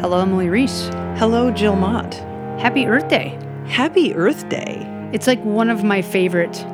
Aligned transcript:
Hello, 0.00 0.20
Emily 0.22 0.48
Reese. 0.48 0.88
Hello, 1.18 1.50
Jill 1.50 1.76
Mott. 1.76 2.14
Happy 2.58 2.86
Earth 2.86 3.08
Day. 3.08 3.38
Happy 3.66 4.14
Earth 4.14 4.48
Day. 4.48 4.86
It's 5.12 5.26
like 5.26 5.42
one 5.44 5.68
of 5.68 5.84
my 5.84 6.00
favorite 6.00 6.64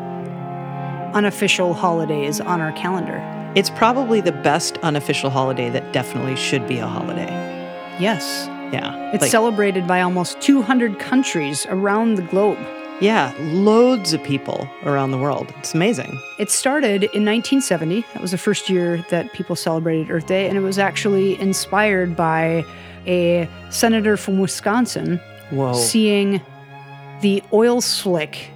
unofficial 1.12 1.74
holidays 1.74 2.40
on 2.40 2.60
our 2.60 2.70
calendar. 2.72 3.20
It's 3.56 3.68
probably 3.70 4.20
the 4.20 4.30
best 4.30 4.78
unofficial 4.78 5.30
holiday 5.30 5.68
that 5.70 5.92
definitely 5.92 6.36
should 6.36 6.68
be 6.68 6.78
a 6.78 6.86
holiday. 6.86 7.28
Yes. 7.98 8.46
Yeah. 8.72 9.10
It's 9.12 9.22
like- 9.22 9.30
celebrated 9.30 9.88
by 9.88 10.02
almost 10.02 10.40
200 10.40 11.00
countries 11.00 11.66
around 11.68 12.14
the 12.14 12.22
globe. 12.22 12.58
Yeah, 13.00 13.34
loads 13.38 14.12
of 14.12 14.22
people 14.24 14.68
around 14.84 15.10
the 15.10 15.18
world. 15.18 15.52
It's 15.58 15.74
amazing. 15.74 16.18
It 16.38 16.50
started 16.50 17.04
in 17.04 17.24
1970. 17.24 18.02
That 18.14 18.22
was 18.22 18.30
the 18.30 18.38
first 18.38 18.70
year 18.70 19.04
that 19.10 19.32
people 19.32 19.54
celebrated 19.54 20.10
Earth 20.10 20.26
Day, 20.26 20.48
and 20.48 20.56
it 20.56 20.62
was 20.62 20.78
actually 20.78 21.38
inspired 21.40 22.16
by 22.16 22.64
a 23.06 23.48
senator 23.70 24.16
from 24.16 24.38
Wisconsin 24.38 25.18
Whoa. 25.50 25.74
seeing 25.74 26.40
the 27.20 27.42
oil 27.52 27.80
slick. 27.80 28.50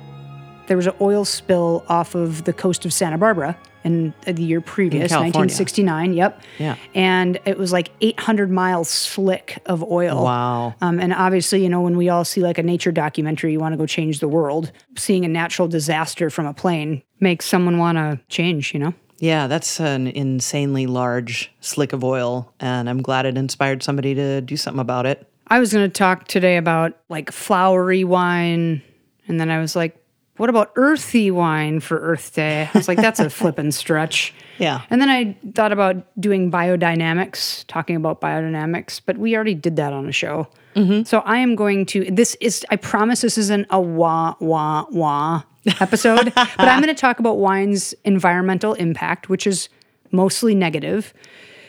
There 0.66 0.76
was 0.76 0.86
an 0.86 0.94
oil 1.00 1.24
spill 1.24 1.84
off 1.88 2.14
of 2.14 2.44
the 2.44 2.52
coast 2.52 2.84
of 2.84 2.92
Santa 2.92 3.18
Barbara 3.18 3.58
in 3.84 4.12
the 4.24 4.42
year 4.42 4.60
previous, 4.60 5.10
1969. 5.10 6.12
Yep. 6.12 6.42
Yeah. 6.58 6.76
And 6.94 7.38
it 7.44 7.58
was 7.58 7.72
like 7.72 7.90
800 8.00 8.50
miles 8.50 8.88
slick 8.88 9.58
of 9.66 9.82
oil. 9.82 10.24
Wow. 10.24 10.74
Um, 10.80 11.00
and 11.00 11.12
obviously, 11.12 11.62
you 11.62 11.68
know, 11.68 11.80
when 11.80 11.96
we 11.96 12.08
all 12.08 12.24
see 12.24 12.40
like 12.40 12.58
a 12.58 12.62
nature 12.62 12.92
documentary, 12.92 13.52
you 13.52 13.60
want 13.60 13.72
to 13.72 13.76
go 13.76 13.86
change 13.86 14.20
the 14.20 14.28
world. 14.28 14.72
Seeing 14.96 15.24
a 15.24 15.28
natural 15.28 15.68
disaster 15.68 16.30
from 16.30 16.46
a 16.46 16.54
plane 16.54 17.02
makes 17.20 17.46
someone 17.46 17.78
want 17.78 17.96
to 17.96 18.20
change, 18.28 18.74
you 18.74 18.80
know? 18.80 18.94
Yeah, 19.18 19.48
that's 19.48 19.80
an 19.80 20.06
insanely 20.06 20.86
large 20.86 21.52
slick 21.60 21.92
of 21.92 22.02
oil, 22.02 22.54
and 22.58 22.88
I'm 22.88 23.02
glad 23.02 23.26
it 23.26 23.36
inspired 23.36 23.82
somebody 23.82 24.14
to 24.14 24.40
do 24.40 24.56
something 24.56 24.80
about 24.80 25.04
it. 25.04 25.30
I 25.46 25.58
was 25.58 25.72
going 25.72 25.84
to 25.84 25.92
talk 25.92 26.26
today 26.26 26.56
about 26.56 26.96
like 27.08 27.30
flowery 27.32 28.04
wine. 28.04 28.82
And 29.26 29.38
then 29.38 29.50
I 29.50 29.58
was 29.58 29.74
like, 29.76 29.99
what 30.40 30.48
about 30.48 30.72
earthy 30.76 31.30
wine 31.30 31.80
for 31.80 31.98
Earth 31.98 32.34
Day? 32.34 32.62
I 32.72 32.78
was 32.78 32.88
like, 32.88 32.96
that's 32.96 33.20
a 33.20 33.28
flippin' 33.28 33.72
stretch. 33.72 34.34
Yeah. 34.60 34.82
And 34.90 35.00
then 35.00 35.08
I 35.08 35.38
thought 35.54 35.72
about 35.72 36.04
doing 36.20 36.50
biodynamics, 36.50 37.64
talking 37.66 37.96
about 37.96 38.20
biodynamics, 38.20 39.00
but 39.02 39.16
we 39.16 39.34
already 39.34 39.54
did 39.54 39.76
that 39.76 39.94
on 39.94 40.06
a 40.06 40.12
show. 40.12 40.48
Mm-hmm. 40.76 41.04
So 41.04 41.20
I 41.20 41.38
am 41.38 41.56
going 41.56 41.86
to, 41.86 42.04
this 42.10 42.36
is, 42.42 42.62
I 42.68 42.76
promise 42.76 43.22
this 43.22 43.38
isn't 43.38 43.68
a 43.70 43.80
wah, 43.80 44.34
wah, 44.38 44.84
wah 44.90 45.44
episode, 45.80 46.26
but 46.34 46.58
I'm 46.58 46.82
going 46.82 46.94
to 46.94 47.00
talk 47.00 47.20
about 47.20 47.38
wine's 47.38 47.94
environmental 48.04 48.74
impact, 48.74 49.30
which 49.30 49.46
is 49.46 49.70
mostly 50.10 50.54
negative. 50.54 51.14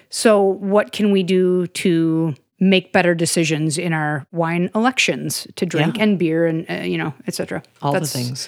So, 0.09 0.43
what 0.43 0.91
can 0.91 1.11
we 1.11 1.23
do 1.23 1.67
to 1.67 2.35
make 2.61 2.93
better 2.93 3.13
decisions 3.13 3.77
in 3.77 3.91
our 3.91 4.25
wine 4.31 4.69
elections 4.73 5.47
to 5.57 5.65
drink 5.65 5.97
Yeah. 5.97 6.03
and 6.03 6.17
beer 6.19 6.45
and, 6.45 6.65
uh, 6.69 6.75
you 6.83 6.97
know, 6.97 7.13
etc? 7.27 7.61
All 7.81 7.91
That's- 7.91 8.13
the 8.13 8.19
things. 8.19 8.47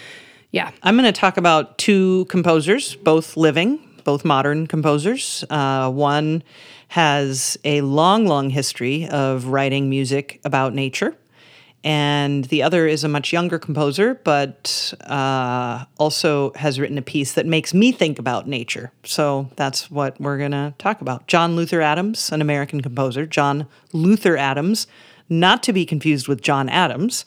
Yeah. 0.52 0.70
I'm 0.84 0.96
going 0.96 1.12
to 1.12 1.20
talk 1.20 1.36
about 1.38 1.78
two 1.80 2.26
composers, 2.30 2.96
both 2.96 3.36
living, 3.36 3.80
both 4.04 4.24
modern 4.24 4.68
composers. 4.68 5.44
Uh, 5.50 5.90
one 5.90 6.44
has 6.90 7.58
a 7.66 7.82
long, 7.82 8.28
long 8.28 8.52
history 8.52 9.08
of 9.10 9.48
writing 9.48 9.90
music 9.90 10.40
about 10.46 10.76
nature, 10.76 11.16
and 11.84 12.46
the 12.46 12.64
other 12.64 12.88
is 12.88 13.04
a 13.04 13.10
much 13.10 13.34
younger 13.34 13.60
composer, 13.60 14.16
but 14.24 14.94
uh, 15.02 15.84
also 15.98 16.54
has 16.54 16.80
written 16.80 16.98
a 16.98 17.02
piece 17.02 17.34
that 17.34 17.46
makes 17.46 17.74
me 17.74 17.92
think 17.92 18.20
about 18.20 18.48
nature. 18.48 18.92
So 19.04 19.50
that's 19.58 19.92
what 19.92 20.20
we're 20.20 20.38
going 20.38 20.52
to 20.52 20.74
talk 20.78 21.02
about. 21.02 21.28
John 21.28 21.56
Luther 21.56 21.82
Adams, 21.82 22.32
an 22.32 22.42
American 22.42 22.82
composer. 22.82 23.26
John 23.26 23.68
Luther 23.92 24.38
Adams, 24.38 24.88
not 25.28 25.62
to 25.64 25.74
be 25.74 25.86
confused 25.86 26.28
with 26.30 26.42
John 26.42 26.70
Adams. 26.70 27.26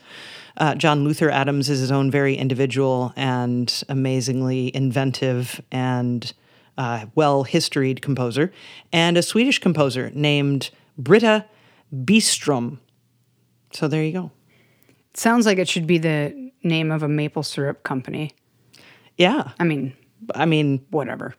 Uh, 0.56 0.74
John 0.74 1.04
Luther 1.04 1.28
Adams 1.28 1.68
is 1.68 1.80
his 1.80 1.92
own 1.92 2.10
very 2.10 2.34
individual 2.34 3.12
and 3.14 3.82
amazingly 3.90 4.74
inventive 4.74 5.60
and 5.70 6.32
uh, 6.78 7.06
well 7.14 7.42
historied 7.42 8.00
composer, 8.02 8.52
and 8.92 9.16
a 9.16 9.22
Swedish 9.22 9.58
composer 9.58 10.10
named 10.14 10.70
Britta 10.96 11.46
Byström. 11.94 12.78
So 13.72 13.88
there 13.88 14.02
you 14.02 14.12
go. 14.12 14.30
Sounds 15.16 15.46
like 15.46 15.58
it 15.58 15.68
should 15.68 15.86
be 15.86 15.98
the 15.98 16.52
name 16.62 16.90
of 16.90 17.02
a 17.02 17.08
maple 17.08 17.42
syrup 17.42 17.82
company. 17.82 18.32
Yeah. 19.16 19.52
I 19.58 19.64
mean, 19.64 19.94
I 20.34 20.44
mean, 20.44 20.84
whatever. 20.90 21.34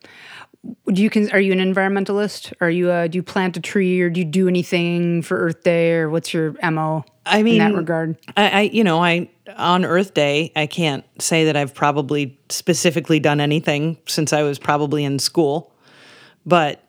Do 0.92 1.02
you 1.02 1.10
can 1.10 1.30
are 1.32 1.40
you 1.40 1.54
an 1.54 1.60
environmentalist? 1.60 2.52
Are 2.60 2.70
you 2.70 2.90
uh, 2.90 3.08
do 3.08 3.18
you 3.18 3.24
plant 3.24 3.56
a 3.56 3.62
tree 3.62 4.02
or 4.02 4.10
do 4.10 4.20
you 4.20 4.26
do 4.26 4.48
anything 4.48 5.22
for 5.22 5.38
Earth 5.38 5.64
Day 5.64 5.94
or 5.94 6.10
what's 6.10 6.34
your 6.34 6.56
mo? 6.72 7.06
I 7.26 7.44
mean, 7.44 7.62
in 7.62 7.72
that 7.72 7.78
regard, 7.78 8.18
I, 8.36 8.50
I, 8.50 8.62
you 8.62 8.84
know, 8.84 9.02
I 9.02 9.30
on 9.56 9.86
Earth 9.86 10.14
Day, 10.14 10.52
I 10.56 10.66
can't 10.66 11.06
say 11.22 11.46
that 11.46 11.56
I've 11.56 11.74
probably 11.74 12.38
specifically 12.50 13.20
done 13.20 13.40
anything 13.40 13.98
since 14.08 14.34
I 14.34 14.42
was 14.42 14.60
probably 14.60 15.06
in 15.06 15.20
school, 15.20 15.72
but 16.46 16.82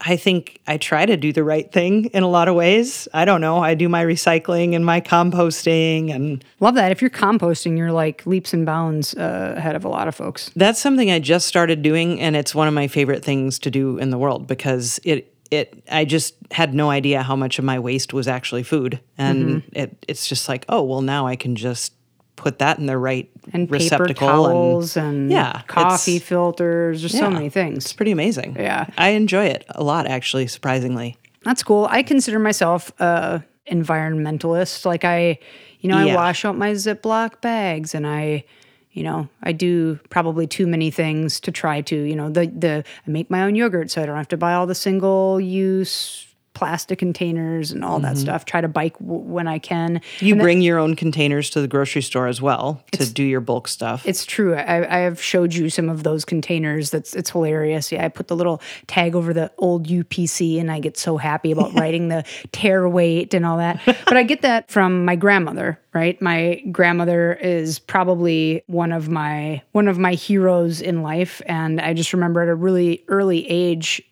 I 0.00 0.16
think 0.16 0.60
I 0.66 0.78
try 0.78 1.04
to 1.04 1.16
do 1.16 1.32
the 1.32 1.44
right 1.44 1.70
thing 1.70 2.06
in 2.06 2.22
a 2.22 2.28
lot 2.28 2.48
of 2.48 2.54
ways. 2.54 3.06
I 3.12 3.24
don't 3.24 3.40
know. 3.40 3.58
I 3.58 3.74
do 3.74 3.88
my 3.88 4.04
recycling 4.04 4.74
and 4.74 4.84
my 4.84 5.00
composting, 5.00 6.14
and 6.14 6.44
love 6.58 6.74
that. 6.76 6.90
If 6.90 7.02
you're 7.02 7.10
composting, 7.10 7.76
you're 7.76 7.92
like 7.92 8.24
leaps 8.24 8.54
and 8.54 8.64
bounds 8.64 9.14
uh, 9.14 9.54
ahead 9.56 9.76
of 9.76 9.84
a 9.84 9.88
lot 9.88 10.08
of 10.08 10.14
folks. 10.14 10.50
that's 10.56 10.80
something 10.80 11.10
I 11.10 11.18
just 11.18 11.46
started 11.46 11.82
doing, 11.82 12.20
and 12.20 12.34
it's 12.34 12.54
one 12.54 12.68
of 12.68 12.74
my 12.74 12.88
favorite 12.88 13.24
things 13.24 13.58
to 13.60 13.70
do 13.70 13.98
in 13.98 14.10
the 14.10 14.18
world 14.18 14.46
because 14.46 15.00
it. 15.04 15.34
It, 15.50 15.82
I 15.90 16.04
just 16.04 16.36
had 16.52 16.74
no 16.74 16.90
idea 16.90 17.24
how 17.24 17.34
much 17.34 17.58
of 17.58 17.64
my 17.64 17.80
waste 17.80 18.12
was 18.12 18.28
actually 18.28 18.62
food, 18.62 19.00
and 19.18 19.64
it, 19.72 20.04
it's 20.06 20.28
just 20.28 20.48
like, 20.48 20.64
oh 20.68 20.84
well, 20.84 21.02
now 21.02 21.26
I 21.26 21.34
can 21.34 21.56
just 21.56 21.92
put 22.40 22.58
that 22.58 22.78
in 22.78 22.86
the 22.86 22.96
right 22.96 23.30
And 23.52 23.68
paper 23.68 23.74
receptacle 23.74 24.26
towels 24.26 24.96
and, 24.96 25.30
yeah, 25.30 25.60
coffee 25.66 26.18
filters. 26.18 27.02
There's 27.02 27.12
so 27.18 27.30
many 27.30 27.50
things. 27.50 27.84
It's 27.84 27.92
pretty 27.92 28.12
amazing. 28.12 28.56
Yeah. 28.58 28.86
I 28.96 29.10
enjoy 29.10 29.44
it 29.46 29.64
a 29.68 29.84
lot, 29.84 30.06
actually, 30.06 30.46
surprisingly. 30.46 31.16
That's 31.44 31.62
cool. 31.62 31.86
I 31.90 32.02
consider 32.02 32.38
myself 32.38 32.92
a 32.98 33.42
environmentalist. 33.70 34.84
Like 34.86 35.04
I, 35.04 35.38
you 35.80 35.88
know, 35.90 35.96
I 35.98 36.06
Yeah. 36.06 36.14
wash 36.16 36.44
out 36.44 36.56
my 36.56 36.72
Ziploc 36.72 37.40
bags 37.40 37.94
and 37.94 38.06
I, 38.06 38.44
you 38.92 39.02
know, 39.04 39.28
I 39.42 39.52
do 39.52 39.98
probably 40.08 40.46
too 40.46 40.66
many 40.66 40.90
things 40.90 41.40
to 41.40 41.52
try 41.52 41.80
to, 41.82 41.96
you 41.96 42.16
know, 42.16 42.28
the 42.30 42.46
the 42.46 42.84
I 43.06 43.10
make 43.10 43.30
my 43.30 43.42
own 43.42 43.54
yogurt 43.54 43.90
so 43.90 44.02
I 44.02 44.06
don't 44.06 44.16
have 44.16 44.28
to 44.28 44.36
buy 44.36 44.54
all 44.54 44.66
the 44.66 44.74
single 44.74 45.40
use 45.40 46.26
plastic 46.60 46.98
containers 46.98 47.72
and 47.72 47.82
all 47.82 48.00
that 48.00 48.16
mm-hmm. 48.16 48.20
stuff. 48.20 48.44
Try 48.44 48.60
to 48.60 48.68
bike 48.68 48.98
w- 48.98 49.22
when 49.22 49.48
I 49.48 49.58
can. 49.58 50.02
You 50.18 50.36
bring 50.36 50.60
your 50.60 50.78
own 50.78 50.94
containers 50.94 51.48
to 51.50 51.62
the 51.62 51.66
grocery 51.66 52.02
store 52.02 52.26
as 52.26 52.42
well 52.42 52.84
to 52.92 53.10
do 53.10 53.22
your 53.22 53.40
bulk 53.40 53.66
stuff. 53.66 54.06
It's 54.06 54.26
true. 54.26 54.54
I, 54.54 54.84
I 54.84 54.98
have 54.98 55.22
showed 55.22 55.54
you 55.54 55.70
some 55.70 55.88
of 55.88 56.02
those 56.02 56.26
containers. 56.26 56.90
That's 56.90 57.16
it's 57.16 57.30
hilarious. 57.30 57.90
Yeah, 57.90 58.04
I 58.04 58.08
put 58.08 58.28
the 58.28 58.36
little 58.36 58.60
tag 58.88 59.14
over 59.14 59.32
the 59.32 59.50
old 59.56 59.86
UPC, 59.86 60.60
and 60.60 60.70
I 60.70 60.80
get 60.80 60.98
so 60.98 61.16
happy 61.16 61.50
about 61.50 61.72
writing 61.80 62.08
the 62.08 62.24
tare 62.52 62.86
weight 62.86 63.32
and 63.32 63.46
all 63.46 63.56
that. 63.56 63.80
But 63.86 64.18
I 64.18 64.22
get 64.22 64.42
that 64.42 64.70
from 64.70 65.06
my 65.06 65.16
grandmother. 65.16 65.80
Right, 65.94 66.20
my 66.22 66.62
grandmother 66.70 67.32
is 67.32 67.78
probably 67.78 68.62
one 68.66 68.92
of 68.92 69.08
my 69.08 69.62
one 69.72 69.88
of 69.88 69.98
my 69.98 70.12
heroes 70.12 70.82
in 70.82 71.02
life, 71.02 71.40
and 71.46 71.80
I 71.80 71.94
just 71.94 72.12
remember 72.12 72.42
at 72.42 72.48
a 72.48 72.54
really 72.54 73.02
early 73.08 73.48
age, 73.48 74.02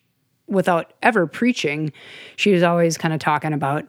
without 0.48 0.92
ever 1.03 1.26
preaching, 1.26 1.92
she 2.36 2.53
was 2.53 2.62
always 2.62 2.97
kind 2.98 3.12
of 3.14 3.20
talking 3.20 3.53
about 3.53 3.88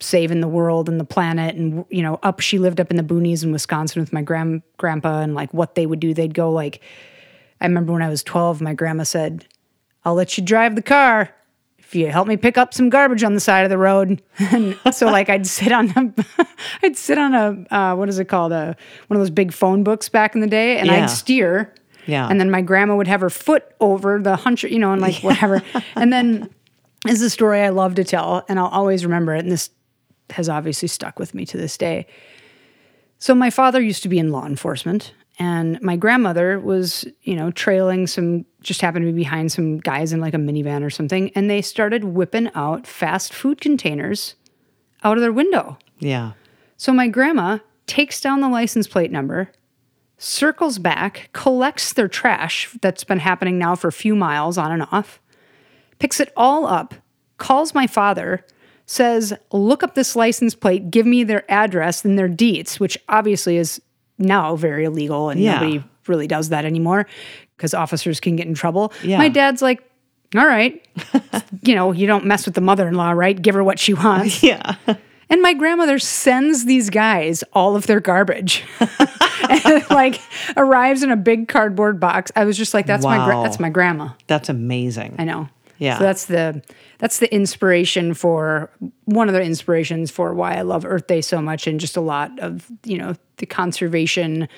saving 0.00 0.40
the 0.40 0.48
world 0.48 0.88
and 0.88 0.98
the 0.98 1.04
planet 1.04 1.54
and 1.54 1.84
you 1.88 2.02
know 2.02 2.18
up 2.24 2.40
she 2.40 2.58
lived 2.58 2.80
up 2.80 2.90
in 2.90 2.96
the 2.96 3.04
boonies 3.04 3.44
in 3.44 3.52
wisconsin 3.52 4.00
with 4.02 4.12
my 4.12 4.20
grand 4.20 4.60
grandpa 4.76 5.20
and 5.20 5.36
like 5.36 5.52
what 5.54 5.76
they 5.76 5.86
would 5.86 6.00
do. 6.00 6.12
They'd 6.12 6.34
go 6.34 6.50
like 6.50 6.80
i 7.60 7.66
remember 7.66 7.92
when 7.92 8.02
i 8.02 8.08
was 8.08 8.24
12 8.24 8.60
my 8.60 8.74
grandma 8.74 9.04
said 9.04 9.46
i'll 10.04 10.14
let 10.14 10.36
you 10.36 10.42
drive 10.42 10.74
the 10.74 10.82
car 10.82 11.32
if 11.78 11.94
you 11.94 12.08
help 12.08 12.26
me 12.26 12.36
pick 12.36 12.58
up 12.58 12.74
some 12.74 12.88
garbage 12.90 13.22
on 13.22 13.34
the 13.34 13.40
side 13.40 13.62
of 13.62 13.70
the 13.70 13.78
road. 13.78 14.20
And 14.40 14.76
so 14.92 15.06
like 15.06 15.28
i'd 15.28 15.46
sit 15.46 15.70
on 15.70 15.90
a 15.90 16.46
i'd 16.82 16.96
sit 16.96 17.16
on 17.16 17.32
a 17.34 17.72
uh, 17.72 17.94
what 17.94 18.08
is 18.08 18.18
it 18.18 18.24
called? 18.24 18.50
A 18.50 18.76
one 19.06 19.16
of 19.16 19.20
those 19.20 19.30
big 19.30 19.52
phone 19.52 19.84
books 19.84 20.08
back 20.08 20.34
in 20.34 20.40
the 20.40 20.48
day 20.48 20.78
and 20.78 20.88
Yeah. 20.88 21.04
i'd 21.04 21.10
steer 21.10 21.72
Yeah. 22.06 22.26
and 22.28 22.40
then 22.40 22.50
my 22.50 22.62
grandma 22.62 22.96
would 22.96 23.06
have 23.06 23.20
her 23.20 23.30
foot 23.30 23.64
over 23.80 24.18
the 24.18 24.36
hunch 24.36 24.64
you 24.64 24.78
know 24.78 24.92
and 24.92 25.00
like 25.00 25.16
whatever 25.22 25.62
and 25.96 26.12
then 26.12 26.50
is 27.06 27.22
a 27.22 27.30
story 27.30 27.60
I 27.60 27.70
love 27.70 27.96
to 27.96 28.04
tell, 28.04 28.44
and 28.48 28.58
I'll 28.58 28.66
always 28.68 29.04
remember 29.04 29.34
it. 29.34 29.40
And 29.40 29.50
this 29.50 29.70
has 30.30 30.48
obviously 30.48 30.88
stuck 30.88 31.18
with 31.18 31.34
me 31.34 31.44
to 31.46 31.56
this 31.56 31.76
day. 31.76 32.06
So, 33.18 33.34
my 33.34 33.50
father 33.50 33.80
used 33.80 34.02
to 34.02 34.08
be 34.08 34.18
in 34.18 34.30
law 34.30 34.46
enforcement, 34.46 35.12
and 35.38 35.80
my 35.82 35.96
grandmother 35.96 36.58
was, 36.60 37.04
you 37.22 37.34
know, 37.34 37.50
trailing 37.50 38.06
some, 38.06 38.44
just 38.60 38.80
happened 38.80 39.04
to 39.04 39.12
be 39.12 39.16
behind 39.16 39.52
some 39.52 39.78
guys 39.78 40.12
in 40.12 40.20
like 40.20 40.34
a 40.34 40.38
minivan 40.38 40.84
or 40.84 40.90
something, 40.90 41.30
and 41.34 41.48
they 41.50 41.62
started 41.62 42.04
whipping 42.04 42.50
out 42.54 42.86
fast 42.86 43.32
food 43.32 43.60
containers 43.60 44.34
out 45.04 45.16
of 45.16 45.22
their 45.22 45.32
window. 45.32 45.78
yeah. 45.98 46.32
So, 46.76 46.92
my 46.92 47.06
grandma 47.06 47.58
takes 47.86 48.20
down 48.20 48.40
the 48.40 48.48
license 48.48 48.88
plate 48.88 49.12
number, 49.12 49.52
circles 50.22 50.78
back, 50.78 51.28
collects 51.32 51.92
their 51.94 52.06
trash 52.08 52.70
that's 52.80 53.02
been 53.02 53.18
happening 53.18 53.58
now 53.58 53.74
for 53.74 53.88
a 53.88 53.92
few 53.92 54.14
miles 54.14 54.56
on 54.56 54.70
and 54.70 54.86
off, 54.92 55.20
picks 55.98 56.20
it 56.20 56.32
all 56.36 56.64
up, 56.66 56.94
calls 57.38 57.74
my 57.74 57.86
father, 57.88 58.44
says, 58.86 59.32
look 59.52 59.82
up 59.82 59.94
this 59.96 60.14
license 60.14 60.54
plate, 60.54 60.90
give 60.90 61.06
me 61.06 61.24
their 61.24 61.44
address 61.50 62.04
and 62.04 62.16
their 62.18 62.28
deeds, 62.28 62.78
which 62.78 62.96
obviously 63.08 63.56
is 63.56 63.80
now 64.18 64.54
very 64.54 64.84
illegal 64.84 65.28
and 65.30 65.40
Yeah. 65.40 65.54
nobody 65.54 65.82
really 66.06 66.26
does 66.28 66.50
that 66.50 66.64
anymore 66.64 67.06
because 67.56 67.74
officers 67.74 68.20
can 68.20 68.36
get 68.36 68.46
in 68.46 68.54
trouble. 68.54 68.92
Yeah. 69.02 69.18
My 69.18 69.28
dad's 69.28 69.60
like, 69.62 69.82
all 70.36 70.46
right, 70.46 70.84
you 71.62 71.74
know, 71.74 71.90
you 71.92 72.06
don't 72.06 72.26
mess 72.26 72.46
with 72.46 72.54
the 72.54 72.60
mother 72.60 72.86
in 72.88 72.94
law, 72.94 73.10
right? 73.10 73.40
Give 73.40 73.54
her 73.54 73.64
what 73.64 73.78
she 73.78 73.92
wants. 73.94 74.42
Yeah. 74.42 74.76
And 75.32 75.40
my 75.42 75.54
grandmother 75.54 75.98
sends 75.98 76.66
these 76.66 76.90
guys 76.90 77.42
all 77.54 77.74
of 77.74 77.86
their 77.86 78.00
garbage, 78.00 78.64
and 79.48 79.90
like 79.90 80.20
arrives 80.56 81.02
in 81.02 81.10
a 81.10 81.16
big 81.16 81.48
cardboard 81.48 81.98
box. 81.98 82.30
I 82.36 82.44
was 82.44 82.56
just 82.56 82.74
like, 82.74 82.86
"That's 82.86 83.04
my 83.04 83.24
gra- 83.24 83.42
that's 83.42 83.58
my 83.58 83.70
grandma." 83.70 84.10
That's 84.26 84.48
amazing. 84.50 85.16
I 85.18 85.24
know. 85.24 85.48
Yeah. 85.78 85.96
So 85.98 86.04
that's 86.04 86.26
the 86.26 86.62
that's 86.98 87.18
the 87.18 87.34
inspiration 87.34 88.14
for 88.14 88.70
one 89.06 89.28
of 89.28 89.34
the 89.34 89.42
inspirations 89.42 90.10
for 90.10 90.32
why 90.34 90.54
I 90.54 90.62
love 90.62 90.84
Earth 90.84 91.06
Day 91.06 91.22
so 91.22 91.40
much, 91.40 91.66
and 91.66 91.80
just 91.80 91.96
a 91.96 92.00
lot 92.02 92.38
of 92.38 92.70
you 92.84 92.98
know 92.98 93.14
the 93.38 93.46
conservation 93.46 94.48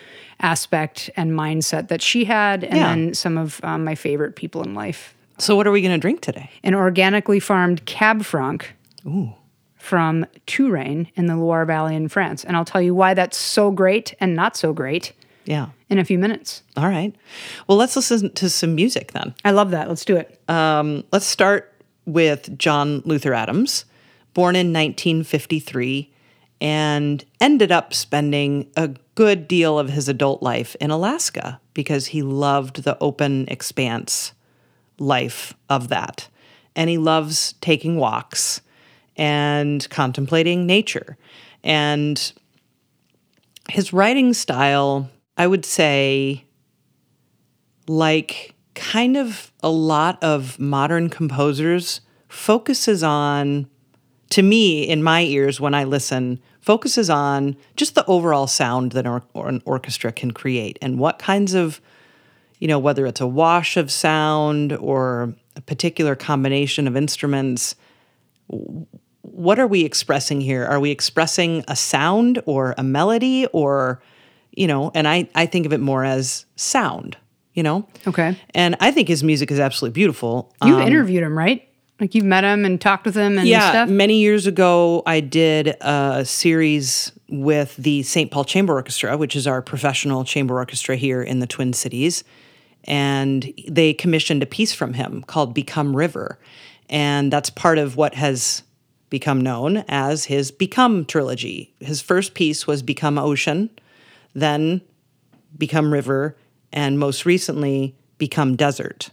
aspect 0.40 1.08
and 1.16 1.30
mindset 1.32 1.86
that 1.88 2.02
she 2.02 2.24
had, 2.24 2.64
and 2.64 2.76
Yeah. 2.76 2.88
then 2.88 3.14
some 3.14 3.38
of 3.38 3.60
um, 3.62 3.84
my 3.84 3.94
favorite 3.94 4.34
people 4.34 4.62
in 4.64 4.74
life. 4.74 5.14
So, 5.38 5.54
what 5.56 5.66
are 5.68 5.70
we 5.72 5.80
going 5.82 5.94
to 5.94 6.00
drink 6.00 6.20
today? 6.20 6.50
An 6.64 6.74
organically 6.74 7.38
farmed 7.40 7.84
Cab 7.86 8.24
Franc 8.24 8.74
from 9.84 10.24
Touraine 10.46 11.06
in 11.14 11.26
the 11.26 11.36
Loire 11.36 11.66
Valley 11.66 11.94
in 11.94 12.08
France, 12.08 12.42
and 12.42 12.56
I'll 12.56 12.64
tell 12.64 12.80
you 12.80 12.94
why 12.94 13.12
that's 13.12 13.36
so 13.36 13.70
great 13.70 14.14
and 14.18 14.34
not 14.34 14.56
so 14.56 14.72
great 14.72 15.12
Yeah. 15.44 15.66
in 15.90 15.98
a 15.98 16.04
few 16.04 16.18
minutes. 16.18 16.62
All 16.76 16.88
right. 16.88 17.14
Well, 17.68 17.76
let's 17.76 17.94
listen 17.94 18.32
to 18.32 18.48
some 18.48 18.74
music 18.74 19.12
then. 19.12 19.34
I 19.44 19.50
love 19.50 19.70
that. 19.72 19.88
Let's 19.90 20.04
do 20.06 20.16
it. 20.16 20.40
Um, 20.48 21.04
let's 21.12 21.26
start 21.26 21.70
with 22.06 22.56
John 22.58 23.02
Luther 23.04 23.34
Adams, 23.34 23.84
born 24.32 24.56
in 24.56 24.72
1953 24.72 26.10
and 26.60 27.22
ended 27.40 27.70
up 27.70 27.92
spending 27.92 28.70
a 28.76 28.88
good 29.16 29.46
deal 29.46 29.78
of 29.78 29.90
his 29.90 30.08
adult 30.08 30.42
life 30.42 30.74
in 30.80 30.90
Alaska 30.90 31.60
because 31.74 32.06
he 32.06 32.22
loved 32.22 32.84
the 32.84 32.96
open 33.00 33.44
expanse 33.48 34.32
life 34.98 35.52
of 35.68 35.88
that. 35.88 36.28
And 36.74 36.88
he 36.88 36.96
loves 36.96 37.54
taking 37.60 37.96
walks 37.98 38.62
and 39.16 39.88
contemplating 39.90 40.66
nature. 40.66 41.16
And 41.62 42.32
his 43.68 43.92
writing 43.92 44.34
style, 44.34 45.10
I 45.36 45.46
would 45.46 45.64
say, 45.64 46.44
like 47.86 48.54
kind 48.74 49.16
of 49.16 49.52
a 49.62 49.70
lot 49.70 50.22
of 50.22 50.58
modern 50.58 51.08
composers 51.08 52.00
focuses 52.28 53.02
on 53.02 53.68
to 54.30 54.42
me 54.42 54.82
in 54.82 55.02
my 55.02 55.22
ears 55.22 55.60
when 55.60 55.74
i 55.74 55.84
listen 55.84 56.40
focuses 56.60 57.08
on 57.08 57.56
just 57.76 57.94
the 57.94 58.04
overall 58.06 58.46
sound 58.46 58.92
that 58.92 59.06
an 59.06 59.62
orchestra 59.64 60.10
can 60.10 60.32
create 60.32 60.78
and 60.82 60.98
what 60.98 61.18
kinds 61.20 61.54
of 61.54 61.80
you 62.58 62.66
know 62.66 62.78
whether 62.78 63.06
it's 63.06 63.20
a 63.20 63.26
wash 63.26 63.76
of 63.76 63.92
sound 63.92 64.72
or 64.72 65.34
a 65.54 65.60
particular 65.60 66.16
combination 66.16 66.88
of 66.88 66.96
instruments 66.96 67.76
what 69.32 69.58
are 69.58 69.66
we 69.66 69.84
expressing 69.84 70.40
here 70.40 70.64
are 70.64 70.78
we 70.78 70.90
expressing 70.90 71.64
a 71.68 71.74
sound 71.74 72.40
or 72.46 72.74
a 72.78 72.82
melody 72.82 73.46
or 73.52 74.00
you 74.54 74.66
know 74.66 74.90
and 74.94 75.08
i 75.08 75.26
i 75.34 75.46
think 75.46 75.64
of 75.66 75.72
it 75.72 75.80
more 75.80 76.04
as 76.04 76.44
sound 76.56 77.16
you 77.54 77.62
know 77.62 77.88
Okay. 78.06 78.36
and 78.54 78.76
I 78.80 78.90
think 78.90 79.08
his 79.08 79.22
music 79.24 79.50
is 79.50 79.58
absolutely 79.60 79.94
beautiful. 79.94 80.52
You've 80.64 80.78
Um, 80.80 80.86
interviewed 80.86 81.22
him, 81.22 81.38
right? 81.38 81.66
Like 82.00 82.14
you've 82.16 82.24
met 82.24 82.42
him 82.44 82.64
and 82.64 82.80
talked 82.80 83.06
with 83.06 83.14
him 83.14 83.38
and 83.38 83.46
yeah, 83.48 83.70
stuff. 83.70 83.88
many 83.88 84.18
years 84.18 84.46
ago, 84.48 85.02
I 85.06 85.20
did 85.20 85.68
a 85.80 86.24
series 86.24 87.12
with 87.28 87.76
the 87.76 88.02
St. 88.02 88.30
Paul 88.32 88.44
Chamber 88.44 88.74
Orchestra, 88.74 89.16
which 89.16 89.36
is 89.36 89.46
our 89.46 89.62
professional 89.62 90.24
chamber 90.24 90.56
orchestra 90.56 90.96
here 90.96 91.22
in 91.22 91.38
the 91.38 91.46
Twin 91.46 91.72
Cities. 91.72 92.24
And 92.84 93.52
they 93.68 93.94
commissioned 93.94 94.42
a 94.42 94.46
piece 94.46 94.74
from 94.74 94.94
him 94.94 95.22
called 95.26 95.54
Become 95.54 95.94
River. 95.96 96.38
And 96.90 97.32
that's 97.32 97.48
part 97.50 97.78
of 97.78 97.96
what 97.96 98.14
has 98.14 98.64
become 99.14 99.40
known 99.40 99.84
as 99.86 100.24
his 100.24 100.50
Become 100.50 101.04
trilogy. 101.04 101.72
His 101.78 102.00
first 102.00 102.34
piece 102.34 102.66
was 102.66 102.82
Become 102.82 103.16
Ocean, 103.16 103.70
then 104.34 104.80
Become 105.56 105.92
River, 105.92 106.36
and 106.72 106.98
most 106.98 107.24
recently, 107.24 107.94
Become 108.18 108.56
Desert. 108.56 109.10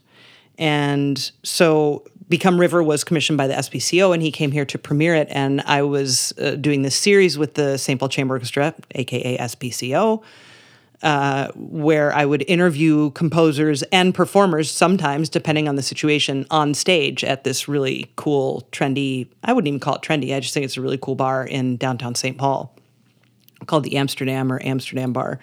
And 0.58 1.32
so 1.44 2.04
Become 2.30 2.60
River 2.60 2.82
was 2.82 3.04
commissioned 3.04 3.38
by 3.38 3.46
the 3.46 3.54
SPCO, 3.54 4.12
and 4.12 4.24
he 4.24 4.32
came 4.32 4.52
here 4.52 4.66
to 4.66 4.80
premiere 4.80 5.14
it. 5.14 5.28
And 5.30 5.62
I 5.68 5.84
was 5.84 6.34
uh, 6.42 6.56
doing 6.56 6.82
this 6.82 6.96
series 6.96 7.38
with 7.38 7.54
the 7.54 7.78
St. 7.78 8.00
Paul 8.00 8.10
Chamber 8.10 8.34
Orchestra, 8.34 8.74
aka 8.96 9.38
SPCO, 9.38 10.24
uh, 11.04 11.48
where 11.56 12.14
I 12.14 12.26
would 12.26 12.44
interview 12.48 13.12
composers 13.12 13.82
and 13.84 14.14
performers, 14.14 14.70
sometimes 14.70 15.30
depending 15.30 15.68
on 15.68 15.76
the 15.76 15.82
situation, 15.82 16.46
on 16.52 16.74
stage 16.74 17.24
at 17.24 17.44
this 17.44 17.68
really 17.68 18.12
cool, 18.16 18.68
trendy. 18.72 19.28
I 19.44 19.54
wouldn't 19.54 19.68
even 19.68 19.80
call 19.80 19.96
it 19.96 20.02
trendy. 20.02 20.36
I 20.36 20.40
just 20.40 20.54
think 20.54 20.64
it's 20.64 20.78
a 20.78 20.82
really 20.82 21.00
cool 21.00 21.16
bar 21.16 21.46
in 21.46 21.78
downtown 21.78 22.16
St. 22.16 22.38
Paul 22.38 22.76
called 23.66 23.84
the 23.84 23.98
Amsterdam 23.98 24.52
or 24.52 24.60
Amsterdam 24.64 25.14
Bar. 25.14 25.40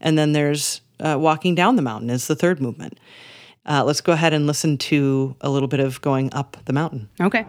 And 0.00 0.16
then 0.16 0.32
there's 0.32 0.80
uh, 0.98 1.16
walking 1.18 1.54
down 1.54 1.76
the 1.76 1.82
mountain 1.82 2.10
is 2.10 2.26
the 2.26 2.36
third 2.36 2.60
movement. 2.60 2.98
Uh, 3.66 3.84
let's 3.84 4.00
go 4.00 4.12
ahead 4.12 4.32
and 4.32 4.46
listen 4.46 4.78
to 4.78 5.36
a 5.40 5.50
little 5.50 5.68
bit 5.68 5.80
of 5.80 6.00
going 6.00 6.32
up 6.32 6.56
the 6.64 6.72
mountain. 6.72 7.08
Okay. 7.20 7.44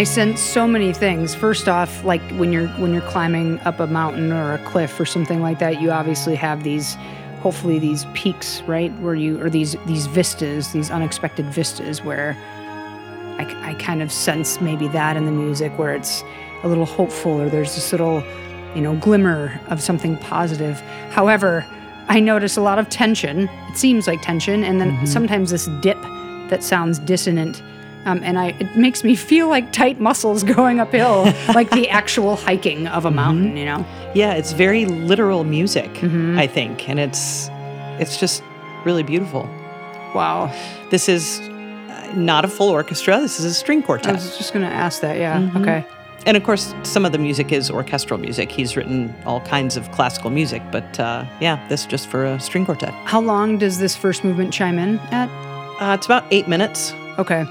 I 0.00 0.04
sense 0.04 0.40
so 0.40 0.66
many 0.66 0.94
things. 0.94 1.34
First 1.34 1.68
off, 1.68 2.04
like 2.04 2.22
when 2.38 2.54
you're 2.54 2.68
when 2.78 2.94
you're 2.94 3.02
climbing 3.02 3.60
up 3.66 3.80
a 3.80 3.86
mountain 3.86 4.32
or 4.32 4.54
a 4.54 4.58
cliff 4.64 4.98
or 4.98 5.04
something 5.04 5.42
like 5.42 5.58
that, 5.58 5.78
you 5.78 5.90
obviously 5.90 6.34
have 6.36 6.64
these 6.64 6.94
hopefully 7.42 7.78
these 7.78 8.06
peaks, 8.14 8.62
right? 8.62 8.90
Where 9.00 9.14
you 9.14 9.38
or 9.42 9.50
these 9.50 9.76
these 9.84 10.06
vistas, 10.06 10.72
these 10.72 10.90
unexpected 10.90 11.44
vistas 11.44 12.02
where 12.02 12.34
I, 13.38 13.72
I 13.72 13.74
kind 13.74 14.00
of 14.00 14.10
sense 14.10 14.58
maybe 14.58 14.88
that 14.88 15.18
in 15.18 15.26
the 15.26 15.32
music 15.32 15.78
where 15.78 15.94
it's 15.94 16.24
a 16.62 16.68
little 16.68 16.86
hopeful 16.86 17.38
or 17.38 17.50
there's 17.50 17.74
this 17.74 17.92
little, 17.92 18.24
you 18.74 18.80
know, 18.80 18.96
glimmer 18.96 19.60
of 19.68 19.82
something 19.82 20.16
positive. 20.16 20.80
However, 21.10 21.62
I 22.08 22.20
notice 22.20 22.56
a 22.56 22.62
lot 22.62 22.78
of 22.78 22.88
tension. 22.88 23.50
It 23.68 23.76
seems 23.76 24.06
like 24.06 24.22
tension, 24.22 24.64
and 24.64 24.80
then 24.80 24.92
mm-hmm. 24.92 25.04
sometimes 25.04 25.50
this 25.50 25.66
dip 25.82 26.00
that 26.48 26.62
sounds 26.62 26.98
dissonant. 27.00 27.62
Um, 28.06 28.22
and 28.24 28.38
I, 28.38 28.48
it 28.58 28.76
makes 28.76 29.04
me 29.04 29.14
feel 29.14 29.48
like 29.48 29.72
tight 29.72 30.00
muscles 30.00 30.42
going 30.56 30.80
uphill, 30.80 31.24
like 31.54 31.70
the 31.70 31.88
actual 31.88 32.36
hiking 32.36 32.86
of 32.86 33.04
a 33.04 33.10
mountain, 33.10 33.56
you 33.56 33.66
know? 33.66 33.84
Yeah, 34.14 34.34
it's 34.34 34.52
very 34.52 34.86
literal 34.86 35.44
music, 35.44 36.02
I 36.02 36.46
think, 36.46 36.88
and 36.88 36.98
it's 36.98 37.48
it's 38.00 38.18
just 38.18 38.42
really 38.84 39.02
beautiful. 39.02 39.42
Wow. 40.14 40.52
This 40.90 41.08
is, 41.08 41.38
uh, 41.40 42.12
not 42.16 42.44
a 42.44 42.48
full 42.48 42.70
orchestra. 42.70 43.20
This 43.20 43.38
is 43.38 43.44
a 43.44 43.54
string 43.54 43.82
quartet. 43.82 44.08
I 44.08 44.12
was 44.14 44.38
just 44.38 44.52
going 44.52 44.64
to 44.64 44.72
ask 44.72 45.02
that. 45.02 45.18
Yeah. 45.18 45.38
Mm-hmm. 45.38 45.58
Okay. 45.58 45.86
And 46.26 46.36
of 46.36 46.44
course, 46.44 46.74
some 46.82 47.04
of 47.04 47.12
the 47.12 47.18
music 47.18 47.52
is 47.52 47.70
orchestral 47.70 48.18
music. 48.18 48.50
He's 48.50 48.76
written 48.76 49.14
all 49.24 49.40
kinds 49.42 49.76
of 49.76 49.90
classical 49.92 50.30
music, 50.30 50.62
but 50.70 50.98
uh, 51.00 51.24
yeah, 51.40 51.66
this 51.68 51.86
just 51.86 52.08
for 52.08 52.24
a 52.24 52.40
string 52.40 52.64
quartet. 52.64 52.92
How 53.04 53.20
long 53.20 53.58
does 53.58 53.78
this 53.78 53.96
first 53.96 54.24
movement 54.24 54.52
chime 54.52 54.78
in 54.78 54.98
at? 55.10 55.28
Uh, 55.80 55.94
it's 55.94 56.06
about 56.06 56.24
eight 56.30 56.46
minutes. 56.48 56.92
Okay. 57.18 57.44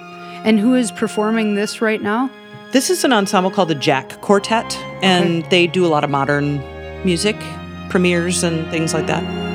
And 0.45 0.59
who 0.59 0.75
is 0.75 0.91
performing 0.91 1.55
this 1.55 1.81
right 1.81 2.01
now? 2.01 2.29
This 2.71 2.89
is 2.89 3.03
an 3.03 3.11
ensemble 3.11 3.51
called 3.51 3.69
the 3.69 3.75
Jack 3.75 4.21
Quartet, 4.21 4.77
and 5.01 5.43
they 5.45 5.65
do 5.67 5.85
a 5.85 5.89
lot 5.89 6.03
of 6.03 6.09
modern 6.09 6.57
music, 7.03 7.35
premieres, 7.89 8.43
and 8.43 8.69
things 8.69 8.93
like 8.93 9.07
that. 9.07 9.48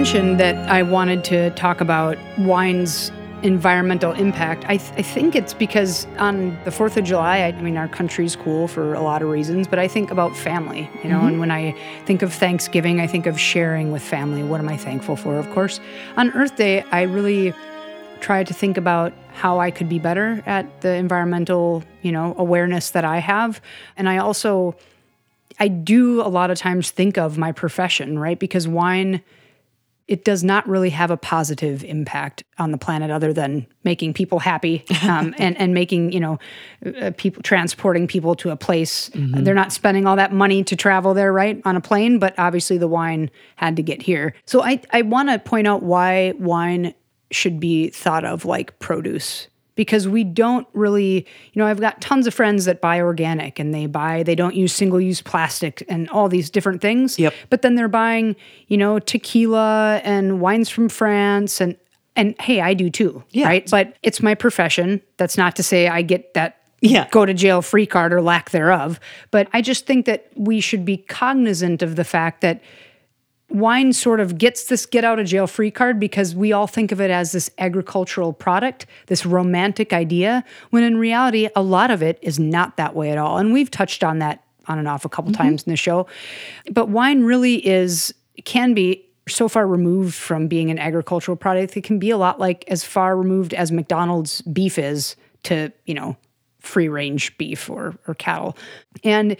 Mentioned 0.00 0.40
that 0.40 0.56
I 0.70 0.82
wanted 0.82 1.24
to 1.24 1.50
talk 1.50 1.82
about 1.82 2.16
wine's 2.38 3.12
environmental 3.42 4.12
impact, 4.12 4.64
I, 4.66 4.78
th- 4.78 4.92
I 4.96 5.02
think 5.02 5.36
it's 5.36 5.52
because 5.52 6.06
on 6.16 6.58
the 6.64 6.70
4th 6.70 6.96
of 6.96 7.04
July, 7.04 7.40
I, 7.40 7.48
I 7.48 7.60
mean, 7.60 7.76
our 7.76 7.86
country's 7.86 8.34
cool 8.34 8.66
for 8.66 8.94
a 8.94 9.02
lot 9.02 9.20
of 9.20 9.28
reasons, 9.28 9.68
but 9.68 9.78
I 9.78 9.88
think 9.88 10.10
about 10.10 10.34
family, 10.34 10.88
you 11.04 11.10
know, 11.10 11.20
and 11.20 11.32
mm-hmm. 11.32 11.40
when 11.40 11.50
I 11.50 11.76
think 12.06 12.22
of 12.22 12.32
Thanksgiving, 12.32 12.98
I 12.98 13.06
think 13.06 13.26
of 13.26 13.38
sharing 13.38 13.92
with 13.92 14.00
family. 14.00 14.42
What 14.42 14.58
am 14.58 14.70
I 14.70 14.78
thankful 14.78 15.16
for? 15.16 15.36
Of 15.36 15.50
course, 15.50 15.80
on 16.16 16.30
Earth 16.30 16.56
Day, 16.56 16.80
I 16.90 17.02
really 17.02 17.52
try 18.20 18.42
to 18.42 18.54
think 18.54 18.78
about 18.78 19.12
how 19.34 19.60
I 19.60 19.70
could 19.70 19.90
be 19.90 19.98
better 19.98 20.42
at 20.46 20.80
the 20.80 20.94
environmental, 20.94 21.84
you 22.00 22.12
know, 22.12 22.34
awareness 22.38 22.88
that 22.92 23.04
I 23.04 23.18
have. 23.18 23.60
And 23.98 24.08
I 24.08 24.16
also 24.16 24.76
I 25.58 25.68
do 25.68 26.22
a 26.22 26.30
lot 26.30 26.50
of 26.50 26.56
times 26.56 26.90
think 26.90 27.18
of 27.18 27.36
my 27.36 27.52
profession, 27.52 28.18
right? 28.18 28.38
Because 28.38 28.66
wine 28.66 29.20
it 30.10 30.24
does 30.24 30.42
not 30.42 30.68
really 30.68 30.90
have 30.90 31.12
a 31.12 31.16
positive 31.16 31.84
impact 31.84 32.42
on 32.58 32.72
the 32.72 32.78
planet 32.78 33.12
other 33.12 33.32
than 33.32 33.64
making 33.84 34.12
people 34.12 34.40
happy 34.40 34.84
um, 35.04 35.32
and 35.38 35.56
and 35.56 35.72
making 35.72 36.10
you 36.10 36.18
know 36.18 36.38
uh, 37.00 37.12
people 37.16 37.42
transporting 37.44 38.08
people 38.08 38.34
to 38.34 38.50
a 38.50 38.56
place. 38.56 39.08
They're 39.14 39.54
not 39.54 39.72
spending 39.72 40.06
all 40.06 40.16
that 40.16 40.32
money 40.32 40.64
to 40.64 40.74
travel 40.74 41.14
there, 41.14 41.32
right, 41.32 41.62
on 41.64 41.76
a 41.76 41.80
plane. 41.80 42.18
But 42.18 42.36
obviously, 42.38 42.76
the 42.76 42.88
wine 42.88 43.30
had 43.54 43.76
to 43.76 43.82
get 43.82 44.02
here. 44.02 44.34
So 44.46 44.62
I 44.62 44.82
I 44.92 45.02
want 45.02 45.30
to 45.30 45.38
point 45.38 45.68
out 45.68 45.84
why 45.84 46.34
wine 46.38 46.92
should 47.30 47.60
be 47.60 47.90
thought 47.90 48.24
of 48.24 48.44
like 48.44 48.76
produce 48.80 49.46
because 49.76 50.06
we 50.08 50.24
don't 50.24 50.66
really 50.72 51.26
you 51.52 51.60
know 51.60 51.66
i've 51.66 51.80
got 51.80 52.00
tons 52.00 52.26
of 52.26 52.34
friends 52.34 52.64
that 52.64 52.80
buy 52.80 53.00
organic 53.00 53.58
and 53.58 53.72
they 53.74 53.86
buy 53.86 54.22
they 54.22 54.34
don't 54.34 54.54
use 54.54 54.72
single 54.72 55.00
use 55.00 55.22
plastic 55.22 55.82
and 55.88 56.08
all 56.10 56.28
these 56.28 56.50
different 56.50 56.80
things 56.80 57.18
Yep. 57.18 57.34
but 57.50 57.62
then 57.62 57.74
they're 57.74 57.88
buying 57.88 58.36
you 58.68 58.76
know 58.76 58.98
tequila 58.98 60.00
and 60.04 60.40
wines 60.40 60.68
from 60.68 60.88
france 60.88 61.60
and 61.60 61.76
and 62.16 62.34
hey 62.40 62.60
i 62.60 62.74
do 62.74 62.90
too 62.90 63.22
Yeah. 63.30 63.46
right 63.46 63.70
but 63.70 63.96
it's 64.02 64.22
my 64.22 64.34
profession 64.34 65.00
that's 65.16 65.36
not 65.36 65.56
to 65.56 65.62
say 65.62 65.88
i 65.88 66.02
get 66.02 66.34
that 66.34 66.56
Yeah. 66.82 67.06
go 67.10 67.24
to 67.24 67.32
jail 67.34 67.62
free 67.62 67.86
card 67.86 68.12
or 68.12 68.20
lack 68.20 68.50
thereof 68.50 68.98
but 69.30 69.48
i 69.52 69.62
just 69.62 69.86
think 69.86 70.06
that 70.06 70.26
we 70.34 70.60
should 70.60 70.84
be 70.84 70.96
cognizant 70.96 71.82
of 71.82 71.96
the 71.96 72.04
fact 72.04 72.40
that 72.40 72.60
wine 73.50 73.92
sort 73.92 74.20
of 74.20 74.38
gets 74.38 74.64
this 74.64 74.86
get 74.86 75.04
out 75.04 75.18
of 75.18 75.26
jail 75.26 75.46
free 75.46 75.70
card 75.70 75.98
because 75.98 76.34
we 76.34 76.52
all 76.52 76.66
think 76.66 76.92
of 76.92 77.00
it 77.00 77.10
as 77.10 77.32
this 77.32 77.50
agricultural 77.58 78.32
product, 78.32 78.86
this 79.06 79.26
romantic 79.26 79.92
idea, 79.92 80.44
when 80.70 80.82
in 80.82 80.96
reality, 80.96 81.48
a 81.56 81.62
lot 81.62 81.90
of 81.90 82.02
it 82.02 82.18
is 82.22 82.38
not 82.38 82.76
that 82.76 82.94
way 82.94 83.10
at 83.10 83.18
all. 83.18 83.38
And 83.38 83.52
we've 83.52 83.70
touched 83.70 84.04
on 84.04 84.18
that 84.20 84.44
on 84.66 84.78
and 84.78 84.86
off 84.86 85.04
a 85.04 85.08
couple 85.08 85.32
mm-hmm. 85.32 85.42
times 85.42 85.64
in 85.64 85.70
the 85.70 85.76
show. 85.76 86.06
But 86.70 86.88
wine 86.88 87.24
really 87.24 87.66
is, 87.66 88.14
can 88.44 88.72
be 88.72 89.04
so 89.28 89.48
far 89.48 89.66
removed 89.66 90.14
from 90.14 90.48
being 90.48 90.70
an 90.70 90.78
agricultural 90.78 91.36
product. 91.36 91.76
It 91.76 91.84
can 91.84 91.98
be 91.98 92.10
a 92.10 92.16
lot 92.16 92.38
like 92.38 92.64
as 92.68 92.84
far 92.84 93.16
removed 93.16 93.52
as 93.54 93.72
McDonald's 93.72 94.42
beef 94.42 94.78
is 94.78 95.16
to, 95.44 95.72
you 95.86 95.94
know, 95.94 96.16
free 96.60 96.88
range 96.88 97.36
beef 97.38 97.70
or, 97.70 97.96
or 98.06 98.14
cattle. 98.14 98.56
And 99.02 99.36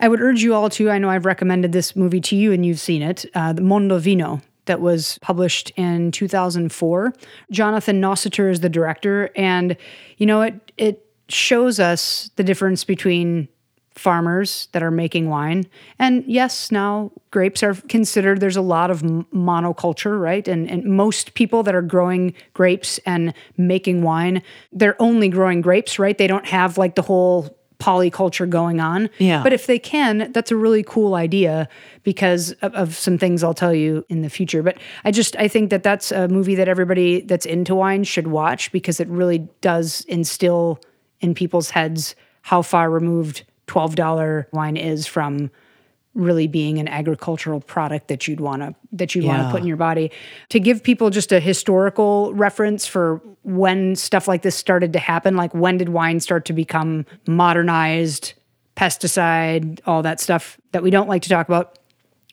I 0.00 0.08
would 0.08 0.20
urge 0.20 0.42
you 0.42 0.54
all 0.54 0.70
to, 0.70 0.90
I 0.90 0.98
know 0.98 1.10
I've 1.10 1.26
recommended 1.26 1.72
this 1.72 1.96
movie 1.96 2.20
to 2.22 2.36
you 2.36 2.52
and 2.52 2.64
you've 2.64 2.80
seen 2.80 3.02
it, 3.02 3.26
uh, 3.34 3.52
The 3.52 3.62
Mondovino, 3.62 4.42
that 4.66 4.80
was 4.80 5.18
published 5.20 5.70
in 5.76 6.12
2004. 6.12 7.12
Jonathan 7.50 8.00
Nossiter 8.00 8.48
is 8.48 8.60
the 8.60 8.68
director. 8.68 9.30
And, 9.34 9.76
you 10.18 10.26
know, 10.26 10.42
it, 10.42 10.72
it 10.76 11.04
shows 11.28 11.80
us 11.80 12.30
the 12.36 12.44
difference 12.44 12.84
between 12.84 13.48
farmers 13.98 14.68
that 14.72 14.82
are 14.82 14.92
making 14.92 15.28
wine. 15.28 15.66
And 15.98 16.24
yes, 16.26 16.70
now 16.70 17.10
grapes 17.32 17.64
are 17.64 17.74
considered, 17.74 18.38
there's 18.38 18.56
a 18.56 18.62
lot 18.62 18.90
of 18.92 19.02
monoculture, 19.02 20.20
right? 20.20 20.46
And, 20.46 20.70
and 20.70 20.84
most 20.84 21.34
people 21.34 21.64
that 21.64 21.74
are 21.74 21.82
growing 21.82 22.32
grapes 22.54 22.98
and 23.04 23.34
making 23.56 24.02
wine, 24.02 24.42
they're 24.72 25.00
only 25.02 25.28
growing 25.28 25.60
grapes, 25.60 25.98
right? 25.98 26.16
They 26.16 26.28
don't 26.28 26.46
have 26.46 26.78
like 26.78 26.94
the 26.94 27.02
whole 27.02 27.57
polyculture 27.80 28.48
going 28.48 28.80
on. 28.80 29.08
Yeah. 29.18 29.42
But 29.42 29.52
if 29.52 29.66
they 29.66 29.78
can, 29.78 30.32
that's 30.32 30.50
a 30.50 30.56
really 30.56 30.82
cool 30.82 31.14
idea 31.14 31.68
because 32.02 32.52
of, 32.62 32.74
of 32.74 32.96
some 32.96 33.18
things 33.18 33.44
I'll 33.44 33.54
tell 33.54 33.74
you 33.74 34.04
in 34.08 34.22
the 34.22 34.30
future. 34.30 34.62
But 34.62 34.78
I 35.04 35.10
just, 35.10 35.36
I 35.36 35.48
think 35.48 35.70
that 35.70 35.82
that's 35.82 36.10
a 36.10 36.28
movie 36.28 36.54
that 36.56 36.68
everybody 36.68 37.20
that's 37.20 37.46
into 37.46 37.74
wine 37.74 38.04
should 38.04 38.26
watch 38.26 38.72
because 38.72 38.98
it 39.00 39.08
really 39.08 39.48
does 39.60 40.04
instill 40.08 40.80
in 41.20 41.34
people's 41.34 41.70
heads 41.70 42.14
how 42.42 42.62
far 42.62 42.90
removed 42.90 43.44
$12 43.66 44.46
wine 44.52 44.76
is 44.76 45.06
from 45.06 45.50
really 46.18 46.46
being 46.46 46.78
an 46.78 46.88
agricultural 46.88 47.60
product 47.60 48.08
that 48.08 48.28
you'd 48.28 48.40
want 48.40 48.60
to 48.60 48.74
that 48.92 49.14
you'd 49.14 49.24
want 49.24 49.42
to 49.42 49.50
put 49.50 49.60
in 49.60 49.66
your 49.66 49.76
body. 49.76 50.10
To 50.50 50.60
give 50.60 50.82
people 50.82 51.10
just 51.10 51.32
a 51.32 51.40
historical 51.40 52.34
reference 52.34 52.86
for 52.86 53.22
when 53.44 53.94
stuff 53.96 54.28
like 54.28 54.42
this 54.42 54.56
started 54.56 54.92
to 54.92 54.98
happen 54.98 55.36
like 55.36 55.54
when 55.54 55.78
did 55.78 55.88
wine 55.88 56.20
start 56.20 56.44
to 56.46 56.52
become 56.52 57.06
modernized 57.26 58.34
pesticide 58.76 59.80
all 59.86 60.02
that 60.02 60.20
stuff 60.20 60.58
that 60.72 60.82
we 60.82 60.90
don't 60.90 61.08
like 61.08 61.22
to 61.22 61.28
talk 61.28 61.48
about. 61.48 61.78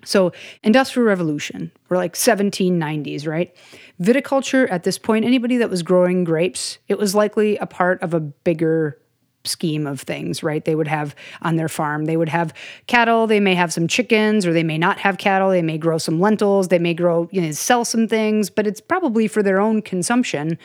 So, 0.04 0.32
industrial 0.63 1.08
revolution, 1.08 1.72
we're 1.89 1.98
like 1.98 2.13
1790s, 2.13 3.27
right? 3.27 3.56
Viticulture 4.00 4.70
at 4.70 4.84
this 4.84 5.00
point, 5.00 5.25
anybody 5.25 5.58
that 5.58 5.72
was 5.72 5.82
growing 5.82 6.24
grapes, 6.24 6.77
it 6.88 7.00
was 7.00 7.15
likely 7.15 7.58
a 7.58 7.65
part 7.65 8.01
of 8.04 8.13
a 8.13 8.20
bigger 8.20 9.00
scheme 9.47 9.87
of 9.87 10.01
things, 10.01 10.43
right? 10.43 10.63
They 10.63 10.75
would 10.75 10.87
have 10.87 11.15
on 11.41 11.55
their 11.55 11.69
farm, 11.69 12.05
they 12.05 12.17
would 12.17 12.29
have 12.29 12.53
cattle, 12.87 13.27
they 13.27 13.39
may 13.39 13.55
have 13.55 13.71
some 13.73 13.87
chickens, 13.87 14.45
or 14.45 14.53
they 14.53 14.63
may 14.63 14.77
not 14.77 14.99
have 14.99 15.17
cattle, 15.17 15.49
they 15.49 15.61
may 15.61 15.77
grow 15.77 15.97
some 15.97 16.19
lentils, 16.19 16.67
they 16.69 16.79
may 16.79 16.93
grow, 16.93 17.29
you 17.31 17.41
know, 17.41 17.51
sell 17.51 17.85
some 17.85 18.07
things, 18.07 18.49
but 18.49 18.67
it's 18.67 18.81
probably 18.81 19.27
for 19.27 19.43
their 19.43 19.59
own 19.59 19.81
consumption. 19.81 20.57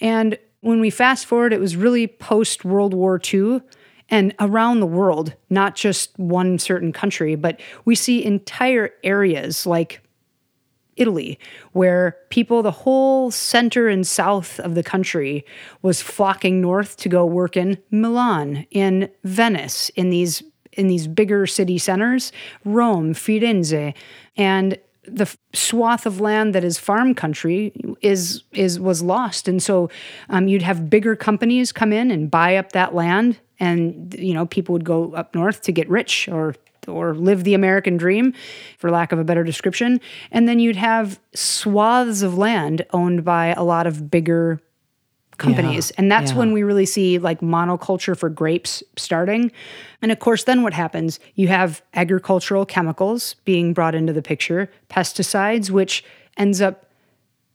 And 0.00 0.38
when 0.60 0.80
we 0.80 0.90
fast 0.90 1.26
forward, 1.26 1.52
it 1.52 1.60
was 1.60 1.76
really 1.76 2.06
post 2.06 2.64
World 2.64 2.94
War 2.94 3.20
II 3.32 3.60
and 4.08 4.34
around 4.38 4.80
the 4.80 4.86
world, 4.86 5.34
not 5.50 5.74
just 5.74 6.16
one 6.18 6.58
certain 6.58 6.92
country, 6.92 7.34
but 7.34 7.60
we 7.84 7.94
see 7.94 8.24
entire 8.24 8.90
areas 9.02 9.66
like 9.66 10.00
Italy, 10.96 11.38
where 11.72 12.16
people, 12.30 12.62
the 12.62 12.70
whole 12.70 13.30
center 13.30 13.88
and 13.88 14.06
south 14.06 14.58
of 14.60 14.74
the 14.74 14.82
country, 14.82 15.44
was 15.82 16.02
flocking 16.02 16.60
north 16.60 16.96
to 16.98 17.08
go 17.08 17.24
work 17.24 17.56
in 17.56 17.78
Milan, 17.90 18.66
in 18.70 19.10
Venice, 19.24 19.90
in 19.90 20.10
these 20.10 20.42
in 20.72 20.88
these 20.88 21.06
bigger 21.06 21.46
city 21.46 21.78
centers, 21.78 22.32
Rome, 22.66 23.14
Firenze, 23.14 23.94
and 24.36 24.78
the 25.08 25.34
swath 25.54 26.04
of 26.04 26.20
land 26.20 26.54
that 26.54 26.64
is 26.64 26.78
farm 26.78 27.14
country 27.14 27.72
is 28.02 28.42
is 28.52 28.80
was 28.80 29.02
lost, 29.02 29.48
and 29.48 29.62
so 29.62 29.88
um, 30.28 30.48
you'd 30.48 30.62
have 30.62 30.90
bigger 30.90 31.16
companies 31.16 31.72
come 31.72 31.92
in 31.92 32.10
and 32.10 32.30
buy 32.30 32.56
up 32.56 32.72
that 32.72 32.94
land, 32.94 33.38
and 33.60 34.14
you 34.18 34.34
know 34.34 34.46
people 34.46 34.72
would 34.72 34.84
go 34.84 35.12
up 35.14 35.34
north 35.34 35.62
to 35.62 35.72
get 35.72 35.88
rich 35.88 36.28
or 36.28 36.54
or 36.86 37.14
live 37.14 37.44
the 37.44 37.54
American 37.54 37.96
dream, 37.96 38.34
for 38.78 38.90
lack 38.90 39.12
of 39.12 39.18
a 39.18 39.24
better 39.24 39.44
description. 39.44 40.00
And 40.30 40.48
then 40.48 40.58
you'd 40.58 40.76
have 40.76 41.20
swaths 41.34 42.22
of 42.22 42.36
land 42.36 42.84
owned 42.92 43.24
by 43.24 43.48
a 43.54 43.62
lot 43.62 43.86
of 43.86 44.10
bigger 44.10 44.60
companies. 45.38 45.90
and 45.92 46.10
that's 46.10 46.32
yeah. 46.32 46.38
when 46.38 46.52
we 46.52 46.62
really 46.62 46.86
see 46.86 47.18
like 47.18 47.40
monoculture 47.40 48.16
for 48.16 48.30
grapes 48.30 48.82
starting. 48.96 49.52
And 50.00 50.10
of 50.10 50.18
course, 50.18 50.44
then 50.44 50.62
what 50.62 50.72
happens? 50.72 51.20
You 51.34 51.48
have 51.48 51.82
agricultural 51.94 52.64
chemicals 52.66 53.34
being 53.44 53.74
brought 53.74 53.94
into 53.94 54.12
the 54.12 54.22
picture, 54.22 54.70
pesticides, 54.88 55.70
which 55.70 56.04
ends 56.36 56.60
up, 56.60 56.86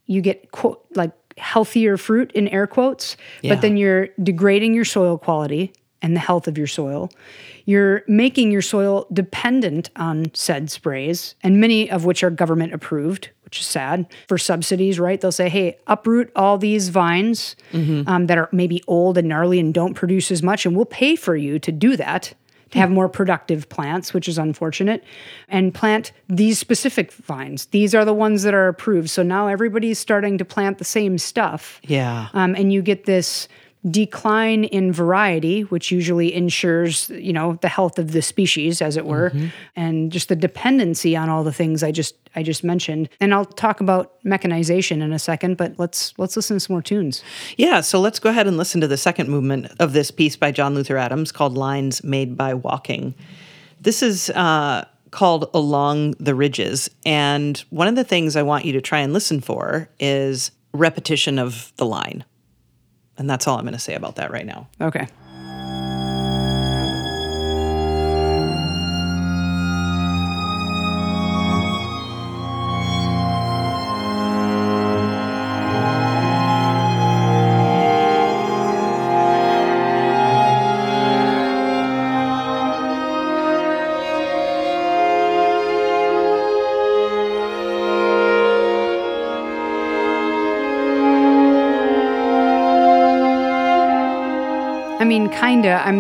you 0.06 0.22
get 0.22 0.52
quote, 0.52 0.86
like 0.96 1.12
healthier 1.38 1.98
fruit 1.98 2.32
in 2.34 2.48
air 2.50 2.68
quotes, 2.68 3.18
Yeah. 3.42 3.56
but 3.56 3.62
then 3.62 3.78
you're 3.78 4.10
degrading 4.22 4.74
your 4.76 4.86
soil 4.86 5.18
quality 5.18 5.74
and 6.02 6.16
the 6.16 6.20
health 6.20 6.48
of 6.48 6.58
your 6.58 6.68
soil. 6.68 7.12
You're 7.66 8.04
making 8.08 8.52
your 8.52 8.62
soil 8.62 9.08
dependent 9.14 9.90
on 9.96 10.32
said 10.34 10.72
sprays, 10.72 11.36
and 11.44 11.60
many 11.62 11.90
of 11.90 12.06
which 12.06 12.24
are 12.24 12.30
government 12.30 12.74
approved, 12.74 13.30
which 13.44 13.60
is 13.60 13.66
sad 13.66 14.06
for 14.28 14.38
subsidies, 14.38 15.00
right? 15.00 15.22
They'll 15.22 15.32
say, 15.32 15.50
hey, 15.50 15.78
uproot 15.88 16.32
all 16.36 16.58
these 16.58 16.90
vines 16.90 17.56
um, 18.08 18.28
that 18.28 18.38
are 18.38 18.50
maybe 18.52 18.84
old 18.88 19.18
and 19.18 19.28
gnarly 19.28 19.60
and 19.60 19.74
don't 19.74 19.94
produce 19.94 20.32
as 20.32 20.42
much, 20.42 20.66
and 20.66 20.76
we'll 20.76 20.86
pay 20.86 21.16
for 21.16 21.36
you 21.36 21.60
to 21.60 21.72
do 21.72 21.96
that. 21.98 22.34
To 22.72 22.80
have 22.80 22.90
more 22.90 23.10
productive 23.10 23.68
plants, 23.68 24.14
which 24.14 24.30
is 24.30 24.38
unfortunate, 24.38 25.04
and 25.50 25.74
plant 25.74 26.14
these 26.30 26.58
specific 26.58 27.12
vines. 27.12 27.66
These 27.66 27.94
are 27.94 28.06
the 28.06 28.14
ones 28.14 28.44
that 28.44 28.54
are 28.54 28.70
approved. 28.70 29.10
So 29.10 29.24
now 29.24 29.48
everybody's 29.48 30.00
starting 30.00 30.38
to 30.38 30.46
plant 30.46 30.78
the 30.78 30.86
same 30.86 31.18
stuff. 31.18 31.82
Yeah. 31.84 32.30
Um, 32.32 32.56
and 32.56 32.72
you 32.72 32.82
get 32.82 33.04
this 33.04 33.50
decline 33.90 34.64
in 34.66 34.92
variety, 34.92 35.62
which 35.62 35.92
usually 35.92 36.34
ensures, 36.34 37.10
you 37.10 37.34
know, 37.34 37.58
the 37.62 37.68
health 37.68 37.98
of 37.98 38.12
the 38.12 38.22
species, 38.22 38.82
as 38.82 38.96
it 38.96 39.06
were, 39.06 39.34
and 39.76 40.12
just 40.12 40.30
the 40.30 40.36
dependency 40.36 41.16
on 41.16 41.30
all 41.30 41.44
the 41.44 41.54
things 41.54 41.82
I 41.82 41.92
just 41.92 42.16
I 42.36 42.44
just 42.44 42.64
mentioned. 42.64 43.10
And 43.20 43.34
I'll 43.34 43.46
talk 43.46 43.82
about 43.82 44.14
mechanization 44.24 45.02
in 45.02 45.12
a 45.12 45.20
second, 45.20 45.58
but 45.58 45.80
let's 45.80 46.14
let's 46.18 46.36
listen 46.36 46.58
to 46.58 46.60
some 46.60 46.76
more 46.76 46.82
tunes. 46.82 47.24
Yeah, 47.58 47.82
so 47.82 48.00
let's 48.00 48.20
go 48.20 48.30
ahead 48.30 48.48
and 48.48 48.58
listen 48.58 48.82
to 48.82 48.88
the 48.88 48.98
second 48.98 49.30
movement 49.30 49.72
of 49.80 49.94
this 49.94 50.12
piece 50.12 50.36
by 50.36 50.52
John 50.52 50.76
Luther 50.76 50.98
Adams 50.98 51.32
called 51.32 51.58
Lines 51.58 52.04
Made 52.04 52.38
by 52.38 52.54
Walking. 52.54 53.16
This 53.80 54.04
is 54.04 54.30
uh, 54.32 54.86
called 55.10 55.50
Along 55.54 56.12
the 56.20 56.36
Ridges. 56.36 56.90
And 57.06 57.58
one 57.70 57.88
of 57.88 57.96
the 57.96 58.04
things 58.04 58.36
I 58.36 58.44
want 58.44 58.66
you 58.66 58.74
to 58.74 58.82
try 58.82 59.00
and 59.00 59.12
listen 59.14 59.42
for 59.42 59.90
is 60.00 60.52
repetition 60.74 61.38
of 61.38 61.74
the 61.78 61.86
line. 61.86 62.24
And 63.18 63.30
that's 63.30 63.48
all 63.48 63.58
I'm 63.58 63.64
going 63.64 63.74
to 63.74 63.80
say 63.80 63.94
about 63.94 64.16
that 64.16 64.32
right 64.32 64.46
now. 64.46 64.68
Okay. 64.80 65.08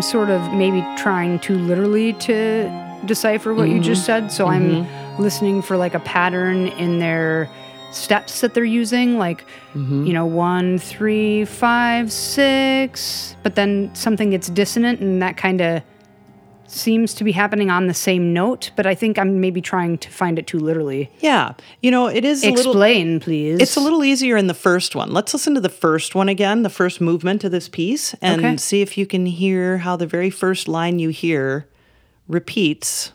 I'm 0.01 0.07
sort 0.07 0.31
of 0.31 0.51
maybe 0.53 0.83
trying 0.97 1.37
too 1.37 1.53
literally 1.53 2.13
to 2.13 3.01
decipher 3.05 3.53
what 3.53 3.67
you 3.67 3.75
mm-hmm. 3.75 3.83
just 3.83 4.03
said. 4.03 4.31
So 4.31 4.47
I'm 4.47 4.83
mm-hmm. 4.83 5.21
listening 5.21 5.61
for 5.61 5.77
like 5.77 5.93
a 5.93 5.99
pattern 5.99 6.69
in 6.69 6.97
their 6.97 7.47
steps 7.91 8.41
that 8.41 8.55
they're 8.55 8.63
using, 8.63 9.19
like, 9.19 9.45
mm-hmm. 9.75 10.07
you 10.07 10.13
know, 10.13 10.25
one, 10.25 10.79
three, 10.79 11.45
five, 11.45 12.11
six. 12.11 13.35
But 13.43 13.53
then 13.53 13.93
something 13.93 14.31
gets 14.31 14.49
dissonant, 14.49 15.01
and 15.01 15.21
that 15.21 15.37
kind 15.37 15.61
of 15.61 15.83
seems 16.71 17.13
to 17.15 17.23
be 17.23 17.31
happening 17.31 17.69
on 17.69 17.87
the 17.87 17.93
same 17.93 18.33
note. 18.33 18.71
But 18.75 18.85
I 18.85 18.95
think 18.95 19.19
I'm 19.19 19.39
maybe 19.41 19.61
trying 19.61 19.97
to 19.99 20.09
find 20.09 20.39
it 20.39 20.47
too 20.47 20.59
literally. 20.59 21.11
Yeah, 21.19 21.53
you 21.81 21.91
know, 21.91 22.07
it 22.07 22.23
is 22.25 22.43
a 22.43 22.51
little. 22.51 22.71
Explain, 22.71 23.19
please. 23.19 23.59
It's 23.59 23.75
a 23.75 23.79
little 23.79 24.03
easier 24.03 24.37
in 24.37 24.47
the 24.47 24.53
first 24.53 24.95
one. 24.95 25.11
Let's 25.11 25.33
listen 25.33 25.53
to 25.55 25.61
the 25.61 25.69
first 25.69 26.15
one 26.15 26.29
again, 26.29 26.63
the 26.63 26.69
first 26.69 27.01
movement 27.01 27.43
of 27.43 27.51
this 27.51 27.67
piece, 27.69 28.13
and 28.21 28.39
Okay. 28.43 28.57
see 28.57 28.81
if 28.81 28.97
you 28.97 29.05
can 29.05 29.25
hear 29.25 29.79
how 29.79 29.95
the 29.95 30.07
very 30.07 30.29
first 30.29 30.67
line 30.67 30.99
you 30.99 31.09
hear 31.09 31.67
repeats. 32.27 33.11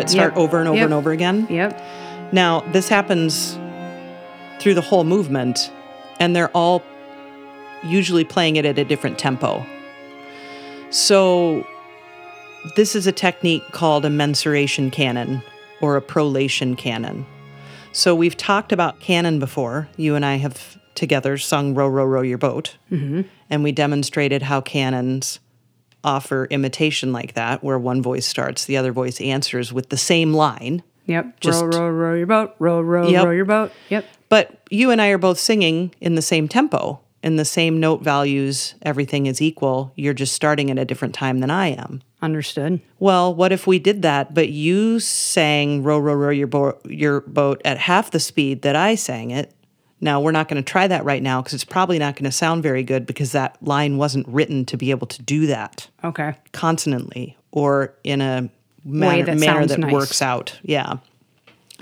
It 0.00 0.10
start 0.10 0.32
Yep. 0.32 0.38
over 0.38 0.58
and 0.58 0.68
over 0.68 0.76
Yep. 0.76 0.84
and 0.84 0.94
over 0.94 1.12
again? 1.12 1.46
Yep. 1.50 1.80
Now, 2.32 2.60
this 2.72 2.88
happens 2.88 3.58
through 4.60 4.74
the 4.74 4.80
whole 4.80 5.04
movement, 5.04 5.70
and 6.18 6.34
they're 6.34 6.50
all 6.54 6.82
usually 7.82 8.24
playing 8.24 8.56
it 8.56 8.64
at 8.64 8.78
a 8.78 8.84
different 8.84 9.18
tempo. 9.18 9.64
So, 10.90 11.66
this 12.76 12.94
is 12.94 13.06
a 13.06 13.12
technique 13.12 13.62
called 13.72 14.04
a 14.04 14.10
mensuration 14.10 14.90
canon 14.90 15.42
or 15.80 15.96
a 15.96 16.02
prolation 16.02 16.76
canon. 16.76 17.24
So, 17.92 18.14
we've 18.14 18.36
talked 18.36 18.72
about 18.72 19.00
canon 19.00 19.38
before. 19.38 19.88
You 19.96 20.14
and 20.14 20.24
I 20.24 20.36
have 20.36 20.78
together 20.94 21.38
sung 21.38 21.74
Row, 21.74 21.88
Row, 21.88 22.04
Row 22.04 22.22
Your 22.22 22.38
Boat, 22.38 22.76
mm-hmm. 22.90 23.22
and 23.48 23.62
we 23.62 23.72
demonstrated 23.72 24.42
how 24.42 24.60
canons 24.60 25.40
offer 26.04 26.46
imitation 26.50 27.12
like 27.12 27.34
that, 27.34 27.62
where 27.62 27.78
one 27.78 28.02
voice 28.02 28.26
starts, 28.26 28.64
the 28.64 28.76
other 28.76 28.92
voice 28.92 29.20
answers 29.20 29.72
with 29.72 29.88
the 29.90 29.96
same 29.96 30.32
line. 30.32 30.82
Yep. 31.06 31.40
Just- 31.40 31.62
row, 31.62 31.68
row, 31.68 31.90
row 31.90 32.14
your 32.14 32.26
boat. 32.26 32.54
Row, 32.58 32.80
row, 32.80 33.08
Yep. 33.08 33.24
row 33.24 33.30
your 33.32 33.44
boat. 33.44 33.72
Yep. 33.88 34.04
But 34.28 34.60
you 34.70 34.90
and 34.90 35.00
I 35.02 35.08
are 35.08 35.18
both 35.18 35.38
singing 35.38 35.92
in 36.00 36.14
the 36.14 36.22
same 36.22 36.46
tempo, 36.46 37.00
in 37.22 37.36
the 37.36 37.44
same 37.44 37.80
note 37.80 38.02
values, 38.02 38.74
everything 38.82 39.26
is 39.26 39.42
equal. 39.42 39.92
You're 39.96 40.14
just 40.14 40.34
starting 40.34 40.70
at 40.70 40.78
a 40.78 40.84
different 40.84 41.14
time 41.14 41.40
than 41.40 41.50
I 41.50 41.68
am. 41.68 42.02
Understood. 42.22 42.80
Well, 42.98 43.34
what 43.34 43.50
if 43.50 43.66
we 43.66 43.78
did 43.78 44.02
that, 44.02 44.34
but 44.34 44.50
you 44.50 45.00
sang 45.00 45.82
row, 45.82 45.98
row, 45.98 46.14
row 46.14 46.30
your, 46.30 46.46
bo- 46.46 46.78
your 46.84 47.22
boat 47.22 47.60
at 47.64 47.78
half 47.78 48.10
the 48.10 48.20
speed 48.20 48.62
that 48.62 48.76
I 48.76 48.94
sang 48.94 49.30
it? 49.30 49.52
Now, 50.00 50.20
we're 50.20 50.32
not 50.32 50.48
going 50.48 50.62
to 50.62 50.68
try 50.68 50.86
that 50.88 51.04
right 51.04 51.22
now 51.22 51.42
because 51.42 51.54
it's 51.54 51.64
probably 51.64 51.98
not 51.98 52.16
going 52.16 52.24
to 52.24 52.32
sound 52.32 52.62
very 52.62 52.82
good 52.82 53.06
because 53.06 53.32
that 53.32 53.56
line 53.62 53.98
wasn't 53.98 54.26
written 54.28 54.64
to 54.66 54.76
be 54.76 54.90
able 54.90 55.06
to 55.08 55.22
do 55.22 55.46
that 55.48 55.88
Okay. 56.02 56.34
consonantly 56.52 57.36
or 57.50 57.94
in 58.02 58.20
a 58.20 58.48
manner, 58.84 59.24
that 59.24 59.38
manner 59.38 59.66
that 59.66 59.78
nice. 59.78 59.92
works 59.92 60.22
out. 60.22 60.58
Yeah. 60.62 60.94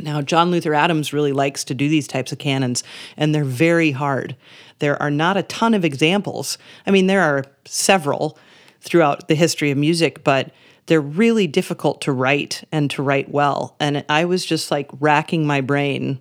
Now, 0.01 0.21
John 0.23 0.51
Luther 0.51 0.75
Adams 0.75 1.13
really 1.13 1.33
likes 1.33 1.65
to 1.65 1.75
do 1.75 1.89
these 1.89 2.07
types 2.07 2.33
of 2.33 2.39
canons, 2.39 2.85
and 3.17 3.35
they're 3.35 3.45
very 3.45 3.91
hard. 3.93 4.37
There 4.79 5.01
are 5.03 5.11
not 5.11 5.37
a 5.37 5.43
ton 5.45 5.75
of 5.75 5.85
examples. 5.85 6.57
I 6.87 6.91
mean, 6.91 7.07
there 7.09 7.23
are 7.23 7.45
several 7.65 8.39
throughout 8.81 9.29
the 9.29 9.35
history 9.35 9.71
of 9.71 9.79
music, 9.79 10.23
but 10.23 10.53
they're 10.87 11.01
really 11.01 11.47
difficult 11.47 12.01
to 12.03 12.13
write 12.13 12.65
and 12.73 12.91
to 12.93 13.03
write 13.03 13.31
well. 13.31 13.77
And 13.81 14.05
I 14.09 14.25
was 14.25 14.45
just 14.47 14.71
like 14.71 14.89
racking 15.01 15.47
my 15.47 15.61
brain 15.61 16.21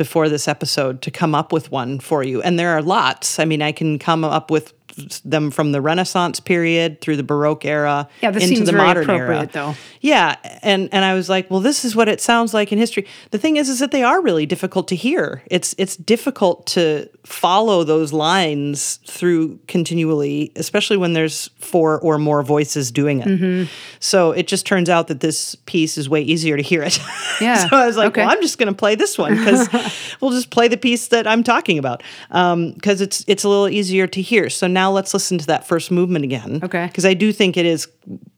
before 0.00 0.30
this 0.30 0.48
episode 0.48 1.02
to 1.02 1.10
come 1.10 1.34
up 1.34 1.52
with 1.52 1.70
one 1.70 2.00
for 2.00 2.22
you. 2.22 2.40
And 2.40 2.58
there 2.58 2.70
are 2.70 2.80
lots. 2.80 3.38
I 3.38 3.44
mean, 3.44 3.60
I 3.60 3.70
can 3.70 3.98
come 3.98 4.24
up 4.24 4.50
with 4.50 4.72
them 5.24 5.50
from 5.50 5.72
the 5.72 5.80
Renaissance 5.80 6.40
period 6.40 7.00
through 7.00 7.16
the 7.16 7.22
Baroque 7.22 7.64
era 7.64 8.08
Yeah, 8.22 8.30
this 8.30 8.44
into 8.44 8.56
seems 8.56 8.66
the 8.66 8.72
very 8.72 8.84
modern 8.86 9.10
era. 9.10 9.24
appropriate, 9.24 9.52
though. 9.52 9.74
Yeah, 10.00 10.36
and 10.62 10.88
and 10.92 11.04
I 11.04 11.14
was 11.14 11.28
like, 11.28 11.50
well, 11.50 11.60
this 11.60 11.84
is 11.84 11.94
what 11.94 12.08
it 12.08 12.20
sounds 12.20 12.54
like 12.54 12.72
in 12.72 12.78
history. 12.78 13.06
The 13.30 13.38
thing 13.38 13.56
is, 13.56 13.68
is 13.68 13.78
that 13.80 13.90
they 13.90 14.02
are 14.02 14.20
really 14.22 14.46
difficult 14.46 14.88
to 14.88 14.96
hear. 14.96 15.42
It's 15.50 15.74
it's 15.78 15.96
difficult 15.96 16.66
to 16.68 17.08
follow 17.24 17.84
those 17.84 18.12
lines 18.12 18.98
through 19.06 19.58
continually, 19.68 20.52
especially 20.56 20.96
when 20.96 21.12
there's 21.12 21.48
four 21.58 22.00
or 22.00 22.18
more 22.18 22.42
voices 22.42 22.90
doing 22.90 23.20
it. 23.20 23.26
Mm-hmm. 23.28 23.70
So 24.00 24.32
it 24.32 24.46
just 24.48 24.66
turns 24.66 24.88
out 24.88 25.08
that 25.08 25.20
this 25.20 25.54
piece 25.66 25.98
is 25.98 26.08
way 26.08 26.22
easier 26.22 26.56
to 26.56 26.62
hear 26.62 26.82
it. 26.82 26.98
Yeah, 27.40 27.68
so 27.68 27.76
I 27.76 27.86
was 27.86 27.96
like, 27.96 28.08
okay. 28.08 28.20
well, 28.20 28.30
I'm 28.34 28.42
just 28.42 28.58
going 28.58 28.70
to 28.70 28.76
play 28.76 28.96
this 28.96 29.16
one 29.16 29.34
because 29.34 29.66
we'll 30.20 30.32
just 30.32 30.50
play 30.50 30.68
the 30.68 30.76
piece 30.76 31.08
that 31.08 31.26
I'm 31.26 31.42
talking 31.42 31.78
about 31.78 32.02
because 32.28 33.00
it's 33.00 33.24
it's 33.26 33.44
a 33.44 33.48
little 33.48 33.68
easier 33.68 34.06
to 34.08 34.20
hear. 34.20 34.50
So 34.50 34.66
now 34.66 34.89
let's 34.92 35.14
listen 35.14 35.38
to 35.38 35.46
that 35.46 35.66
first 35.66 35.90
movement 35.90 36.24
again. 36.24 36.60
Okay. 36.62 36.86
Because 36.86 37.04
I 37.04 37.14
do 37.14 37.32
think 37.32 37.56
it 37.56 37.66
is 37.66 37.88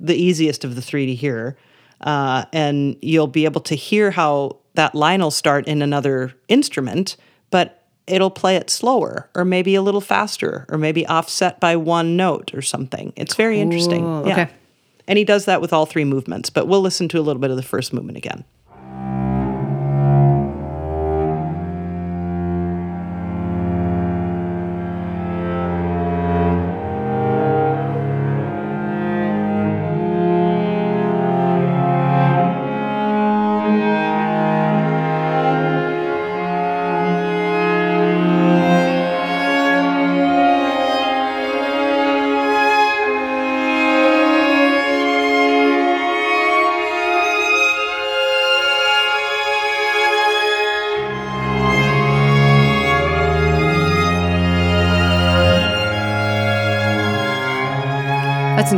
the 0.00 0.14
easiest 0.14 0.64
of 0.64 0.74
the 0.74 0.82
three 0.82 1.06
to 1.06 1.14
hear, 1.14 1.56
uh, 2.00 2.44
and 2.52 2.96
you'll 3.00 3.26
be 3.26 3.44
able 3.44 3.60
to 3.62 3.74
hear 3.74 4.10
how 4.10 4.58
that 4.74 4.94
line 4.94 5.20
will 5.20 5.30
start 5.30 5.66
in 5.66 5.82
another 5.82 6.32
instrument, 6.48 7.16
but 7.50 7.84
it'll 8.06 8.30
play 8.30 8.56
it 8.56 8.70
slower 8.70 9.28
or 9.34 9.44
maybe 9.44 9.74
a 9.74 9.82
little 9.82 10.00
faster 10.00 10.66
or 10.68 10.78
maybe 10.78 11.06
offset 11.06 11.60
by 11.60 11.76
one 11.76 12.16
note 12.16 12.52
or 12.54 12.62
something. 12.62 13.12
It's 13.16 13.34
very 13.34 13.60
interesting. 13.60 14.04
Okay. 14.04 14.48
And 15.08 15.18
he 15.18 15.24
does 15.24 15.44
that 15.46 15.60
with 15.60 15.72
all 15.72 15.86
three 15.86 16.04
movements, 16.04 16.48
but 16.50 16.68
we'll 16.68 16.80
listen 16.80 17.08
to 17.08 17.18
a 17.18 17.22
little 17.22 17.40
bit 17.40 17.50
of 17.50 17.56
the 17.56 17.62
first 17.62 17.92
movement 17.92 18.16
again. 18.16 18.44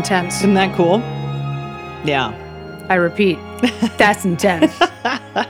Intense. 0.05 0.37
Isn't 0.41 0.53
that 0.53 0.77
cool? 0.77 0.99
Yeah. 2.07 2.39
I 2.91 2.97
repeat, 2.97 3.39
that's 3.97 4.27
intense. 4.27 4.79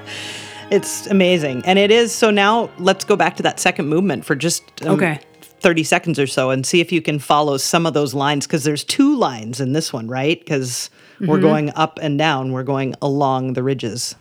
It's 0.71 1.07
amazing. 1.09 1.63
And 1.67 1.79
it 1.79 1.91
is. 1.91 2.11
So 2.11 2.31
now 2.31 2.71
let's 2.79 3.05
go 3.05 3.17
back 3.17 3.37
to 3.37 3.43
that 3.45 3.61
second 3.61 3.87
movement 3.87 4.25
for 4.25 4.35
just 4.35 4.65
um, 4.83 4.95
Okay. 4.95 5.21
30 5.43 5.85
seconds 5.85 6.19
or 6.19 6.27
so 6.27 6.51
and 6.51 6.65
see 6.67 6.81
if 6.81 6.91
you 6.91 7.03
can 7.03 7.19
follow 7.19 7.59
some 7.59 7.85
of 7.87 7.93
those 7.93 8.15
lines 8.15 8.47
because 8.47 8.65
there's 8.65 8.83
two 8.83 9.15
lines 9.15 9.61
in 9.61 9.75
this 9.75 9.93
one, 9.93 10.09
right? 10.09 10.41
Because 10.41 10.89
we're 11.21 11.39
going 11.39 11.71
up 11.77 11.99
and 12.03 12.19
down, 12.19 12.53
we're 12.53 12.65
going 12.65 12.95
along 13.03 13.53
the 13.53 13.63
ridges. 13.63 14.17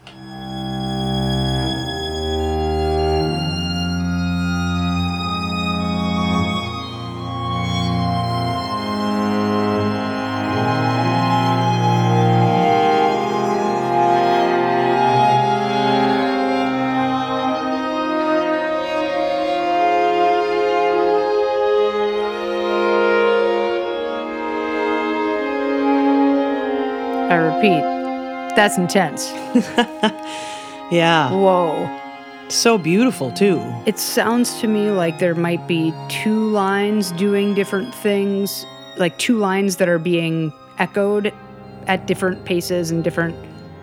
That's 27.69 28.77
intense. 28.77 29.31
Yeah. 30.91 31.31
Whoa. 31.31 31.99
So 32.49 32.77
beautiful, 32.77 33.31
too. 33.31 33.59
It 33.87 33.97
sounds 33.97 34.59
to 34.61 34.67
me 34.67 34.91
like 34.91 35.17
there 35.17 35.33
might 35.33 35.67
be 35.67 35.91
two 36.07 36.51
lines 36.51 37.11
doing 37.13 37.55
different 37.55 37.95
things, 37.95 38.65
like 38.97 39.17
two 39.17 39.37
lines 39.37 39.77
that 39.77 39.89
are 39.89 39.97
being 39.97 40.53
echoed 40.77 41.33
at 41.87 42.05
different 42.05 42.45
paces 42.45 42.91
and 42.91 43.03
different 43.03 43.35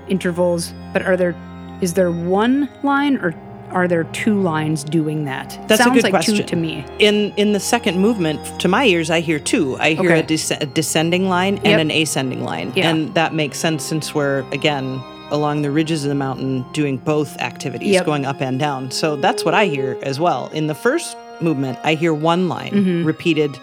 intervals. 0.08 0.72
But 0.92 1.02
are 1.02 1.16
there, 1.16 1.34
is 1.80 1.94
there 1.94 2.12
one 2.12 2.68
line 2.84 3.16
or 3.16 3.34
are 3.72 3.87
there 3.88 4.04
two 4.04 4.40
lines 4.40 4.85
doing 4.85 5.24
that? 5.24 5.59
That's 5.68 5.83
sounds 5.83 5.92
a 5.92 5.94
good 5.94 6.02
like 6.04 6.12
question 6.12 6.37
two 6.37 6.42
to 6.44 6.56
me. 6.56 6.85
In 6.98 7.33
in 7.37 7.52
the 7.52 7.61
second 7.61 7.98
movement, 7.98 8.40
to 8.61 8.68
my 8.68 8.85
ears, 8.85 9.11
I 9.11 9.20
hear 9.20 9.38
two. 9.38 9.76
I 9.78 9.94
hear 9.94 10.11
Okay. 10.12 10.20
a, 10.20 10.22
desc- 10.22 10.61
a 10.61 10.66
descending 10.66 11.28
line 11.28 11.56
and 11.59 11.66
Yep. 11.66 11.80
an 11.80 11.90
ascending 11.90 12.44
line, 12.44 12.72
Yeah. 12.74 12.90
and 12.90 13.14
that 13.14 13.35
makes 13.35 13.59
sense 13.59 13.85
since 13.85 14.14
we're 14.14 14.44
again 14.52 15.00
along 15.30 15.62
the 15.62 15.70
ridges 15.70 16.04
of 16.04 16.09
the 16.09 16.14
mountain 16.16 16.64
doing 16.72 16.96
both 16.96 17.37
activities, 17.38 17.92
Yep. 17.94 18.04
going 18.06 18.24
up 18.26 18.40
and 18.40 18.59
down. 18.59 18.90
So 18.90 19.14
that's 19.16 19.44
what 19.44 19.54
I 19.54 19.66
hear 19.66 19.96
as 20.02 20.18
well. 20.18 20.50
In 20.52 20.66
the 20.66 20.74
first 20.74 21.16
movement, 21.40 21.78
I 21.85 21.94
hear 21.94 22.12
one 22.12 22.48
line 22.48 22.72
Mm-hmm. 22.72 23.04
repeated 23.04 23.56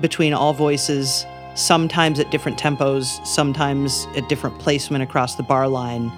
between 0.00 0.32
all 0.32 0.52
voices, 0.54 1.26
sometimes 1.54 2.18
at 2.20 2.30
different 2.30 2.56
tempos, 2.58 3.20
sometimes 3.26 4.06
at 4.16 4.28
different 4.28 4.58
placement 4.60 5.02
across 5.02 5.34
the 5.34 5.42
bar 5.42 5.68
line. 5.68 6.10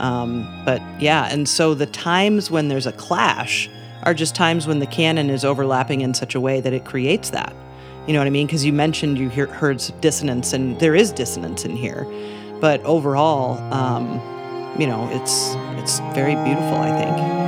Um, 0.00 0.48
but 0.64 0.80
yeah, 1.00 1.28
and 1.30 1.48
so 1.48 1.74
the 1.74 1.86
times 1.86 2.50
when 2.50 2.68
there's 2.68 2.86
a 2.86 2.92
clash 2.92 3.68
are 4.04 4.14
just 4.14 4.34
times 4.34 4.66
when 4.66 4.78
the 4.78 4.86
canon 4.86 5.28
is 5.30 5.44
overlapping 5.44 6.00
in 6.00 6.14
such 6.14 6.34
a 6.34 6.40
way 6.40 6.60
that 6.60 6.72
it 6.72 6.84
creates 6.84 7.30
that. 7.30 7.54
You 8.06 8.12
know 8.14 8.20
what 8.20 8.26
I 8.26 8.30
mean? 8.30 8.46
Because 8.46 8.64
you 8.64 8.72
mentioned 8.72 9.18
you 9.18 9.28
hear, 9.28 9.46
heard 9.46 9.82
dissonance, 10.00 10.52
and 10.52 10.78
there 10.80 10.94
is 10.94 11.12
dissonance 11.12 11.64
in 11.64 11.76
here. 11.76 12.06
But 12.60 12.82
overall, 12.84 13.58
um, 13.72 14.20
you 14.78 14.86
know, 14.86 15.08
it's 15.12 15.54
it's 15.82 16.00
very 16.14 16.34
beautiful. 16.36 16.76
I 16.76 16.90
think. 16.98 17.47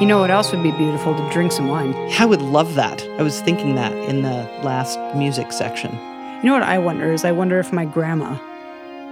You 0.00 0.06
know 0.06 0.18
what 0.18 0.30
else 0.30 0.50
would 0.52 0.62
be 0.62 0.70
beautiful? 0.72 1.14
To 1.14 1.30
drink 1.30 1.52
some 1.52 1.68
wine. 1.68 1.94
I 2.18 2.24
would 2.24 2.40
love 2.40 2.74
that. 2.74 3.02
I 3.18 3.22
was 3.22 3.42
thinking 3.42 3.74
that 3.74 3.92
in 4.08 4.22
the 4.22 4.48
last 4.64 4.98
music 5.14 5.52
section. 5.52 5.92
You 6.38 6.44
know 6.44 6.54
what 6.54 6.62
I 6.62 6.78
wonder 6.78 7.12
is 7.12 7.22
I 7.24 7.32
wonder 7.32 7.58
if 7.58 7.70
my 7.70 7.84
grandma 7.84 8.38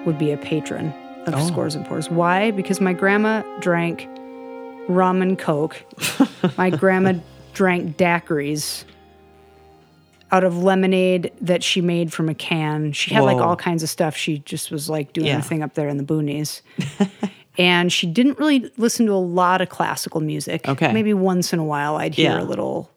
would 0.06 0.18
be 0.18 0.30
a 0.30 0.38
patron 0.38 0.86
of 1.26 1.34
Oh. 1.34 1.46
Scores 1.46 1.74
and 1.74 1.84
Pours. 1.84 2.08
Why? 2.08 2.52
Because 2.52 2.80
my 2.80 2.94
grandma 2.94 3.42
drank 3.60 4.08
rum 4.88 5.20
and 5.20 5.38
coke. 5.38 5.84
my 6.56 6.70
grandma 6.70 7.14
drank 7.52 7.98
daiquiris 7.98 8.84
out 10.32 10.44
of 10.44 10.56
lemonade 10.56 11.32
that 11.42 11.62
she 11.62 11.82
made 11.82 12.14
from 12.14 12.30
a 12.30 12.34
can. 12.34 12.92
She 12.92 13.12
had 13.12 13.24
like 13.24 13.36
all 13.38 13.56
kinds 13.56 13.82
of 13.82 13.90
stuff. 13.90 14.16
She 14.16 14.38
just 14.38 14.70
was 14.70 14.88
like 14.88 15.12
doing 15.12 15.26
Yeah. 15.26 15.36
her 15.36 15.42
thing 15.42 15.62
up 15.62 15.74
there 15.74 15.88
in 15.88 15.98
the 15.98 16.04
boonies. 16.04 16.62
and 17.58 17.92
she 17.92 18.06
didn't 18.06 18.38
really 18.38 18.70
listen 18.78 19.04
to 19.06 19.12
a 19.12 19.14
lot 19.18 19.60
of 19.60 19.68
classical 19.68 20.20
music. 20.20 20.66
Okay. 20.68 20.92
Maybe 20.92 21.12
once 21.12 21.52
in 21.52 21.58
a 21.58 21.64
while 21.64 21.96
I'd 21.96 22.14
hear 22.14 22.30
Yeah. 22.30 22.40
a 22.40 22.44
little 22.44 22.90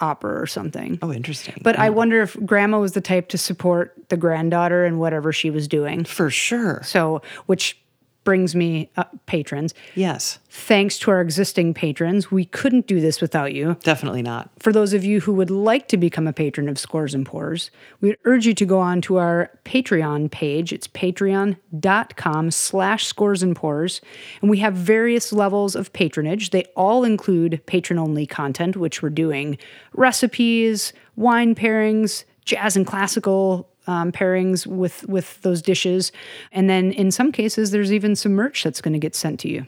opera 0.00 0.40
or 0.40 0.46
something. 0.46 0.98
Oh, 1.02 1.12
interesting. 1.12 1.54
But 1.62 1.78
I 1.78 1.88
um, 1.88 1.94
wonder 1.94 2.20
if 2.22 2.36
grandma 2.44 2.78
was 2.80 2.92
the 2.92 3.00
type 3.00 3.28
to 3.28 3.38
support 3.38 3.94
the 4.08 4.16
granddaughter 4.16 4.84
in 4.84 4.98
whatever 4.98 5.32
she 5.32 5.50
was 5.50 5.66
doing. 5.68 6.04
for 6.04 6.30
sure, 6.30 6.82
So, 6.84 7.22
which 7.46 7.78
brings 8.24 8.54
me 8.54 8.90
uh, 8.96 9.04
patrons. 9.26 9.74
yes, 9.94 10.38
Thanks 10.56 10.98
to 11.00 11.10
our 11.10 11.20
existing 11.20 11.74
patrons, 11.74 12.30
we 12.30 12.44
couldn't 12.44 12.86
do 12.86 13.00
this 13.00 13.20
without 13.20 13.52
you. 13.54 13.76
definitely 13.82 14.22
not. 14.22 14.50
For 14.60 14.72
those 14.72 14.92
of 14.92 15.04
you 15.04 15.20
who 15.20 15.32
would 15.34 15.50
like 15.50 15.88
to 15.88 15.96
become 15.96 16.26
a 16.28 16.32
patron 16.32 16.68
of 16.68 16.78
Scores 16.78 17.12
and 17.12 17.26
Pours, 17.26 17.70
we 18.00 18.08
would 18.10 18.18
urge 18.24 18.46
you 18.46 18.54
to 18.54 18.64
go 18.64 18.78
on 18.78 19.00
to 19.02 19.16
our 19.16 19.50
Patreon 19.64 20.30
page. 20.30 20.72
It's 20.72 20.86
patreon.com 20.88 22.50
slash 22.50 23.06
scores 23.06 23.42
and 23.42 23.56
pours. 23.56 24.00
And 24.40 24.50
we 24.50 24.58
have 24.58 24.74
various 24.74 25.32
levels 25.32 25.74
of 25.74 25.92
patronage. 25.92 26.50
They 26.50 26.64
all 26.76 27.04
include 27.04 27.60
patron-only 27.66 28.26
content, 28.26 28.76
which 28.76 29.02
we're 29.02 29.10
doing 29.10 29.58
recipes, 29.92 30.92
wine 31.16 31.54
pairings, 31.54 32.24
jazz 32.44 32.76
and 32.76 32.86
classical 32.86 33.68
um, 33.86 34.12
pairings 34.12 34.66
with 34.66 35.06
with 35.08 35.40
those 35.42 35.62
dishes, 35.62 36.12
and 36.52 36.68
then 36.68 36.92
in 36.92 37.10
some 37.10 37.32
cases, 37.32 37.70
there's 37.70 37.92
even 37.92 38.16
some 38.16 38.32
merch 38.32 38.62
that's 38.62 38.80
going 38.80 38.94
to 38.94 38.98
get 38.98 39.14
sent 39.14 39.40
to 39.40 39.48
you. 39.48 39.66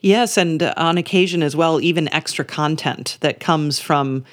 Yes, 0.00 0.36
and 0.36 0.62
on 0.62 0.98
occasion 0.98 1.42
as 1.42 1.54
well, 1.54 1.80
even 1.80 2.12
extra 2.12 2.44
content 2.44 3.18
that 3.20 3.40
comes 3.40 3.78
from 3.78 4.24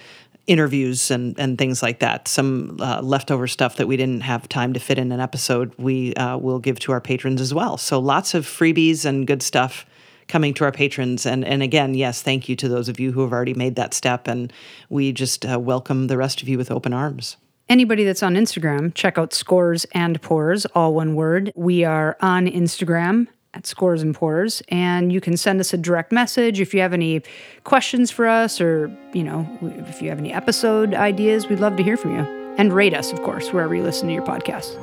interviews 0.49 1.11
and, 1.11 1.39
and 1.39 1.59
things 1.59 1.83
like 1.83 1.99
that. 1.99 2.27
Some 2.27 2.77
uh, 2.81 3.01
leftover 3.01 3.45
stuff 3.45 3.75
that 3.75 3.87
we 3.87 3.95
didn't 3.95 4.21
have 4.21 4.49
time 4.49 4.73
to 4.73 4.79
fit 4.79 4.97
in 4.97 5.11
an 5.11 5.19
episode, 5.19 5.73
we 5.77 6.15
uh, 6.15 6.37
will 6.37 6.57
give 6.57 6.79
to 6.79 6.91
our 6.91 6.99
patrons 6.99 7.39
as 7.39 7.53
well. 7.53 7.77
So 7.77 7.99
lots 7.99 8.33
of 8.33 8.45
freebies 8.45 9.05
and 9.05 9.27
good 9.27 9.43
stuff 9.43 9.85
coming 10.27 10.55
to 10.55 10.63
our 10.63 10.71
patrons. 10.71 11.27
And, 11.27 11.45
and 11.45 11.61
again, 11.61 11.93
yes, 11.93 12.23
thank 12.23 12.49
you 12.49 12.55
to 12.57 12.67
those 12.67 12.89
of 12.89 12.99
you 12.99 13.11
who 13.11 13.21
have 13.21 13.31
already 13.31 13.53
made 13.53 13.75
that 13.75 13.93
step. 13.93 14.27
And 14.27 14.51
we 14.89 15.11
just 15.11 15.45
uh, 15.45 15.59
welcome 15.59 16.07
the 16.07 16.17
rest 16.17 16.41
of 16.41 16.49
you 16.49 16.57
with 16.57 16.71
open 16.71 16.93
arms. 16.93 17.37
Anybody 17.69 18.03
that's 18.03 18.23
on 18.23 18.33
Instagram, 18.33 18.95
check 18.95 19.19
out 19.19 19.31
Scores 19.31 19.85
and 19.91 20.19
Pours, 20.23 20.65
all 20.73 20.95
one 20.95 21.13
word. 21.13 21.53
We 21.55 21.83
are 21.83 22.17
on 22.19 22.47
Instagram 22.47 23.27
at 23.53 23.67
Scores 23.67 24.01
and 24.01 24.15
Pours, 24.15 24.63
and 24.69 25.13
you 25.13 25.21
can 25.21 25.37
send 25.37 25.59
us 25.59 25.71
a 25.71 25.77
direct 25.77 26.11
message 26.11 26.59
if 26.59 26.73
you 26.73 26.81
have 26.81 26.93
any 26.93 27.21
questions 27.65 28.09
for 28.09 28.27
us, 28.27 28.59
or 28.59 28.91
you 29.13 29.23
know, 29.23 29.47
if 29.87 30.01
you 30.01 30.09
have 30.09 30.17
any 30.17 30.33
episode 30.33 30.95
ideas. 30.95 31.47
We'd 31.47 31.59
love 31.59 31.77
to 31.77 31.83
hear 31.83 31.95
from 31.95 32.15
you, 32.15 32.21
and 32.57 32.73
rate 32.73 32.95
us, 32.95 33.13
of 33.13 33.21
course, 33.21 33.53
wherever 33.53 33.75
you 33.75 33.83
listen 33.83 34.07
to 34.07 34.13
your 34.15 34.25
podcasts. 34.25 34.75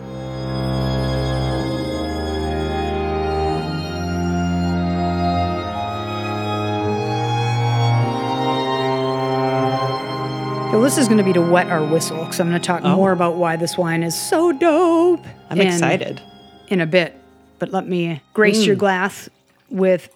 This 10.83 10.99
is 10.99 11.07
going 11.09 11.19
to 11.19 11.25
be 11.25 11.33
to 11.33 11.43
wet 11.43 11.67
our 11.67 11.85
whistle 11.85 12.19
because 12.19 12.39
I'm 12.39 12.49
going 12.49 12.61
to 12.61 12.65
talk 12.67 12.83
more 12.85 13.11
about 13.13 13.35
why 13.37 13.57
this 13.57 13.77
wine 13.77 14.03
is 14.05 14.15
so 14.19 14.53
dope. 14.53 15.21
Oh. 15.25 15.31
I'm 15.51 15.61
in- 15.61 15.67
excited. 15.69 16.23
in 16.69 16.81
a 16.81 16.87
bit, 16.87 17.15
but 17.59 17.71
let 17.73 17.87
me 17.89 18.21
grace 18.35 18.59
Mm. 18.63 18.67
your 18.67 18.77
glass 18.77 19.29
with 19.69 20.09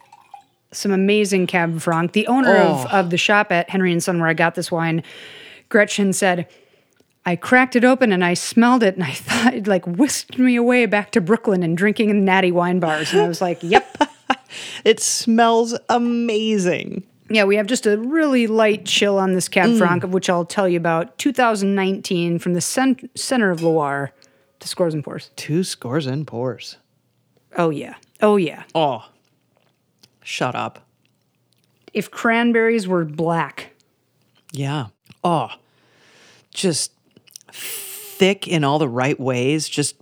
some 0.72 0.92
amazing 0.92 1.46
Cab 1.48 1.80
Franc. 1.80 2.12
The 2.12 2.26
owner 2.28 2.54
of, 2.56 2.86
Oh. 2.86 2.98
of 3.00 3.10
the 3.10 3.16
shop 3.18 3.50
at 3.50 3.68
Henry 3.70 3.90
and 3.92 4.02
Son, 4.02 4.20
where 4.20 4.28
I 4.28 4.34
got 4.34 4.54
this 4.54 4.70
wine, 4.70 5.02
Gretchen 5.68 6.12
said, 6.12 6.46
I 7.26 7.34
cracked 7.36 7.74
it 7.76 7.84
open 7.84 8.12
and 8.12 8.24
I 8.24 8.34
smelled 8.34 8.82
it 8.84 8.94
and 8.94 9.02
I 9.04 9.10
thought 9.12 9.54
it 9.54 9.66
like 9.66 9.84
whisked 9.86 10.38
me 10.38 10.54
away 10.56 10.86
back 10.86 11.10
to 11.12 11.20
Brooklyn 11.20 11.62
and 11.64 11.76
drinking 11.76 12.10
in 12.10 12.24
natty 12.24 12.52
wine 12.52 12.78
bars. 12.80 13.12
And 13.12 13.22
I 13.22 13.28
was 13.28 13.40
like, 13.40 13.58
yep. 13.62 13.86
It 14.84 14.98
smells 15.00 15.76
amazing. 15.88 17.04
Yeah, 17.32 17.44
we 17.44 17.56
have 17.56 17.66
just 17.66 17.86
a 17.86 17.96
really 17.96 18.46
light 18.48 18.84
chill 18.84 19.16
on 19.18 19.32
this 19.34 19.48
Mm. 19.48 19.52
Cab 19.52 19.78
Franc, 19.78 20.04
of 20.04 20.12
which 20.12 20.28
I'll 20.28 20.44
tell 20.44 20.68
you 20.68 20.76
about. 20.76 21.16
2019 21.18 22.38
from 22.38 22.54
the 22.54 22.60
cent- 22.60 23.08
center 23.18 23.50
of 23.50 23.62
Loire 23.62 24.12
to 24.58 24.68
Scores 24.68 24.92
and 24.94 25.04
Pours. 25.04 25.30
Two 25.36 25.62
scores 25.64 26.06
and 26.06 26.26
pours. 26.26 26.76
Oh, 27.56 27.70
yeah. 27.70 27.94
Oh, 28.20 28.36
yeah. 28.36 28.64
Oh, 28.74 29.04
shut 30.22 30.54
up. 30.54 30.86
If 31.94 32.10
cranberries 32.10 32.86
were 32.86 33.04
black, 33.04 33.70
Yeah. 34.52 34.86
Oh, 35.22 35.50
just 36.52 36.92
thick 37.52 38.48
in 38.48 38.64
all 38.64 38.78
the 38.80 38.88
right 38.88 39.18
ways, 39.20 39.68
just 39.68 39.94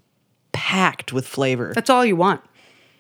packed 0.52 1.12
with 1.12 1.26
flavor. 1.26 1.72
That's 1.74 1.90
all 1.90 2.04
you 2.04 2.16
want. 2.16 2.40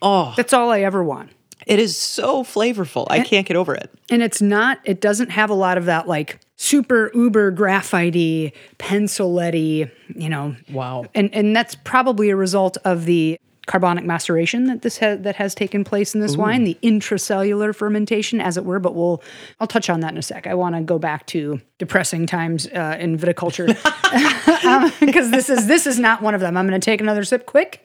Oh, 0.02 0.34
That's 0.36 0.52
all 0.52 0.70
I 0.70 0.80
ever 0.82 1.02
want. 1.02 1.30
It 1.68 1.78
is 1.78 1.96
so 1.96 2.42
flavorful. 2.42 3.06
I 3.10 3.20
can't 3.20 3.46
get 3.46 3.56
over 3.56 3.74
it. 3.74 3.90
And 4.10 4.22
it's 4.22 4.40
not, 4.40 4.78
it 4.84 5.02
doesn't 5.02 5.28
have 5.30 5.50
a 5.50 5.54
lot 5.54 5.76
of 5.76 5.84
that 5.84 6.08
like 6.08 6.40
super 6.56 7.10
uber 7.14 7.50
graphite 7.50 8.54
penciletti, 8.78 9.90
you 10.14 10.28
know. 10.30 10.56
Wow. 10.72 11.04
And 11.14 11.32
and 11.34 11.54
that's 11.54 11.74
probably 11.74 12.30
a 12.30 12.36
result 12.36 12.78
of 12.84 13.04
the 13.04 13.38
carbonic 13.66 14.02
maceration 14.02 14.64
that 14.64 14.80
this 14.80 14.96
has 14.96 15.20
that 15.20 15.36
has 15.36 15.54
taken 15.54 15.84
place 15.84 16.14
in 16.14 16.22
this 16.22 16.38
wine, 16.38 16.64
the 16.64 16.78
intracellular 16.82 17.74
fermentation, 17.74 18.40
as 18.40 18.56
it 18.56 18.64
were. 18.64 18.80
But 18.80 18.94
we'll 18.94 19.22
I'll 19.60 19.66
touch 19.66 19.90
on 19.90 20.00
that 20.00 20.12
in 20.12 20.18
a 20.18 20.22
sec. 20.22 20.46
I 20.46 20.54
want 20.54 20.74
to 20.74 20.80
go 20.80 20.98
back 20.98 21.26
to 21.26 21.60
depressing 21.76 22.26
times 22.26 22.66
uh, 22.68 22.96
in 22.98 23.18
viticulture 23.18 23.66
because 25.00 25.30
this 25.30 25.50
is 25.50 25.66
this 25.66 25.86
is 25.86 25.98
not 25.98 26.22
one 26.22 26.34
of 26.34 26.40
them. 26.40 26.56
I'm 26.56 26.66
going 26.66 26.80
to 26.80 26.84
take 26.84 27.02
another 27.02 27.24
sip 27.24 27.44
quick. 27.44 27.84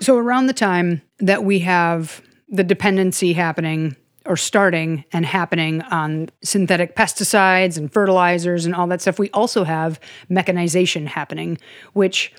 So 0.00 0.16
around 0.16 0.46
the 0.46 0.54
time 0.54 1.02
that 1.18 1.44
we 1.44 1.58
have 1.58 2.22
the 2.50 2.64
dependency 2.64 3.32
happening 3.32 3.96
or 4.26 4.36
starting 4.36 5.04
and 5.12 5.24
happening 5.24 5.80
on 5.82 6.28
synthetic 6.42 6.94
pesticides 6.94 7.78
and 7.78 7.92
fertilizers 7.92 8.66
and 8.66 8.74
all 8.74 8.86
that 8.88 9.00
stuff, 9.00 9.18
we 9.18 9.30
also 9.30 9.64
have 9.64 9.98
mechanization 10.28 11.06
happening, 11.06 11.56
which 11.94 12.32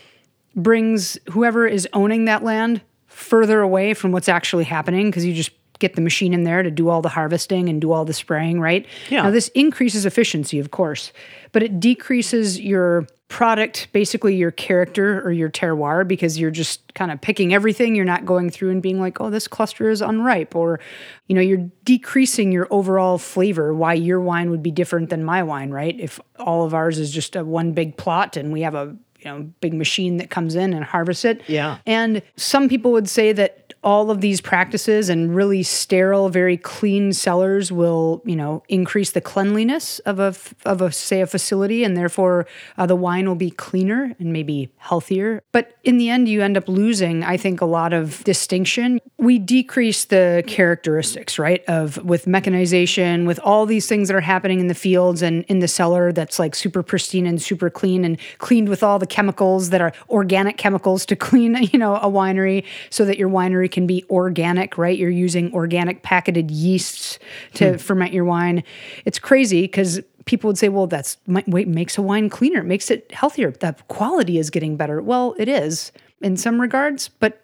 brings 0.56 1.17
whoever 1.32 1.65
is 1.65 1.88
owning 1.93 2.26
that 2.26 2.43
land 2.43 2.82
further 3.08 3.62
away 3.62 3.93
from 3.93 4.12
what's 4.12 4.30
actually 4.30 4.63
happening 4.63 5.10
because 5.10 5.26
you 5.26 5.34
just 5.34 5.52
get 5.82 5.96
the 5.96 6.02
machine 6.02 6.34
in 6.34 6.44
there 6.44 6.63
to 6.63 6.72
do 6.72 6.88
all 6.88 7.02
the 7.02 7.10
harvesting 7.10 7.67
and 7.67 7.82
do 7.82 7.91
all 7.91 8.06
the 8.06 8.13
spraying, 8.13 8.62
right? 8.62 8.86
Yeah. 9.10 9.24
Now, 9.24 9.32
this 9.32 9.50
increases 9.50 10.06
efficiency, 10.06 10.60
of 10.60 10.72
course, 10.72 11.12
but 11.52 11.63
it 11.63 11.80
decreases 11.80 12.60
your 12.60 13.08
product, 13.28 13.88
basically 13.91 14.36
your 14.36 14.52
character 14.52 15.22
or 15.22 15.32
your 15.32 15.50
terroir, 15.50 16.08
because 16.08 16.39
you're 16.39 16.52
just 16.52 16.94
kind 16.94 17.12
of 17.12 17.20
picking 17.20 17.54
everything. 17.54 17.96
You're 17.96 18.06
not 18.06 18.26
going 18.26 18.50
through 18.50 18.72
and 18.72 18.82
being 18.82 19.00
like, 19.00 19.20
oh, 19.20 19.30
this 19.30 19.48
cluster 19.48 19.89
is 19.89 20.02
unripe, 20.02 20.56
or, 20.56 20.80
you 21.28 21.36
know, 21.36 21.41
you're 21.41 21.70
decreasing 21.84 22.52
your 22.52 22.67
overall 22.72 23.17
flavor. 23.17 23.74
Why 23.74 23.94
your 23.94 24.22
wine 24.22 24.50
would 24.52 24.63
be 24.63 24.72
different 24.72 25.10
than 25.10 25.24
my 25.24 25.44
wine, 25.44 25.72
right? 25.72 26.00
If 26.00 26.20
all 26.39 26.65
of 26.65 26.74
ours 26.74 27.00
is 27.00 27.12
just 27.12 27.36
a 27.36 27.44
one 27.44 27.74
big 27.74 27.98
plot 27.98 28.38
and 28.38 28.54
we 28.54 28.62
have 28.62 28.76
a 28.76 28.96
you 29.24 29.32
know 29.32 29.52
big 29.62 29.74
machine 29.74 30.17
that 30.17 30.30
comes 30.30 30.56
in 30.56 30.74
and 30.74 30.84
harvests 30.84 31.26
it. 31.26 31.41
Yeah. 31.48 31.78
And 31.86 32.22
some 32.36 32.67
people 32.67 32.91
would 32.91 33.10
say 33.10 33.32
that 33.34 33.71
all 33.84 34.12
of 34.12 34.22
these 34.22 34.41
practices 34.41 35.10
and 35.10 35.36
really 35.36 35.63
sterile, 35.63 36.30
very 36.30 36.58
clean 36.58 37.13
cellars 37.13 37.72
will, 37.72 38.22
you 38.26 38.36
know, 38.36 38.62
increase 38.70 39.12
the 39.12 39.22
cleanliness 39.22 40.00
of 40.00 40.20
a 40.20 40.36
of 40.65 40.82
a 40.82 40.91
say 40.91 41.22
a 41.22 41.28
facility, 41.28 41.84
and 41.84 41.98
therefore 41.98 42.46
uh, 42.78 42.86
the 42.86 42.96
wine 42.96 43.28
will 43.28 43.36
be 43.36 43.50
cleaner 43.50 44.15
and 44.20 44.32
maybe 44.32 44.72
healthier. 44.78 45.41
But 45.52 45.76
in 45.84 45.98
the 45.98 46.10
end, 46.10 46.30
you 46.30 46.44
end 46.44 46.58
up 46.58 46.67
losing, 46.70 47.24
I 47.24 47.38
think, 47.38 47.60
a 47.60 47.65
lot 47.65 47.91
of 47.91 48.24
distinction. 48.24 49.00
We 49.17 49.39
decrease 49.39 50.06
the 50.06 50.44
characteristics, 50.46 51.39
right, 51.39 51.63
of 51.65 51.98
with 52.06 52.28
mechanization, 52.28 53.26
with 53.26 53.39
all 53.39 53.65
these 53.65 53.88
things 53.88 54.10
that 54.10 54.15
are 54.15 54.22
happening 54.22 54.60
in 54.60 54.67
the 54.67 54.76
fields 54.76 55.24
and 55.24 55.44
in 55.46 55.60
the 55.60 55.67
cellar 55.67 56.12
that's 56.12 56.38
like 56.38 56.54
super 56.54 56.84
pristine 56.84 57.26
and 57.26 57.41
super 57.41 57.70
clean 57.72 58.06
and 58.06 58.20
cleaned 58.38 58.70
with 58.70 58.84
all 58.84 59.00
the 59.00 59.08
chemicals 59.08 59.72
that 59.72 59.82
are 59.82 59.91
organic 60.10 60.58
chemicals 60.58 61.04
to 61.08 61.15
clean, 61.32 61.56
you 61.74 61.80
know, 61.80 61.96
a 61.96 62.10
winery 62.10 62.63
so 62.91 63.06
that 63.06 63.17
your 63.17 63.30
winery 63.30 63.71
can 63.72 63.88
be 63.88 64.04
organic, 64.10 64.78
right? 64.78 64.98
You're 64.98 65.10
using 65.10 65.54
organic 65.54 66.04
packeted 66.04 66.52
yeasts 66.52 67.20
to 67.56 67.72
hmm. 67.72 67.78
ferment 67.78 68.14
your 68.14 68.26
wine. 68.26 68.64
It's 69.06 69.20
crazy 69.20 69.62
because 69.62 70.00
people 70.26 70.48
would 70.48 70.58
say, 70.58 70.70
well, 70.70 70.88
that's 70.88 71.18
wait, 71.28 71.68
makes 71.68 71.98
a 71.98 72.02
wine 72.02 72.30
cleaner, 72.30 72.60
it 72.60 72.66
makes 72.66 72.92
it 72.92 73.12
healthier. 73.12 73.52
The 73.52 73.76
quality 73.88 74.38
is 74.38 74.50
getting 74.50 74.78
better. 74.78 75.02
Well, 75.02 75.36
it 75.38 75.48
is 75.48 75.92
in 76.22 76.38
some 76.38 76.62
regards, 76.62 77.08
but 77.08 77.42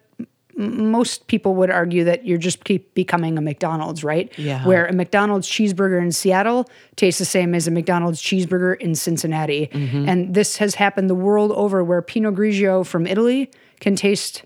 most 0.58 1.28
people 1.28 1.54
would 1.54 1.70
argue 1.70 2.02
that 2.04 2.26
you're 2.26 2.36
just 2.36 2.64
keep 2.64 2.92
becoming 2.94 3.38
a 3.38 3.40
McDonald's, 3.40 4.02
right? 4.02 4.36
Yeah. 4.36 4.66
Where 4.66 4.86
a 4.86 4.92
McDonald's 4.92 5.48
cheeseburger 5.48 6.02
in 6.02 6.10
Seattle 6.10 6.68
tastes 6.96 7.20
the 7.20 7.24
same 7.24 7.54
as 7.54 7.68
a 7.68 7.70
McDonald's 7.70 8.20
cheeseburger 8.20 8.76
in 8.80 8.96
Cincinnati. 8.96 9.68
Mm-hmm. 9.68 10.08
And 10.08 10.34
this 10.34 10.56
has 10.56 10.74
happened 10.74 11.08
the 11.08 11.14
world 11.14 11.52
over 11.52 11.84
where 11.84 12.02
Pinot 12.02 12.34
Grigio 12.34 12.84
from 12.84 13.06
Italy 13.06 13.50
can 13.78 13.94
taste, 13.94 14.44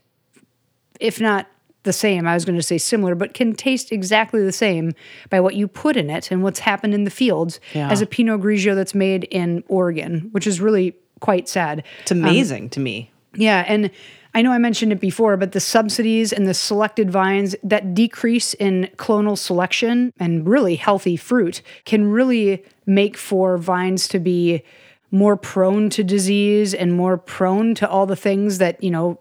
if 1.01 1.19
not 1.19 1.49
the 1.85 1.93
same, 1.93 2.27
I 2.27 2.35
was 2.35 2.45
going 2.45 2.57
to 2.57 2.63
say 2.63 2.79
similar, 2.79 3.15
but 3.15 3.35
can 3.35 3.55
taste 3.55 3.93
exactly 3.93 4.43
the 4.45 4.53
same 4.53 4.93
by 5.31 5.41
what 5.41 5.55
you 5.55 5.67
put 5.67 5.97
in 5.97 6.11
it 6.11 6.31
and 6.31 6.43
what's 6.43 6.61
happened 6.61 6.95
in 6.95 7.05
the 7.05 7.11
fields 7.11 7.61
Yeah. 7.75 7.91
as 7.91 8.01
a 8.01 8.07
Pinot 8.07 8.41
Grigio 8.41 8.75
that's 8.75 8.95
made 8.95 9.25
in 9.25 9.65
Oregon, 9.69 10.29
which 10.33 10.47
is 10.47 10.61
really 10.61 10.95
quite 11.21 11.49
sad. 11.49 11.85
It's 12.03 12.13
um, 12.13 12.19
amazing 12.23 12.71
to 12.71 12.81
me. 12.81 13.11
Yeah, 13.35 13.65
and 13.67 13.91
I 14.35 14.43
know 14.43 14.53
I 14.53 14.59
mentioned 14.59 14.93
it 14.93 15.01
before, 15.01 15.37
but 15.37 15.53
the 15.53 15.61
subsidies 15.61 16.33
and 16.33 16.47
the 16.47 16.55
selected 16.55 17.11
vines 17.11 17.55
that 17.63 17.95
decrease 17.95 18.55
in 18.55 18.89
clonal 18.97 19.37
selection 19.37 20.13
and 20.19 20.47
really 20.49 20.77
healthy 20.77 21.17
fruit 21.17 21.63
can 21.85 22.11
really 22.11 22.65
make 22.87 23.17
for 23.17 23.59
vines 23.59 24.09
to 24.09 24.19
be 24.19 24.63
more 25.11 25.37
prone 25.37 25.91
to 25.91 26.03
disease 26.03 26.73
and 26.73 26.95
more 26.95 27.19
prone 27.19 27.75
to 27.75 27.89
all 27.89 28.07
the 28.07 28.17
things 28.17 28.57
that, 28.59 28.83
you 28.83 28.91
know, 28.91 29.19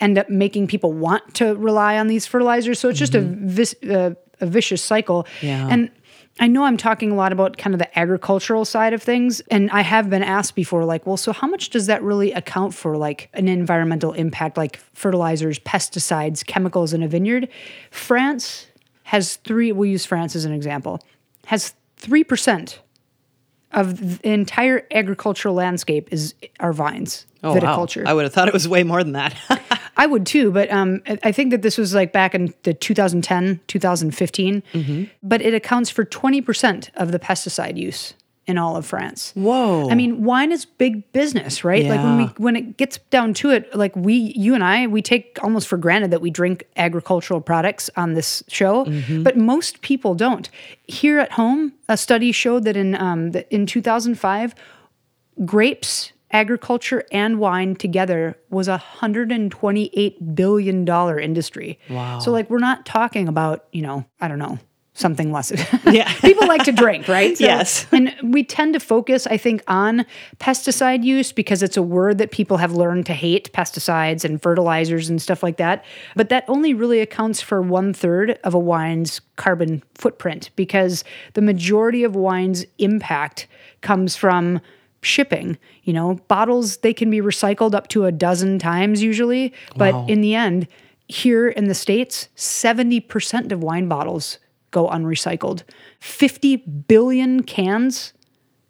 end 0.00 0.18
up 0.18 0.28
making 0.28 0.66
people 0.66 0.92
want 0.92 1.34
to 1.34 1.54
rely 1.56 1.98
on 1.98 2.06
these 2.08 2.26
fertilizers. 2.26 2.78
So 2.78 2.88
it's 2.88 2.98
just 2.98 3.14
a, 3.14 3.20
vis- 3.20 3.76
uh, 3.88 4.14
a 4.40 4.46
vicious 4.46 4.82
cycle. 4.82 5.26
Yeah. 5.42 5.68
And 5.70 5.90
I 6.38 6.46
know 6.46 6.64
I'm 6.64 6.76
talking 6.78 7.10
a 7.10 7.14
lot 7.14 7.32
about 7.32 7.58
kind 7.58 7.74
of 7.74 7.78
the 7.80 7.98
agricultural 7.98 8.64
side 8.64 8.94
of 8.94 9.02
things. 9.02 9.40
And 9.50 9.70
I 9.72 9.82
have 9.82 10.08
been 10.08 10.22
asked 10.22 10.54
before, 10.54 10.84
like, 10.86 11.06
well, 11.06 11.18
so 11.18 11.32
how 11.32 11.46
much 11.46 11.68
does 11.70 11.86
that 11.86 12.02
really 12.02 12.32
account 12.32 12.72
for 12.72 12.96
like 12.96 13.28
an 13.34 13.46
environmental 13.46 14.12
impact, 14.14 14.56
like 14.56 14.78
fertilizers, 14.94 15.58
pesticides, 15.58 16.46
chemicals 16.46 16.94
in 16.94 17.02
a 17.02 17.08
vineyard? 17.08 17.48
France 17.90 18.66
has 19.02 19.36
three, 19.36 19.70
we'll 19.72 19.90
use 19.90 20.06
France 20.06 20.34
as 20.34 20.44
an 20.46 20.52
example, 20.52 21.00
has 21.46 21.74
3% 22.00 22.78
of 23.72 24.20
the 24.22 24.30
entire 24.32 24.86
agricultural 24.92 25.54
landscape 25.54 26.08
is 26.12 26.34
our 26.58 26.72
vines, 26.72 27.26
Oh, 27.42 27.54
viticulture. 27.54 28.04
wow. 28.04 28.10
I 28.10 28.14
would 28.14 28.24
have 28.24 28.32
thought 28.32 28.48
it 28.48 28.54
was 28.54 28.66
way 28.68 28.82
more 28.82 29.02
than 29.04 29.12
that. 29.12 29.34
I 29.96 30.06
would 30.06 30.24
too, 30.26 30.50
but 30.52 30.70
um, 30.72 31.02
I- 31.24 31.32
think 31.32 31.50
that 31.50 31.62
this 31.62 31.76
was 31.78 31.94
like 31.94 32.12
back 32.12 32.34
in 32.34 32.54
the 32.62 32.72
2010, 32.74 33.60
2015. 33.66 34.62
Mm-hmm. 34.72 35.04
But 35.22 35.42
it 35.42 35.54
accounts 35.54 35.90
for 35.90 36.04
20% 36.04 36.90
of 36.94 37.12
the 37.12 37.18
pesticide 37.18 37.76
use 37.76 38.14
in 38.46 38.56
all 38.58 38.76
of 38.76 38.84
France. 38.86 39.32
Whoa. 39.36 39.88
I 39.90 39.94
mean, 39.94 40.24
wine 40.24 40.50
is 40.50 40.64
big 40.64 41.12
business, 41.12 41.62
right? 41.62 41.84
Like 41.86 42.02
when 42.02 42.16
we 42.16 42.24
when 42.38 42.56
it 42.56 42.76
gets 42.78 42.98
down 43.10 43.32
to 43.34 43.50
it, 43.50 43.72
like 43.76 43.94
we, 43.94 44.14
you 44.34 44.54
and 44.54 44.64
I, 44.64 44.86
we 44.88 45.02
take 45.02 45.38
almost 45.42 45.68
for 45.68 45.76
granted 45.76 46.10
that 46.10 46.20
we 46.20 46.30
drink 46.30 46.64
agricultural 46.76 47.40
products 47.42 47.90
on 47.96 48.14
this 48.14 48.42
show, 48.48 48.86
Mm-hmm. 48.86 49.22
but 49.22 49.36
most 49.36 49.82
people 49.82 50.14
don't. 50.14 50.48
Here 50.88 51.18
at 51.20 51.32
home, 51.32 51.74
a 51.88 51.96
study 51.96 52.32
showed 52.32 52.64
that 52.64 52.76
in 52.76 52.94
um, 52.96 53.30
that 53.32 53.46
in 53.50 53.66
2005, 53.66 54.54
grapes, 55.44 56.12
agriculture, 56.32 57.04
and 57.12 57.38
wine 57.38 57.74
together 57.74 58.36
was 58.50 58.68
a 58.68 58.76
hundred 58.76 59.32
and 59.32 59.50
twenty-eight 59.50 60.34
billion 60.34 60.84
dollar 60.84 61.18
industry. 61.18 61.78
Wow. 61.88 62.18
So 62.20 62.30
like 62.30 62.48
we're 62.50 62.58
not 62.58 62.86
talking 62.86 63.28
about 63.28 63.66
you 63.72 63.82
know 63.82 64.04
I 64.20 64.28
don't 64.28 64.38
know 64.38 64.58
something 64.92 65.32
less. 65.32 65.50
Yeah. 65.90 66.12
people 66.20 66.46
like 66.46 66.64
to 66.64 66.72
drink, 66.72 67.08
right? 67.08 67.36
So- 67.38 67.44
Yes. 67.44 67.86
and 67.90 68.14
we 68.22 68.44
tend 68.44 68.74
to 68.74 68.80
focus, 68.80 69.26
I 69.26 69.38
think, 69.38 69.62
on 69.66 70.04
pesticide 70.38 71.04
use 71.04 71.32
because 71.32 71.62
it's 71.62 71.76
a 71.76 71.82
word 71.82 72.18
that 72.18 72.30
people 72.32 72.58
have 72.58 72.72
learned 72.72 73.06
to 73.06 73.14
hate 73.14 73.50
pesticides 73.52 74.24
and 74.24 74.42
fertilizers 74.42 75.08
and 75.08 75.22
stuff 75.22 75.42
like 75.42 75.56
that. 75.56 75.84
But 76.16 76.28
that 76.28 76.44
only 76.48 76.74
really 76.74 77.00
accounts 77.00 77.40
for 77.40 77.62
one 77.62 77.94
third 77.94 78.38
of 78.44 78.52
a 78.52 78.58
wine's 78.58 79.20
carbon 79.36 79.82
footprint 79.94 80.50
because 80.54 81.02
the 81.34 81.40
majority 81.42 82.04
of 82.04 82.14
wine's 82.14 82.66
impact 82.78 83.46
comes 83.80 84.16
from 84.16 84.60
shipping. 85.02 85.58
You 85.82 85.92
know, 85.92 86.14
bottles, 86.28 86.78
they 86.78 86.92
can 86.92 87.10
be 87.10 87.20
recycled 87.20 87.74
up 87.74 87.88
to 87.88 88.04
a 88.04 88.12
dozen 88.12 88.58
times 88.58 89.02
usually. 89.02 89.52
But 89.76 89.94
Wow. 89.94 90.06
in 90.08 90.20
the 90.20 90.34
end, 90.34 90.66
here 91.08 91.48
in 91.48 91.66
the 91.66 91.74
States, 91.74 92.28
70% 92.36 93.50
of 93.52 93.62
wine 93.62 93.88
bottles 93.88 94.38
go 94.70 94.88
unrecycled. 94.88 95.62
50 96.00 96.56
billion 96.56 97.42
cans 97.42 98.12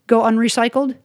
go 0.06 0.22
unrecycled. 0.22 0.96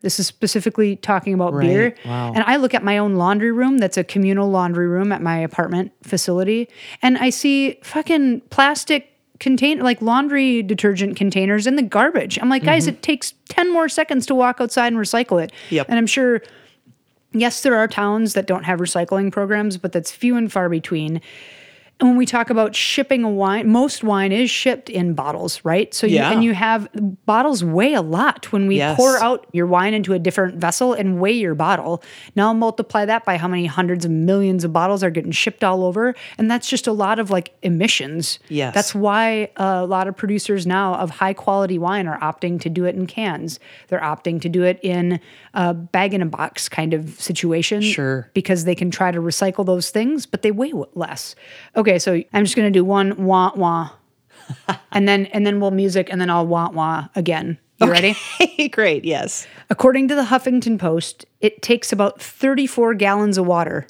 This 0.00 0.18
is 0.18 0.26
specifically 0.26 0.96
talking 0.96 1.32
about 1.32 1.52
beer. 1.60 1.94
Wow. 2.04 2.32
And 2.34 2.42
I 2.44 2.56
look 2.56 2.74
at 2.74 2.82
my 2.82 2.98
own 2.98 3.14
laundry 3.14 3.52
room, 3.52 3.78
that's 3.78 3.96
a 3.96 4.02
communal 4.02 4.50
laundry 4.50 4.88
room 4.88 5.12
at 5.12 5.22
my 5.22 5.38
apartment 5.38 5.92
facility, 6.02 6.68
and 7.02 7.16
I 7.18 7.30
see 7.30 7.78
fucking 7.84 8.40
plastic 8.50 9.11
contain 9.42 9.80
like 9.80 10.00
laundry 10.00 10.62
detergent 10.62 11.16
containers 11.16 11.66
in 11.66 11.74
the 11.74 11.82
garbage. 11.82 12.38
I'm 12.40 12.48
like, 12.48 12.62
guys, 12.62 12.84
mm-hmm. 12.84 12.94
it 12.94 13.02
takes 13.02 13.34
10 13.48 13.72
more 13.72 13.88
seconds 13.88 14.24
to 14.26 14.36
walk 14.36 14.60
outside 14.60 14.92
and 14.92 14.96
recycle 14.96 15.42
it. 15.42 15.50
Yep. 15.70 15.86
And 15.88 15.98
I'm 15.98 16.06
sure 16.06 16.42
yes, 17.32 17.62
there 17.62 17.74
are 17.74 17.88
towns 17.88 18.34
that 18.34 18.46
don't 18.46 18.62
have 18.62 18.78
recycling 18.78 19.32
programs, 19.32 19.78
but 19.78 19.90
that's 19.90 20.12
few 20.12 20.36
and 20.36 20.50
far 20.50 20.68
between. 20.68 21.20
When 22.02 22.16
we 22.16 22.26
talk 22.26 22.50
about 22.50 22.74
shipping 22.74 23.24
a 23.24 23.30
wine, 23.30 23.68
most 23.68 24.02
wine 24.02 24.32
is 24.32 24.50
shipped 24.50 24.90
in 24.90 25.14
bottles, 25.14 25.64
right? 25.64 25.92
So 25.94 26.06
you, 26.06 26.16
Yeah. 26.16 26.32
and 26.32 26.42
you 26.42 26.52
have 26.54 26.88
bottles 27.26 27.62
weigh 27.64 27.94
a 27.94 28.02
lot 28.02 28.50
when 28.52 28.66
we 28.66 28.76
Yes. 28.78 28.96
pour 28.96 29.22
out 29.22 29.46
your 29.52 29.66
wine 29.66 29.94
into 29.94 30.12
a 30.12 30.18
different 30.18 30.56
vessel 30.56 30.92
and 30.92 31.20
weigh 31.20 31.32
your 31.32 31.54
bottle. 31.54 32.02
Now 32.34 32.52
multiply 32.52 33.04
that 33.04 33.24
by 33.24 33.36
how 33.36 33.48
many 33.48 33.66
hundreds 33.66 34.04
of 34.04 34.10
millions 34.10 34.64
of 34.64 34.72
bottles 34.72 35.02
are 35.04 35.10
getting 35.10 35.32
shipped 35.32 35.62
all 35.62 35.84
over, 35.84 36.14
and 36.38 36.50
that's 36.50 36.68
just 36.68 36.86
a 36.86 36.92
lot 36.92 37.18
of 37.18 37.30
like 37.30 37.52
emissions. 37.62 38.38
Yes. 38.48 38.74
that's 38.74 38.94
why 38.94 39.48
a 39.56 39.86
lot 39.86 40.08
of 40.08 40.16
producers 40.16 40.66
now 40.66 40.94
of 40.94 41.10
high 41.10 41.32
quality 41.34 41.78
wine 41.78 42.06
are 42.06 42.18
opting 42.20 42.60
to 42.62 42.68
do 42.68 42.84
it 42.84 42.94
in 42.94 43.06
cans. 43.06 43.58
They're 43.88 44.00
opting 44.00 44.40
to 44.42 44.48
do 44.48 44.62
it 44.64 44.78
in 44.82 45.20
a 45.54 45.74
bag 45.74 46.14
in 46.14 46.22
a 46.22 46.26
box 46.26 46.68
kind 46.68 46.94
of 46.94 47.20
situation. 47.20 47.82
Sure. 47.82 48.30
Because 48.34 48.64
they 48.64 48.74
can 48.74 48.90
try 48.90 49.10
to 49.10 49.20
recycle 49.20 49.66
those 49.66 49.90
things, 49.90 50.26
but 50.26 50.42
they 50.42 50.50
weigh 50.50 50.72
less. 50.94 51.34
Okay, 51.76 51.98
so 51.98 52.22
I'm 52.32 52.44
just 52.44 52.56
gonna 52.56 52.70
do 52.70 52.84
one 52.84 53.24
wah 53.24 53.52
wah, 53.54 53.90
and 54.92 55.06
then 55.06 55.26
and 55.26 55.46
then 55.46 55.60
we'll 55.60 55.70
music, 55.70 56.08
and 56.10 56.20
then 56.20 56.30
I'll 56.30 56.46
wah 56.46 56.70
wah 56.70 57.08
again. 57.14 57.58
You 57.80 57.90
ready? 57.90 58.16
Great. 58.70 59.04
Yes. 59.04 59.46
According 59.68 60.06
to 60.08 60.14
the 60.14 60.22
Huffington 60.22 60.78
Post, 60.78 61.26
it 61.40 61.62
takes 61.62 61.92
about 61.92 62.22
34 62.22 62.94
gallons 62.94 63.38
of 63.38 63.46
water 63.46 63.88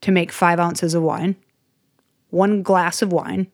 to 0.00 0.10
make 0.10 0.32
five 0.32 0.58
ounces 0.58 0.92
of 0.92 1.04
wine. 1.04 1.36
One 2.30 2.62
glass 2.62 3.00
of 3.00 3.12
wine, 3.12 3.46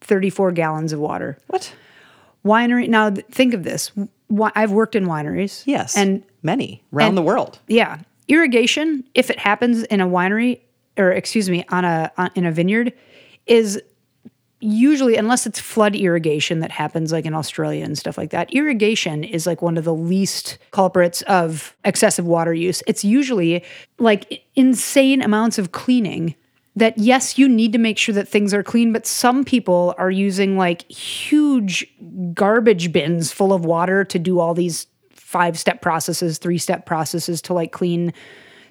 34 0.00 0.52
gallons 0.52 0.92
of 0.92 0.98
water. 0.98 1.38
What? 1.46 1.72
Winery. 2.46 2.88
Now, 2.88 3.10
think 3.10 3.52
of 3.54 3.64
this. 3.64 3.90
I've 4.54 4.72
worked 4.72 4.94
in 4.94 5.06
wineries. 5.06 5.62
Yes. 5.66 5.96
And 5.96 6.22
many 6.42 6.82
around 6.92 7.08
and- 7.10 7.18
the 7.18 7.22
world. 7.22 7.58
yeah, 7.68 7.98
irrigation, 8.28 9.04
if 9.14 9.30
it 9.30 9.38
happens 9.38 9.82
in 9.84 10.00
a 10.00 10.06
winery, 10.06 10.60
or 10.96 11.10
excuse 11.12 11.50
me, 11.50 11.64
on 11.70 11.84
a 11.84 12.10
on, 12.16 12.30
in 12.34 12.46
a 12.46 12.52
vineyard, 12.52 12.92
is 13.46 13.80
usually 14.60 15.16
unless 15.16 15.46
it's 15.46 15.60
flood 15.60 15.94
irrigation 15.94 16.60
that 16.60 16.70
happens 16.70 17.12
like 17.12 17.26
in 17.26 17.34
Australia 17.34 17.84
and 17.84 17.96
stuff 17.98 18.16
like 18.16 18.30
that. 18.30 18.52
Irrigation 18.54 19.22
is 19.22 19.46
like 19.46 19.60
one 19.60 19.76
of 19.76 19.84
the 19.84 19.94
least 19.94 20.56
culprits 20.70 21.20
of 21.22 21.76
excessive 21.84 22.26
water 22.26 22.54
use. 22.54 22.82
It's 22.86 23.04
usually 23.04 23.62
like 23.98 24.42
insane 24.54 25.20
amounts 25.22 25.58
of 25.58 25.72
cleaning. 25.72 26.34
That 26.76 26.98
yes, 26.98 27.38
you 27.38 27.48
need 27.48 27.72
to 27.72 27.78
make 27.78 27.96
sure 27.96 28.14
that 28.14 28.28
things 28.28 28.52
are 28.52 28.62
clean, 28.62 28.92
but 28.92 29.06
some 29.06 29.44
people 29.44 29.94
are 29.96 30.10
using 30.10 30.58
like 30.58 30.90
huge 30.90 31.86
garbage 32.34 32.92
bins 32.92 33.32
full 33.32 33.52
of 33.52 33.64
water 33.64 34.04
to 34.04 34.18
do 34.18 34.38
all 34.40 34.52
these 34.52 34.86
five 35.14 35.58
step 35.58 35.80
processes, 35.80 36.38
three 36.38 36.58
step 36.58 36.86
processes 36.86 37.40
to 37.42 37.54
like 37.54 37.72
clean 37.72 38.12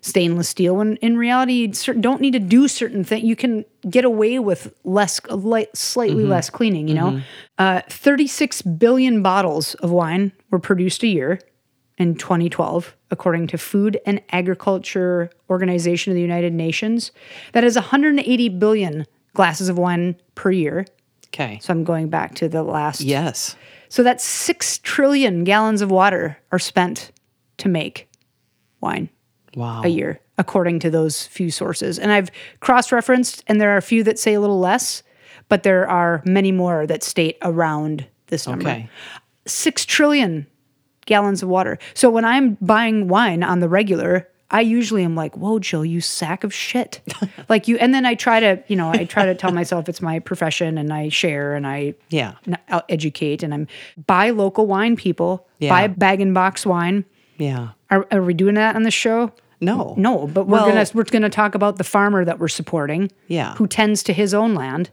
stainless 0.06 0.48
steel 0.48 0.76
when 0.76 0.98
in 0.98 1.18
reality 1.18 1.54
you 1.54 1.94
don't 1.96 2.22
need 2.22 2.34
to 2.34 2.40
do 2.40 2.68
certain 2.68 3.04
things 3.04 3.24
you 3.24 3.36
can 3.36 3.66
get 3.90 4.06
away 4.06 4.38
with 4.38 4.72
less 4.84 5.20
light, 5.30 5.76
slightly 5.76 6.24
less 6.26 6.48
cleaning 6.52 6.88
you 6.88 6.94
know? 6.94 7.10
Uh, 7.58 7.82
36 7.90 8.62
billion 8.62 9.24
bottles 9.24 9.74
of 9.76 9.90
wine 9.90 10.32
were 10.52 10.60
produced 10.60 11.02
a 11.02 11.08
year 11.08 11.40
in 11.98 12.16
2012 12.16 12.96
according 13.12 13.48
to 13.48 13.58
food 13.58 14.00
and 14.06 14.22
agriculture 14.32 15.30
organization 15.50 16.12
of 16.12 16.16
the 16.16 16.22
united 16.22 16.54
nations 16.54 17.12
that 17.54 17.64
is 17.64 17.76
180 17.76 18.50
billion 18.50 19.06
glasses 19.34 19.70
of 19.70 19.78
wine 19.78 20.16
per 20.36 20.52
year 20.52 20.86
Okay. 21.34 21.60
so 21.62 21.72
i'm 21.74 21.84
going 21.84 22.10
back 22.10 22.36
to 22.36 22.48
the 22.50 22.64
last 22.64 23.02
Yes. 23.02 23.56
so 23.90 24.04
that's 24.04 24.24
6 24.24 24.80
trillion 24.80 25.44
gallons 25.44 25.82
of 25.82 25.92
water 25.92 26.38
are 26.52 26.60
spent 26.60 27.12
to 27.58 27.70
make 27.70 28.10
wine 28.82 29.10
Wow. 29.56 29.84
a 29.86 29.88
year, 29.88 30.20
according 30.38 30.80
to 30.80 30.90
those 30.90 31.26
few 31.28 31.50
sources. 31.50 31.98
And 31.98 32.12
I've 32.12 32.30
cross 32.60 32.92
referenced, 32.92 33.42
and 33.48 33.62
there 33.62 33.70
are 33.74 33.78
a 33.78 33.82
few 33.82 34.04
that 34.04 34.20
say 34.20 34.34
a 34.34 34.42
little 34.42 34.60
less, 34.60 35.02
but 35.48 35.64
there 35.64 35.90
are 35.90 36.22
many 36.26 36.52
more 36.52 36.86
that 36.88 37.04
state 37.04 37.38
around 37.42 38.06
this 38.28 38.46
number. 38.50 38.68
Okay. 38.68 38.90
Six 39.48 39.86
trillion 39.86 40.46
gallons 41.06 41.44
of 41.44 41.50
water. 41.50 41.78
So 41.94 42.10
when 42.10 42.26
I'm 42.26 42.58
buying 42.62 43.08
wine 43.08 43.44
on 43.44 43.60
the 43.60 43.70
regular, 43.70 44.28
I 44.52 44.62
usually 44.62 45.04
am 45.04 45.16
like, 45.16 45.36
whoa, 45.38 45.58
Jill, 45.60 45.84
you 45.84 46.02
sack 46.02 46.44
of 46.44 46.54
shit. 46.54 47.02
like 47.50 47.68
you, 47.68 47.78
and 47.78 47.94
then 47.94 48.06
I 48.06 48.14
try 48.16 48.40
to, 48.40 48.64
you 48.68 48.76
know, 48.76 48.90
I 48.92 49.06
try 49.06 49.26
to 49.26 49.34
tell 49.36 49.52
myself 49.52 49.90
it's 49.90 50.02
my 50.02 50.20
profession 50.20 50.78
and 50.78 50.94
I 50.94 51.10
share 51.10 51.56
and 51.56 51.66
I 51.66 51.96
Yeah. 52.10 52.34
out- 52.70 52.86
educate 52.90 53.42
and 53.44 53.54
I'm 53.54 53.68
buy 54.06 54.30
local 54.30 54.68
wine 54.68 54.96
people, 54.96 55.48
Yeah. 55.60 55.70
buy 55.70 55.88
bag 55.88 56.22
and 56.22 56.34
box 56.34 56.66
wine. 56.66 57.06
Yeah. 57.38 57.70
Are, 57.90 58.08
are 58.12 58.22
we 58.22 58.34
doing 58.34 58.56
that 58.56 58.76
on 58.76 58.84
the 58.84 58.92
show? 58.92 59.32
No. 59.62 59.96
No, 59.98 60.28
but 60.28 60.46
we're 60.48 60.58
Well- 60.60 60.68
gonna 60.68 60.86
we're 60.94 61.04
gonna 61.06 61.30
talk 61.30 61.56
about 61.56 61.78
the 61.78 61.84
farmer 61.84 62.24
that 62.24 62.40
we're 62.40 62.48
supporting. 62.48 63.12
Yeah. 63.28 63.48
Mm-hmm. 63.50 63.58
Who 63.58 63.68
tends 63.68 64.04
to 64.04 64.14
his 64.14 64.34
own 64.34 64.54
land. 64.54 64.90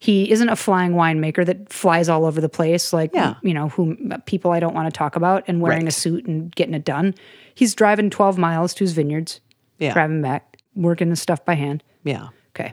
He 0.00 0.30
isn't 0.30 0.48
a 0.48 0.56
flying 0.56 0.92
winemaker 0.92 1.44
that 1.46 1.70
flies 1.72 2.08
all 2.08 2.24
over 2.24 2.40
the 2.40 2.48
place 2.48 2.92
like 2.92 3.10
Yeah. 3.14 3.34
you 3.42 3.52
know 3.54 3.68
who 3.68 3.96
people 4.24 4.50
I 4.50 4.58
don't 4.58 4.74
want 4.74 4.86
to 4.92 4.96
talk 4.98 5.14
about 5.14 5.44
and 5.46 5.60
wearing 5.60 5.86
a 5.86 5.90
suit 5.90 6.26
and 6.26 6.52
getting 6.56 6.74
it 6.74 6.84
done. 6.84 7.14
He's 7.54 7.74
driving 7.74 8.08
12 8.10 8.38
miles 8.38 8.72
to 8.74 8.84
his 8.84 8.92
vineyards, 8.94 9.40
Yeah. 9.78 9.92
driving 9.92 10.22
back, 10.22 10.56
working 10.74 11.10
the 11.10 11.16
stuff 11.16 11.44
by 11.44 11.54
hand. 11.54 11.82
Yeah. 12.02 12.28
Okay. 12.56 12.72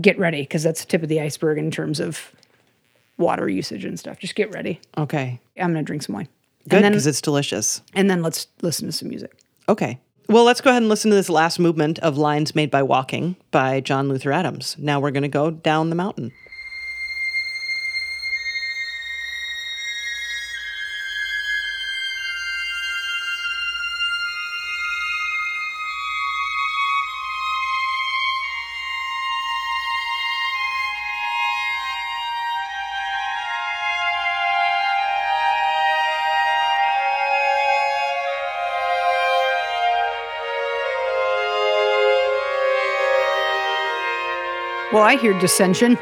Get 0.00 0.18
ready 0.18 0.42
because 0.42 0.64
that's 0.64 0.80
the 0.80 0.86
tip 0.88 1.02
of 1.04 1.08
the 1.08 1.20
iceberg 1.20 1.58
in 1.58 1.70
terms 1.70 2.00
of 2.00 2.32
water 3.18 3.48
usage 3.48 3.84
and 3.84 3.96
stuff. 3.98 4.18
Just 4.18 4.34
get 4.34 4.52
ready. 4.52 4.80
Okay. 4.98 5.40
I'm 5.56 5.68
gonna 5.70 5.84
drink 5.84 6.02
some 6.02 6.16
wine. 6.16 6.28
Good 6.68 6.82
because 6.82 7.06
it's 7.06 7.20
delicious. 7.20 7.82
and 7.94 8.10
then 8.10 8.20
let's 8.22 8.48
listen 8.62 8.86
to 8.86 8.92
some 8.92 9.08
music. 9.08 9.32
Okay. 9.68 10.00
Well, 10.28 10.42
let's 10.42 10.60
go 10.60 10.70
ahead 10.70 10.82
and 10.82 10.88
listen 10.88 11.10
to 11.12 11.14
this 11.14 11.30
last 11.30 11.60
movement 11.60 12.00
of 12.00 12.18
Lines 12.18 12.56
Made 12.56 12.68
by 12.68 12.82
Walking 12.82 13.36
by 13.52 13.78
John 13.78 14.08
Luther 14.08 14.32
Adams. 14.32 14.74
Now 14.76 14.98
we're 14.98 15.12
going 15.12 15.22
to 15.22 15.28
go 15.28 15.52
down 15.52 15.88
the 15.88 15.94
mountain. 15.94 16.32
Well, 44.96 45.04
I 45.04 45.16
hear 45.16 45.38
dissension. 45.38 45.98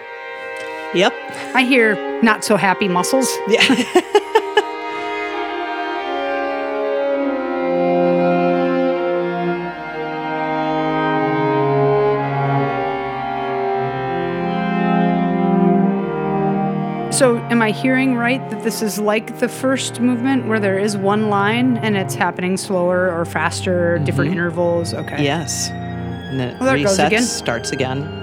Yep. 0.95 1.13
I 1.53 1.65
hear 1.65 1.97
not 2.23 2.45
so 2.45 2.57
happy 2.57 2.87
muscles. 2.87 3.29
Yeah. 3.49 3.65
So, 17.11 17.39
am 17.49 17.63
I 17.63 17.71
hearing 17.71 18.17
right 18.17 18.41
that 18.51 18.65
this 18.65 18.83
is 18.83 18.99
like 18.99 19.39
the 19.39 19.49
first 19.49 20.01
movement 20.01 20.49
where 20.49 20.59
there 20.59 20.79
is 20.79 20.97
one 20.97 21.31
line 21.31 21.77
and 21.79 21.97
it's 21.97 22.15
happening 22.15 22.57
slower 22.57 23.11
or 23.13 23.25
faster, 23.25 23.99
different 24.01 24.31
mm-hmm. 24.31 24.39
intervals? 24.41 24.95
Okay. 24.95 25.23
yes. 25.23 25.71
And 25.71 26.41
then 26.41 26.49
it 26.49 26.61
Well, 26.61 26.67
there 26.67 26.77
it 26.77 26.83
goes 26.83 26.99
resets, 26.99 27.07
again. 27.07 27.23
starts 27.23 27.71
again. 27.71 28.14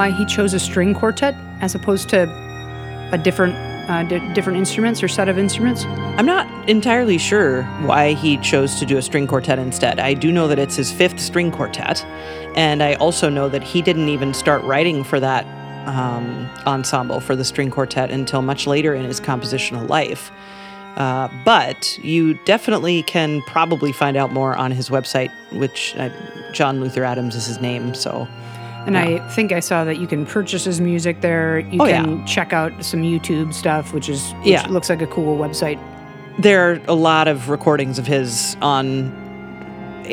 Why 0.00 0.10
he 0.10 0.24
chose 0.24 0.54
a 0.54 0.58
string 0.58 0.94
quartet 0.94 1.34
as 1.60 1.74
opposed 1.74 2.08
to 2.08 2.22
a 3.12 3.18
different, 3.18 3.54
uh, 3.90 4.02
di- 4.04 4.32
different 4.32 4.56
instruments 4.56 5.02
or 5.02 5.08
set 5.08 5.28
of 5.28 5.38
instruments? 5.38 5.84
I'm 6.16 6.24
not 6.24 6.46
entirely 6.66 7.18
sure 7.18 7.64
why 7.84 8.14
he 8.14 8.38
chose 8.38 8.76
to 8.76 8.86
do 8.86 8.96
a 8.96 9.02
string 9.02 9.26
quartet 9.26 9.58
instead. 9.58 10.00
I 10.00 10.14
do 10.14 10.32
know 10.32 10.48
that 10.48 10.58
it's 10.58 10.76
his 10.76 10.90
fifth 10.90 11.20
string 11.20 11.50
quartet, 11.52 12.02
and 12.56 12.82
I 12.82 12.94
also 12.94 13.28
know 13.28 13.50
that 13.50 13.62
he 13.62 13.82
didn't 13.82 14.08
even 14.08 14.32
start 14.32 14.62
writing 14.62 15.04
for 15.04 15.20
that 15.20 15.44
um, 15.86 16.48
ensemble 16.66 17.20
for 17.20 17.36
the 17.36 17.44
string 17.44 17.70
quartet 17.70 18.10
until 18.10 18.40
much 18.40 18.66
later 18.66 18.94
in 18.94 19.04
his 19.04 19.20
compositional 19.20 19.86
life. 19.86 20.32
Uh, 20.96 21.28
but 21.44 21.98
you 22.02 22.38
definitely 22.46 23.02
can 23.02 23.42
probably 23.42 23.92
find 23.92 24.16
out 24.16 24.32
more 24.32 24.56
on 24.56 24.70
his 24.70 24.88
website, 24.88 25.30
which 25.52 25.94
uh, 25.98 26.08
John 26.54 26.80
Luther 26.80 27.04
Adams 27.04 27.34
is 27.34 27.44
his 27.44 27.60
name. 27.60 27.92
So 27.94 28.26
And 28.86 28.96
I 28.96 29.18
think 29.30 29.52
I 29.52 29.60
saw 29.60 29.84
that 29.84 29.98
you 29.98 30.06
can 30.06 30.24
purchase 30.26 30.64
his 30.64 30.80
music 30.80 31.20
there. 31.20 31.58
You 31.60 31.80
Oh, 31.82 31.86
can 31.86 32.18
yeah. 32.18 32.24
check 32.24 32.52
out 32.52 32.72
some 32.84 33.02
YouTube 33.02 33.52
stuff, 33.52 33.92
which 33.92 34.08
is 34.08 34.32
which 34.40 34.48
Yeah. 34.48 34.66
looks 34.68 34.88
like 34.88 35.02
a 35.02 35.06
cool 35.06 35.36
website. 35.38 35.78
there 36.38 36.70
are 36.72 36.80
a 36.88 36.94
lot 36.94 37.28
of 37.28 37.50
recordings 37.50 37.98
of 37.98 38.06
his 38.06 38.56
on 38.62 39.12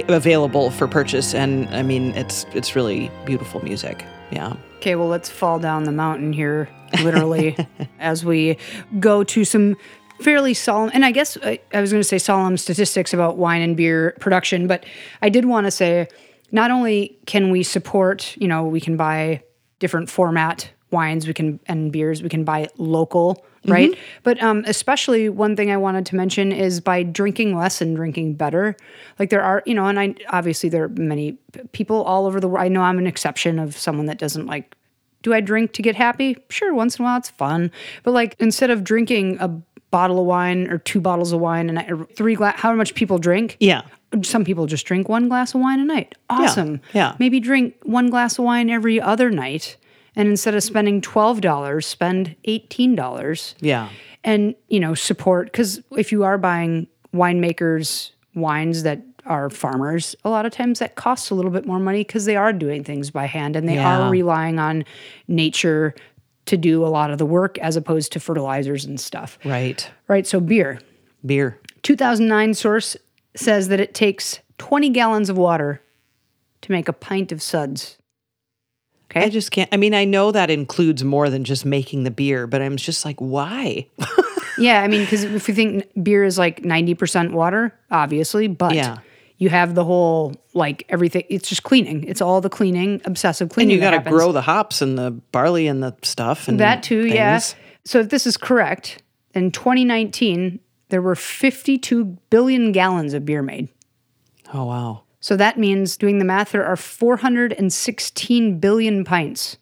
available 0.10 0.70
for 0.72 0.88
purchase, 0.88 1.34
and 1.34 1.68
I 1.70 1.82
mean 1.84 2.12
it's 2.16 2.46
it's 2.54 2.76
really 2.76 3.10
beautiful 3.26 3.64
music. 3.64 4.04
Yeah. 4.32 4.54
Okay, 4.78 4.96
well, 4.96 5.08
let's 5.08 5.30
fall 5.30 5.58
down 5.60 5.86
the 5.86 5.92
mountain 5.92 6.34
here, 6.34 6.70
literally, 7.04 7.56
as 8.00 8.24
we 8.26 8.58
go 9.00 9.24
to 9.24 9.44
some 9.46 9.76
fairly 10.22 10.54
solemn, 10.54 10.92
and 10.94 11.06
I 11.06 11.12
guess 11.12 11.38
I, 11.44 11.60
I 11.74 11.82
was 11.82 11.92
going 11.92 12.02
to 12.02 12.08
say 12.08 12.18
solemn 12.18 12.58
statistics 12.58 13.14
about 13.14 13.38
wine 13.38 13.62
and 13.62 13.76
beer 13.78 14.16
production, 14.20 14.68
but 14.68 14.86
I 15.22 15.30
did 15.30 15.46
want 15.46 15.66
to 15.68 15.72
say 15.72 16.08
not 16.52 16.72
only 16.72 17.18
can 17.26 17.52
we 17.52 17.64
support, 17.64 18.36
you 18.38 18.48
know, 18.48 18.64
we 18.64 18.82
can 18.82 18.98
buy 18.98 19.44
different 19.80 20.10
format 20.10 20.70
wines, 20.92 21.28
we 21.28 21.34
can 21.34 21.60
and 21.68 21.92
beers, 21.92 22.24
we 22.24 22.30
can 22.30 22.44
buy 22.44 22.70
local, 22.78 23.46
right? 23.66 23.94
But 24.24 24.42
um, 24.42 24.64
especially 24.66 25.28
one 25.28 25.56
thing 25.56 25.70
I 25.70 25.78
wanted 25.78 26.06
to 26.08 26.16
mention 26.16 26.52
is 26.54 26.80
by 26.80 27.04
drinking 27.04 27.58
less 27.58 27.82
and 27.82 27.96
drinking 27.96 28.36
better. 28.36 28.78
Like 29.20 29.30
there 29.30 29.44
are, 29.44 29.62
you 29.66 29.74
know, 29.74 29.88
and 29.88 30.00
I 30.00 30.16
obviously 30.30 30.70
there 30.70 30.86
are 30.86 30.90
many 30.90 31.38
people 31.74 32.04
all 32.04 32.26
over 32.26 32.40
the 32.40 32.48
world. 32.48 32.64
I 32.64 32.70
know 32.70 32.82
I'm 32.82 32.98
an 32.98 33.08
exception 33.08 33.60
of 33.60 33.78
someone 33.78 34.06
that 34.06 34.18
doesn't 34.18 34.46
like. 34.46 34.76
Do 35.24 35.34
I 35.34 35.42
drink 35.42 35.74
to 35.74 35.82
get 35.82 35.96
happy? 35.96 36.38
Sure, 36.50 36.74
once 36.74 36.98
in 36.98 37.04
a 37.04 37.08
while 37.08 37.18
it's 37.18 37.32
fun, 37.32 37.72
but 38.04 38.12
like 38.12 38.36
instead 38.40 38.70
of 38.70 38.84
drinking 38.84 39.38
a 39.42 39.50
bottle 39.92 40.20
of 40.20 40.26
wine 40.26 40.70
or 40.70 40.78
two 40.78 41.02
bottles 41.02 41.32
of 41.32 41.40
wine 41.40 41.70
and 41.70 42.08
three 42.16 42.36
glass, 42.36 42.58
how 42.60 42.74
much 42.74 42.96
people 42.96 43.18
drink? 43.18 43.58
Yeah. 43.60 43.82
Some 44.24 44.46
people 44.46 44.66
just 44.68 44.86
drink 44.86 45.10
one 45.10 45.28
glass 45.28 45.54
of 45.54 45.62
wine 45.62 45.80
a 45.80 45.86
night. 45.86 46.16
Awesome. 46.30 46.80
yeah. 46.94 47.16
Maybe 47.20 47.40
drink 47.40 47.76
one 47.84 48.10
glass 48.10 48.40
of 48.40 48.46
wine 48.46 48.70
every 48.70 49.02
other 49.02 49.30
night. 49.30 49.76
And 50.16 50.30
instead 50.30 50.56
of 50.56 50.64
spending 50.64 51.02
$12, 51.02 51.84
spend 51.84 52.36
$18 52.48 53.56
Yeah. 53.60 53.90
and, 54.24 54.56
you 54.70 54.80
know, 54.80 54.94
support. 54.96 55.48
Because 55.52 55.82
if 55.92 56.12
you 56.12 56.24
are 56.24 56.38
buying 56.38 56.88
winemakers' 57.14 58.12
wines 58.34 58.84
that 58.84 59.02
are 59.26 59.50
farmers, 59.50 60.16
a 60.24 60.30
lot 60.30 60.46
of 60.46 60.52
times 60.54 60.80
that 60.80 60.96
costs 60.96 61.30
a 61.30 61.36
little 61.36 61.52
bit 61.52 61.66
more 61.68 61.80
money 61.80 62.00
because 62.00 62.26
they 62.26 62.36
are 62.38 62.54
doing 62.54 62.84
things 62.84 63.12
by 63.12 63.26
hand 63.26 63.56
and 63.56 63.68
they 63.68 63.76
Yeah. 63.76 64.00
are 64.06 64.10
relying 64.10 64.58
on 64.58 64.86
nature 65.28 65.94
to 66.46 66.56
do 66.58 66.84
a 66.86 66.88
lot 66.88 67.12
of 67.12 67.18
the 67.18 67.26
work 67.26 67.58
as 67.60 67.76
opposed 67.76 68.14
to 68.14 68.20
fertilizers 68.22 68.86
and 68.86 69.00
stuff. 69.00 69.38
Right. 69.44 69.88
Right. 70.08 70.26
So, 70.26 70.40
beer. 70.40 70.80
Beer. 71.26 71.60
2009 71.84 72.54
source 72.54 72.96
says 73.38 73.68
that 73.70 73.80
it 73.80 73.94
takes 73.94 74.40
20 74.58 74.90
gallons 74.90 75.30
of 75.30 75.38
water 75.38 75.82
to 76.62 76.72
make 76.72 76.88
a 76.88 76.94
pint 76.94 77.32
of 77.32 77.42
suds. 77.42 77.98
Okay. 79.10 79.24
I 79.24 79.30
just 79.30 79.52
can't. 79.52 79.70
I 79.72 79.78
mean, 79.78 79.94
I 79.94 80.04
know 80.06 80.32
that 80.32 80.50
includes 80.50 81.04
more 81.04 81.30
than 81.30 81.44
just 81.46 81.66
making 81.66 82.04
the 82.04 82.12
beer, 82.12 82.46
but 82.48 82.62
I'm 82.62 82.76
just 82.76 83.06
like, 83.06 83.18
why? 83.20 83.88
yeah, 84.58 84.82
I 84.82 84.88
mean, 84.88 85.02
because 85.02 85.24
if 85.24 85.48
you 85.48 85.54
think 85.54 85.86
beer 86.04 86.24
is 86.26 86.38
like 86.38 86.64
90% 86.64 87.32
water, 87.32 87.74
obviously, 87.90 88.48
but 88.48 88.74
Yeah. 88.76 88.98
you 89.38 89.48
have 89.50 89.76
the 89.76 89.86
whole, 89.86 90.36
like 90.54 90.84
everything, 90.90 91.24
it's 91.30 91.48
just 91.48 91.64
cleaning. 91.64 92.04
It's 92.04 92.22
all 92.22 92.42
the 92.42 92.50
cleaning, 92.50 93.02
obsessive 93.06 93.48
cleaning. 93.50 93.78
And 93.78 93.84
you 93.84 93.90
got 93.98 94.04
to 94.04 94.10
grow 94.10 94.34
the 94.34 94.42
hops 94.42 94.82
and 94.82 94.98
the 94.98 95.12
barley 95.32 95.68
and 95.68 95.82
the 95.82 95.96
stuff 96.02 96.50
and 96.50 96.60
That 96.60 96.84
too, 96.84 97.06
yeah. 97.08 97.40
So 97.86 98.00
if 98.00 98.10
this 98.10 98.28
is 98.28 98.36
correct, 98.36 99.02
in 99.34 99.52
2019, 99.52 100.60
there 100.90 101.02
were 101.02 101.16
52 101.16 102.06
billion 102.30 102.72
gallons 102.72 103.14
of 103.14 103.26
beer 103.26 103.42
made. 103.42 103.70
Oh 104.54 104.66
wow. 104.66 105.04
So 105.20 105.36
that 105.36 105.58
means, 105.58 105.98
doing 105.98 106.20
the 106.20 106.26
math, 106.26 106.52
there 106.52 106.66
are 106.66 106.76
416 106.78 108.60
billion 108.60 109.04
pints 109.04 109.58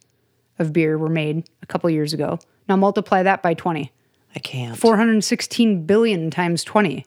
of 0.60 0.74
beer 0.74 0.98
were 0.98 1.10
made 1.10 1.50
a 1.62 1.66
couple 1.66 1.90
years 1.90 2.14
ago. 2.14 2.40
Now 2.70 2.76
multiply 2.76 3.24
that 3.24 3.42
by 3.42 3.54
20. 3.54 3.92
I 4.36 4.40
can't. 4.40 4.78
416 4.78 5.86
billion 5.86 6.30
times 6.30 6.64
20. 6.64 7.06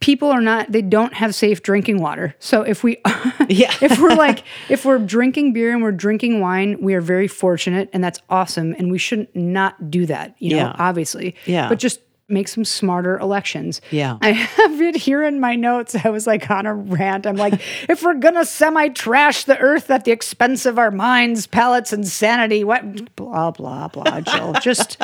People 0.00 0.30
are 0.30 0.40
not, 0.40 0.70
they 0.72 0.82
don't 0.82 1.14
have 1.14 1.34
safe 1.34 1.62
drinking 1.62 2.02
water. 2.02 2.34
So 2.38 2.62
if 2.62 2.82
we, 2.84 2.98
Yeah. 3.48 3.72
if 3.80 3.98
we're 4.00 4.14
like, 4.14 4.44
if 4.68 4.84
we're 4.84 4.98
drinking 4.98 5.52
beer 5.52 5.72
and 5.72 5.82
we're 5.82 5.92
drinking 5.92 6.40
wine, 6.40 6.78
we 6.80 6.94
are 6.94 7.00
very 7.00 7.28
fortunate 7.28 7.88
and 7.92 8.02
that's 8.04 8.18
awesome. 8.28 8.74
And 8.76 8.90
we 8.90 8.98
shouldn't 8.98 9.34
not 9.34 9.90
do 9.90 10.04
that, 10.06 10.34
you 10.38 10.50
know, 10.50 10.56
Yeah. 10.56 10.76
obviously. 10.78 11.36
Yeah. 11.46 11.68
But 11.68 11.78
just 11.78 12.00
make 12.28 12.48
some 12.48 12.64
smarter 12.64 13.18
elections. 13.18 13.80
Yeah. 13.90 14.18
I 14.20 14.30
have 14.32 14.80
it 14.80 14.96
here 14.96 15.22
in 15.22 15.40
my 15.40 15.56
notes. 15.56 15.94
I 16.04 16.08
was 16.10 16.26
like 16.26 16.50
on 16.50 16.66
a 16.66 16.74
rant. 16.74 17.26
I'm 17.26 17.36
like, 17.36 17.54
if 17.88 18.02
we're 18.02 18.14
gonna 18.14 18.44
semi 18.44 18.88
trash 18.88 19.44
the 19.44 19.58
earth 19.58 19.90
at 19.90 20.04
the 20.04 20.12
expense 20.12 20.66
of 20.66 20.78
our 20.78 20.90
minds, 20.90 21.46
palates, 21.46 21.92
and 21.92 22.06
sanity, 22.06 22.64
what 22.64 23.14
blah 23.16 23.50
blah 23.50 23.88
blah, 23.88 24.20
Jill. 24.20 24.52
Just 24.60 25.00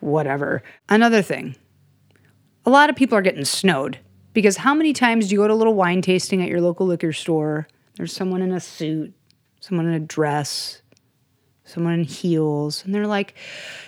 whatever. 0.00 0.62
Another 0.88 1.22
thing. 1.22 1.56
A 2.64 2.70
lot 2.70 2.90
of 2.90 2.96
people 2.96 3.16
are 3.16 3.22
getting 3.22 3.44
snowed 3.44 3.98
because 4.34 4.58
how 4.58 4.74
many 4.74 4.92
times 4.92 5.28
do 5.28 5.34
you 5.34 5.40
go 5.40 5.48
to 5.48 5.54
a 5.54 5.56
little 5.56 5.74
wine 5.74 6.02
tasting 6.02 6.42
at 6.42 6.48
your 6.48 6.60
local 6.60 6.86
liquor 6.86 7.12
store? 7.12 7.66
There's 7.96 8.12
someone 8.12 8.42
in 8.42 8.52
a 8.52 8.60
suit, 8.60 9.14
someone 9.60 9.86
in 9.86 9.94
a 9.94 10.00
dress, 10.00 10.82
someone 11.68 11.94
in 11.94 12.04
heels, 12.04 12.84
and 12.84 12.94
they're 12.94 13.06
like, 13.06 13.34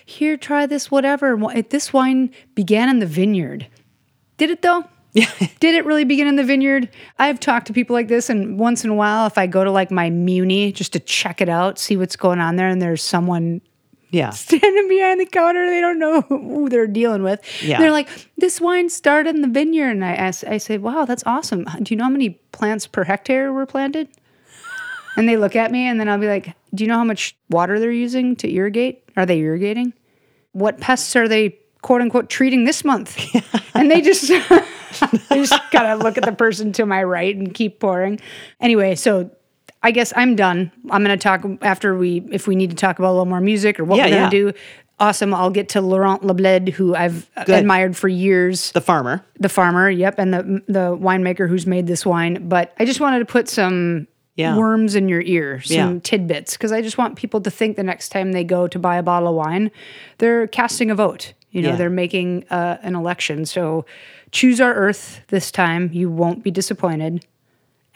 "Here, 0.05 0.37
try 0.37 0.67
this, 0.67 0.91
whatever." 0.91 1.39
This 1.69 1.93
wine 1.93 2.31
began 2.55 2.89
in 2.89 2.99
the 2.99 3.07
vineyard. 3.07 3.67
Did 4.37 4.51
it 4.51 4.63
though? 4.63 4.85
Yeah. 5.13 5.31
Did 5.61 5.75
it 5.75 5.85
really 5.85 6.05
begin 6.05 6.27
in 6.27 6.37
the 6.37 6.45
vineyard? 6.45 6.89
I've 7.19 7.41
talked 7.41 7.67
to 7.67 7.73
people 7.73 7.95
like 7.95 8.09
this, 8.09 8.31
and 8.31 8.59
once 8.59 8.85
in 8.85 8.91
a 8.91 8.95
while, 8.95 9.27
if 9.27 9.39
I 9.39 9.47
go 9.47 9.65
to 9.65 9.71
like 9.71 9.91
my 9.91 10.11
Muni 10.11 10.73
just 10.73 10.93
to 10.93 11.01
check 11.01 11.41
it 11.41 11.49
out, 11.49 11.79
see 11.79 11.97
what's 11.97 12.17
going 12.17 12.41
on 12.41 12.57
there, 12.57 12.69
and 12.69 12.81
there's 12.81 13.03
someone 13.03 13.61
yeah. 14.11 14.31
standing 14.31 14.89
behind 14.89 15.21
the 15.21 15.27
counter. 15.27 15.67
They 15.67 15.81
don't 15.81 15.99
know 15.99 16.21
who 16.29 16.69
they're 16.69 16.87
dealing 16.87 17.23
with. 17.23 17.41
Yeah. 17.63 17.79
They're 17.79 17.93
like, 17.93 18.09
this 18.37 18.61
wine 18.61 18.89
started 18.89 19.35
in 19.35 19.43
the 19.43 19.49
vineyard. 19.49 19.91
And 19.91 20.05
I 20.05 20.13
asked, 20.13 20.45
I 20.47 20.59
said, 20.59 20.83
wow, 20.83 21.05
that's 21.05 21.23
awesome. 21.27 21.65
Do 21.83 21.95
you 21.95 21.97
know 21.97 22.05
how 22.05 22.11
many 22.11 22.31
plants 22.53 22.87
per 22.87 23.05
hectare 23.05 23.53
were 23.53 23.67
planted? 23.67 24.09
And 25.17 25.29
they 25.29 25.37
look 25.37 25.57
at 25.57 25.71
me 25.71 25.87
and 25.87 25.99
then 25.99 26.09
I'll 26.09 26.19
be 26.19 26.29
like, 26.29 26.55
do 26.75 26.85
you 26.85 26.89
know 26.89 26.97
how 26.97 27.05
much 27.05 27.37
water 27.51 27.79
they're 27.81 27.91
using 27.91 28.37
to 28.37 28.53
irrigate? 28.53 29.03
Are 29.17 29.27
they 29.27 29.39
irrigating? 29.41 29.93
What 30.53 30.81
pests 30.81 31.15
are 31.17 31.29
they 31.29 31.59
quote 31.83 32.01
unquote 32.01 32.31
treating 32.31 32.65
this 32.65 32.85
month? 32.85 33.19
and 33.75 33.91
they 33.91 34.01
just, 34.01 34.29
they 35.29 35.37
just 35.37 35.55
gotta 35.71 35.97
look 36.03 36.17
at 36.17 36.25
the 36.25 36.33
person 36.33 36.73
to 36.73 36.87
my 36.87 37.03
right 37.03 37.35
and 37.37 37.53
keep 37.53 37.81
pouring. 37.81 38.21
Anyway, 38.61 38.95
so 38.95 39.31
I 39.83 39.91
guess 39.91 40.13
I'm 40.15 40.37
done. 40.37 40.71
I'm 40.91 41.03
going 41.03 41.19
to 41.19 41.23
talk 41.23 41.43
after 41.63 41.97
we, 41.97 42.19
if 42.31 42.47
we 42.47 42.55
need 42.55 42.69
to 42.71 42.77
talk 42.77 42.99
about 42.99 43.09
a 43.09 43.13
little 43.13 43.25
more 43.27 43.41
music 43.41 43.81
or 43.81 43.85
what 43.85 43.97
Yeah, 43.97 44.05
we're 44.05 44.11
going 44.11 44.23
yeah. 44.25 44.31
to 44.31 44.53
do. 44.53 44.59
Awesome. 44.99 45.33
I'll 45.33 45.49
get 45.51 45.71
to 45.71 45.81
Laurent 45.81 46.23
Lebled, 46.23 46.69
who 46.69 46.95
I've 46.95 47.31
admired 47.35 47.97
for 47.97 48.07
years. 48.07 48.71
The 48.73 48.83
farmer. 48.83 49.25
The 49.39 49.49
farmer, 49.49 49.89
yep, 49.89 50.19
and 50.19 50.35
the 50.35 50.63
the 50.69 50.95
winemaker 50.95 51.49
who's 51.49 51.67
made 51.67 51.87
this 51.87 52.05
wine. 52.05 52.47
But 52.51 52.75
I 52.79 52.85
just 52.85 53.01
wanted 53.01 53.21
to 53.21 53.25
put 53.25 53.49
some 53.49 54.07
Yeah. 54.41 54.57
worms 54.57 54.95
in 54.97 55.09
your 55.09 55.21
ear, 55.21 55.61
some 55.61 55.77
Yeah. 55.95 56.01
tidbits, 56.03 56.55
because 56.57 56.73
I 56.73 56.83
just 56.83 56.99
want 56.99 57.17
people 57.17 57.41
to 57.43 57.51
think 57.51 57.77
the 57.77 57.83
next 57.83 58.09
time 58.09 58.33
they 58.33 58.45
go 58.45 58.67
to 58.69 58.79
buy 58.79 58.97
a 58.97 59.03
bottle 59.03 59.29
of 59.29 59.35
wine, 59.35 59.71
they're 60.19 60.47
casting 60.47 60.91
a 60.91 60.95
vote. 60.95 61.33
You 61.51 61.63
know, 61.63 61.71
Yeah. 61.71 61.77
they're 61.77 61.91
making 61.91 62.45
uh, 62.51 62.79
an 62.83 62.95
election. 62.95 63.45
So 63.47 63.85
choose 64.31 64.61
our 64.61 64.73
earth 64.75 65.21
this 65.29 65.51
time. 65.51 65.91
You 65.93 66.11
won't 66.11 66.43
be 66.45 66.51
disappointed. 66.51 67.25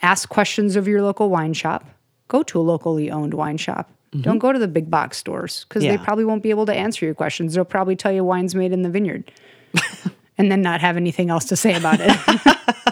Ask 0.01 0.27
questions 0.29 0.75
of 0.75 0.87
your 0.87 1.01
local 1.01 1.29
wine 1.29 1.53
shop. 1.53 1.85
Go 2.27 2.43
to 2.43 2.59
a 2.59 2.61
locally 2.63 3.09
owned 3.09 3.33
wine 3.33 3.57
shop. 3.57 3.89
Don't 4.21 4.39
go 4.39 4.53
to 4.53 4.59
the 4.59 4.67
big 4.69 4.89
box 4.89 5.17
stores 5.17 5.65
because 5.67 5.83
they 5.83 5.89
Mm-hmm. 5.95 6.03
Probably 6.05 6.23
won't 6.25 6.41
be 6.43 6.49
able 6.49 6.65
to 6.67 6.73
answer 6.73 7.03
your 7.05 7.13
questions. 7.15 7.53
They'll 7.53 7.65
probably 7.65 7.97
tell 7.97 8.13
you 8.13 8.23
wine's 8.23 8.55
made 8.55 8.71
in 8.71 8.81
the 8.81 8.89
vineyard 8.89 9.29
and 10.37 10.49
then 10.51 10.61
not 10.61 10.79
have 10.81 10.95
anything 10.95 11.29
else 11.29 11.43
to 11.45 11.55
say 11.57 11.73
about 11.73 11.99
it. 11.99 12.11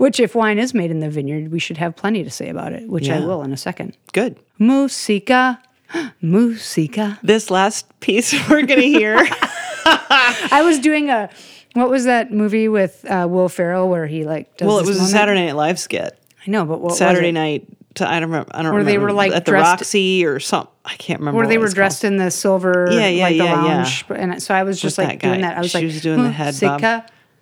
which, 0.04 0.18
if 0.18 0.34
wine 0.34 0.58
is 0.58 0.72
made 0.74 0.90
in 0.90 1.00
the 1.00 1.10
vineyard, 1.10 1.52
we 1.52 1.58
should 1.58 1.76
have 1.76 1.94
plenty 1.94 2.24
to 2.24 2.30
say 2.30 2.48
about 2.48 2.72
it, 2.72 2.88
which 2.88 3.08
I 3.10 3.20
will 3.20 3.42
in 3.42 3.52
a 3.52 3.56
second. 3.56 3.96
Good. 4.12 4.38
Musica. 4.58 5.60
Musica. 6.22 7.18
This 7.22 7.50
last 7.50 7.86
piece 8.00 8.32
we're 8.48 8.62
going 8.62 8.80
to 8.80 8.86
hear. 8.86 9.16
I 9.84 10.62
was 10.64 10.78
doing 10.78 11.10
a, 11.10 11.28
what 11.74 11.90
was 11.90 12.04
that 12.04 12.32
movie 12.32 12.68
with 12.68 13.04
uh, 13.08 13.26
Will 13.30 13.48
Ferrell 13.48 13.88
where 13.88 14.06
he 14.06 14.24
like 14.24 14.56
does 14.56 14.66
well, 14.66 14.78
it 14.78 14.86
was 14.86 15.00
a? 15.00 15.06
Saturday 15.06 15.46
Night 15.46 15.56
Live 15.56 15.78
skit. 15.78 16.18
I 16.46 16.50
know, 16.50 16.64
but 16.64 16.80
what 16.80 16.94
Saturday 16.96 17.28
was 17.28 17.30
it? 17.30 17.32
night. 17.32 17.66
To, 17.96 18.08
I 18.08 18.20
don't 18.20 18.30
remember. 18.30 18.50
I 18.54 18.62
don't 18.62 18.72
Where 18.72 18.84
they 18.84 18.98
were, 18.98 19.12
like, 19.12 19.32
at 19.32 19.44
the 19.44 19.50
dressed- 19.50 19.80
Roxy 19.80 20.24
or 20.24 20.38
something. 20.38 20.72
I 20.84 20.94
can't 20.94 21.18
remember. 21.18 21.36
Where 21.38 21.46
they 21.48 21.58
were 21.58 21.68
dressed 21.68 22.04
in 22.04 22.16
the 22.18 22.30
silver, 22.30 22.88
Yeah, 22.90 23.08
yeah, 23.08 23.24
like 23.24 23.32
the 23.36 23.44
yeah, 23.44 23.84
yeah. 24.10 24.14
and 24.16 24.42
so 24.42 24.54
I 24.54 24.62
was 24.62 24.80
just 24.80 24.96
With 24.96 25.06
like 25.08 25.18
that 25.20 25.22
guy. 25.24 25.28
doing 25.28 25.40
that. 25.42 25.56
I 25.56 25.60
was 25.60 25.70
She 25.72 25.78
like, 25.78 25.84
was 25.86 26.00
doing 26.00 26.22
the 26.22 26.30
head 26.30 26.54
bob. 26.60 26.80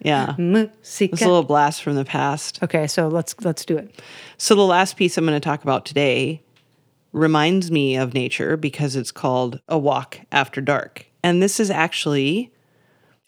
Yeah. 0.01 0.35
Musica. 0.39 1.13
It's 1.13 1.23
a 1.23 1.27
little 1.27 1.43
blast 1.43 1.83
from 1.83 1.97
the 1.97 2.05
past. 2.05 2.63
Okay, 2.63 2.87
so 2.87 3.09
let's 3.09 3.35
let's 3.41 3.65
do 3.65 3.77
it. 3.77 4.01
So 4.37 4.55
the 4.55 4.63
last 4.63 4.97
piece 4.97 5.17
I'm 5.17 5.27
going 5.27 5.35
to 5.35 5.41
talk 5.41 5.63
about 5.63 5.85
today 5.85 6.43
reminds 7.13 7.71
me 7.71 7.97
of 7.97 8.15
nature 8.15 8.57
because 8.57 8.95
it's 8.95 9.11
called 9.11 9.61
A 9.69 9.79
Walk 9.79 10.21
After 10.31 10.61
Dark. 10.61 11.07
And 11.23 11.43
this 11.43 11.59
is 11.59 11.71
actually, 11.71 12.53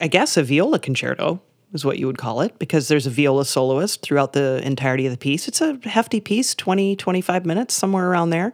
I 0.01 0.07
guess, 0.07 0.37
a 0.37 0.43
viola 0.43 0.79
concerto 0.79 1.43
is 1.73 1.85
what 1.85 1.99
you 1.99 2.07
would 2.07 2.18
call 2.18 2.41
it 2.41 2.59
because 2.59 2.89
there's 2.89 3.07
a 3.07 3.11
viola 3.11 3.45
soloist 3.45 4.03
throughout 4.03 4.33
the 4.33 4.61
entirety 4.64 5.07
of 5.07 5.12
the 5.12 5.18
piece. 5.18 5.49
It's 5.49 5.61
a 5.61 5.79
hefty 5.85 6.21
piece, 6.21 6.55
20, 6.55 6.97
25 6.97 7.47
minutes, 7.47 7.75
somewhere 7.75 8.09
around 8.09 8.31
there. 8.31 8.53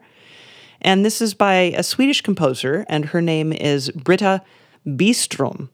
And 0.80 1.04
this 1.04 1.20
is 1.20 1.34
by 1.34 1.54
a 1.54 1.82
Swedish 1.82 2.20
composer, 2.20 2.84
and 2.88 3.06
her 3.06 3.22
name 3.22 3.52
is 3.52 3.90
Britta 3.90 4.42
Byström. 4.86 5.70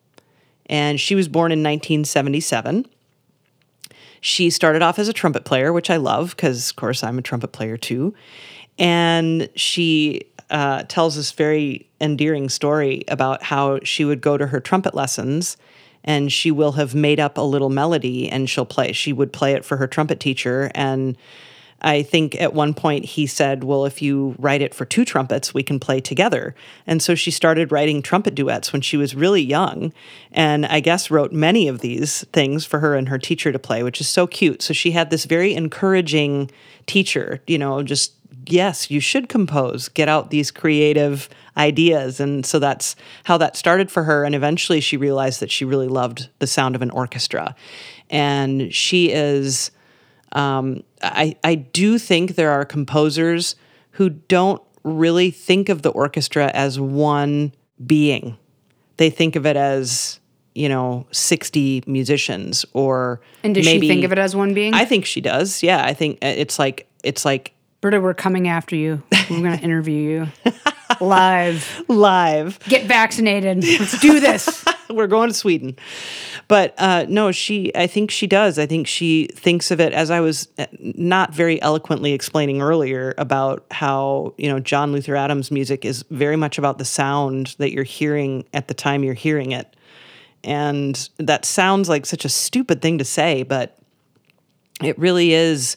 And 0.73 0.99
she 0.99 1.15
was 1.15 1.29
born 1.29 1.53
in 1.53 1.59
1977. 1.59 2.87
She 4.23 4.49
started 4.49 4.81
off 4.81 4.99
as 4.99 5.07
a 5.07 5.13
trumpet 5.13 5.45
player, 5.45 5.71
which 5.71 5.91
I 5.91 5.99
love 5.99 6.31
because, 6.31 6.71
of 6.71 6.77
course, 6.77 7.05
I'm 7.05 7.19
a 7.19 7.23
trumpet 7.23 7.53
player 7.53 7.77
too. 7.77 8.15
And 8.79 9.51
she 9.55 10.23
uh, 10.49 10.85
tells 10.85 11.17
this 11.17 11.33
very 11.33 11.91
endearing 12.01 12.49
story 12.49 13.05
about 13.09 13.43
how 13.43 13.81
she 13.83 14.07
would 14.07 14.23
go 14.23 14.39
to 14.39 14.47
her 14.47 14.61
trumpet 14.61 14.95
lessons 14.95 15.59
and 16.05 16.33
she 16.33 16.51
will 16.51 16.73
have 16.73 16.95
made 16.95 17.21
up 17.21 17.37
a 17.37 17.43
little 17.43 17.69
melody 17.69 18.31
and 18.31 18.49
she'll 18.49 18.65
play. 18.65 18.93
She 18.93 19.13
would 19.13 19.31
play 19.31 19.53
it 19.53 19.67
for 19.67 19.77
her 19.77 19.87
trumpet 19.87 20.21
teacher. 20.21 20.71
And 20.75 21.19
I 21.83 22.03
think 22.03 22.41
at 22.41 22.55
one 22.55 22.75
point 22.75 23.05
he 23.05 23.27
said, 23.27 23.65
Well, 23.65 23.85
if 23.85 24.01
you 24.01 24.35
write 24.39 24.63
it 24.63 24.75
for 24.75 24.85
two 24.85 25.05
trumpets, 25.05 25.53
we 25.53 25.63
can 25.63 25.81
play 25.81 26.01
together. 26.01 26.55
And 26.87 27.03
so 27.03 27.15
she 27.15 27.31
started 27.31 27.73
writing 27.73 28.03
trumpet 28.03 28.35
duets 28.35 28.73
when 28.73 28.83
she 28.83 28.97
was 28.97 29.15
really 29.15 29.43
young. 29.43 29.93
And 30.31 30.65
I 30.67 30.81
guess 30.81 31.11
wrote 31.11 31.33
many 31.33 31.69
of 31.69 31.81
these 31.81 32.25
things 32.33 32.65
for 32.65 32.79
her 32.79 32.95
and 32.95 33.09
her 33.09 33.19
teacher 33.19 33.53
to 33.53 33.59
play, 33.59 33.83
which 33.83 34.01
is 34.01 34.09
so 34.09 34.27
cute. 34.27 34.63
So 34.63 34.73
she 34.73 34.93
had 34.93 35.11
this 35.11 35.25
very 35.25 35.55
encouraging 35.55 36.51
teacher, 36.87 37.43
you 37.47 37.59
know, 37.59 37.83
just 37.83 38.13
yes, 38.47 38.91
you 38.91 39.01
should 39.01 39.29
compose, 39.29 39.89
get 39.89 40.09
out 40.09 40.31
these 40.31 40.51
creative 40.51 41.29
ideas. 41.57 42.21
And 42.21 42.45
so 42.45 42.59
that's 42.59 42.97
how 43.25 43.37
that 43.39 43.57
started 43.57 43.91
for 43.91 44.05
her. 44.05 44.25
And 44.25 44.35
eventually 44.35 44.81
she 44.81 44.97
realized 44.97 45.41
that 45.41 45.51
she 45.51 45.65
really 45.65 45.89
loved 45.89 46.29
the 46.39 46.47
sound 46.47 46.75
of 46.75 46.83
an 46.83 46.91
orchestra. 46.91 47.55
And 48.11 48.73
she 48.75 49.11
is 49.11 49.71
um, 50.33 50.83
I, 51.03 51.37
I 51.45 51.55
do 51.55 51.99
think 51.99 52.35
there 52.35 52.51
are 52.51 52.65
composers 52.65 53.57
who 53.93 54.11
don't 54.11 54.63
really 54.85 55.31
think 55.31 55.69
of 55.69 55.83
the 55.83 55.91
orchestra 55.91 56.51
as 56.55 56.79
one 56.79 57.53
being. 57.85 58.37
They 58.97 59.11
think 59.11 59.37
of 59.37 59.47
it 59.47 59.57
as, 59.57 60.21
you 60.55 60.69
know, 60.69 61.07
60 61.13 61.85
musicians 61.87 62.65
or 62.73 63.21
And 63.43 63.55
does 63.55 63.65
maybe, 63.65 63.87
she 63.87 63.93
think 63.93 64.05
of 64.05 64.13
it 64.13 64.19
as 64.19 64.37
one 64.37 64.55
being? 64.55 64.75
I 64.75 64.85
think 64.85 65.05
she 65.05 65.21
does. 65.21 65.63
Yeah, 65.63 65.85
I 65.85 65.95
think 65.95 66.19
uh, 66.23 66.29
it's 66.29 66.59
like 66.59 66.89
it's 67.03 67.25
like 67.25 67.55
Britta, 67.81 68.01
we're 68.01 68.15
coming 68.15 68.49
after 68.49 68.77
you. 68.77 69.03
We're 69.29 69.43
going 69.43 69.59
to 69.59 69.65
interview 69.65 70.29
you 70.45 70.53
live. 71.01 71.85
live. 71.89 72.59
Get 72.69 72.87
vaccinated. 72.87 73.65
Let's 73.65 74.01
do 74.01 74.21
this. 74.21 74.65
We're 74.91 75.07
going 75.07 75.29
to 75.29 75.35
Sweden. 75.35 75.77
But 76.49 76.75
uh, 76.79 77.07
no, 77.09 77.33
she, 77.33 77.75
I 77.75 77.87
think 77.87 78.11
she 78.11 78.27
does. 78.27 78.59
I 78.59 78.67
think 78.67 78.87
she 78.87 79.29
thinks 79.35 79.71
of 79.71 79.81
it 79.81 79.93
as 79.93 80.11
I 80.11 80.21
was 80.21 80.49
uh, 80.59 80.67
not 80.79 81.33
very 81.33 81.61
eloquently 81.63 82.13
explaining 82.13 82.61
earlier 82.61 83.15
about 83.17 83.65
how, 83.71 84.35
you 84.37 84.49
know, 84.49 84.61
John 84.61 84.93
Luther 84.93 85.17
Adams' 85.17 85.51
music 85.51 85.85
is 85.85 86.05
very 86.11 86.37
much 86.37 86.59
about 86.59 86.79
the 86.79 86.85
sound 86.85 87.55
that 87.59 87.73
you're 87.73 87.85
hearing 87.85 88.45
at 88.53 88.69
the 88.69 88.75
time 88.75 89.03
you're 89.03 89.15
hearing 89.15 89.53
it. 89.53 89.75
And 90.45 91.09
that 91.19 91.45
sounds 91.45 91.89
like 91.89 92.05
such 92.05 92.25
a 92.25 92.29
stupid 92.29 92.83
thing 92.83 92.99
to 92.99 93.05
say, 93.05 93.45
but 93.45 93.79
it 94.83 94.99
really 94.99 95.33
is 95.33 95.77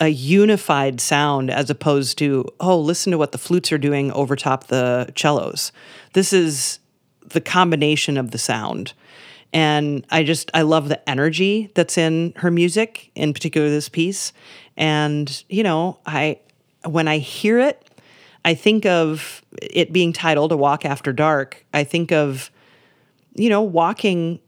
a 0.00 0.08
unified 0.08 1.00
sound 1.00 1.50
as 1.50 1.70
opposed 1.70 2.18
to, 2.18 2.46
oh, 2.60 2.78
listen 2.78 3.10
to 3.12 3.18
what 3.18 3.32
the 3.32 3.38
flutes 3.38 3.72
are 3.72 3.78
doing 3.78 4.12
over 4.12 4.36
top 4.36 4.68
the 4.68 5.12
cellos. 5.16 5.72
This 6.12 6.32
is 6.32 6.78
the 7.26 7.40
combination 7.40 8.16
of 8.16 8.30
the 8.30 8.38
sound. 8.38 8.92
And 9.52 10.06
I 10.10 10.22
just, 10.22 10.50
I 10.54 10.62
love 10.62 10.88
the 10.88 11.08
energy 11.08 11.70
that's 11.74 11.98
in 11.98 12.32
her 12.36 12.50
music, 12.50 13.10
in 13.14 13.34
particular 13.34 13.68
this 13.68 13.88
piece. 13.88 14.32
And, 14.76 15.44
you 15.48 15.62
know, 15.62 15.98
I, 16.06 16.40
when 16.84 17.06
I 17.06 17.18
hear 17.18 17.58
it, 17.58 17.88
I 18.44 18.54
think 18.54 18.86
of 18.86 19.42
it 19.60 19.92
being 19.92 20.12
titled 20.12 20.52
A 20.52 20.56
Walk 20.56 20.84
After 20.84 21.12
Dark. 21.12 21.64
I 21.72 21.84
think 21.84 22.12
of, 22.12 22.50
you 23.34 23.48
know, 23.48 23.62
walking 23.62 24.40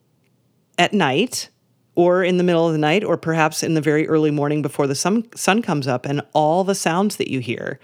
at 0.79 0.93
night 0.93 1.49
or 1.95 2.25
in 2.25 2.37
the 2.39 2.45
middle 2.45 2.67
of 2.67 2.73
the 2.73 2.79
night 2.79 3.05
or 3.05 3.17
perhaps 3.17 3.63
in 3.63 3.75
the 3.75 3.81
very 3.81 4.09
early 4.09 4.31
morning 4.31 4.63
before 4.63 4.87
the 4.87 4.95
sun, 4.95 5.25
sun 5.35 5.63
comes 5.63 5.87
up 5.87 6.07
and 6.07 6.23
all 6.33 6.65
the 6.65 6.75
sounds 6.75 7.17
that 7.17 7.31
you 7.31 7.41
hear. 7.41 7.79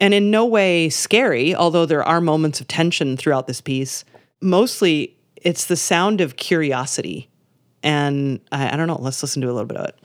And 0.00 0.14
in 0.14 0.30
no 0.30 0.44
way 0.44 0.88
scary, 0.88 1.54
although 1.54 1.86
there 1.86 2.02
are 2.02 2.20
moments 2.20 2.60
of 2.60 2.68
tension 2.68 3.16
throughout 3.16 3.46
this 3.46 3.60
piece. 3.60 4.04
Mostly 4.40 5.16
it's 5.36 5.66
the 5.66 5.76
sound 5.76 6.20
of 6.20 6.36
curiosity. 6.36 7.28
And 7.82 8.40
I, 8.50 8.72
I 8.72 8.76
don't 8.76 8.86
know, 8.86 8.98
let's 9.00 9.22
listen 9.22 9.42
to 9.42 9.48
a 9.48 9.52
little 9.52 9.66
bit 9.66 9.76
of 9.76 9.86
it. 9.86 9.98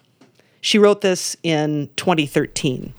She 0.61 0.77
wrote 0.77 1.01
this 1.01 1.37
in 1.43 1.89
2013. 1.95 2.93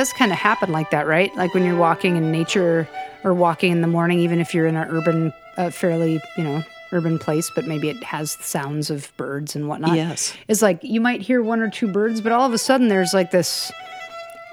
Does 0.00 0.14
kind 0.14 0.32
of 0.32 0.38
happen 0.38 0.72
like 0.72 0.88
that, 0.90 1.06
right? 1.06 1.34
Like 1.36 1.52
when 1.52 1.62
you're 1.62 1.76
walking 1.76 2.16
in 2.16 2.32
nature 2.32 2.88
or 3.22 3.34
walking 3.34 3.70
in 3.70 3.82
the 3.82 3.86
morning, 3.86 4.18
even 4.20 4.40
if 4.40 4.54
you're 4.54 4.66
in 4.66 4.74
an 4.74 4.88
urban, 4.88 5.30
uh, 5.58 5.68
fairly, 5.68 6.22
you 6.38 6.42
know, 6.42 6.62
urban 6.92 7.18
place, 7.18 7.50
but 7.54 7.66
maybe 7.66 7.90
it 7.90 8.02
has 8.02 8.30
sounds 8.40 8.88
of 8.88 9.14
birds 9.18 9.54
and 9.54 9.68
whatnot. 9.68 9.94
Yes. 9.94 10.34
It's 10.48 10.62
like 10.62 10.82
you 10.82 11.02
might 11.02 11.20
hear 11.20 11.42
one 11.42 11.60
or 11.60 11.68
two 11.68 11.86
birds, 11.86 12.22
but 12.22 12.32
all 12.32 12.46
of 12.46 12.54
a 12.54 12.58
sudden 12.58 12.88
there's 12.88 13.12
like 13.12 13.30
this 13.30 13.70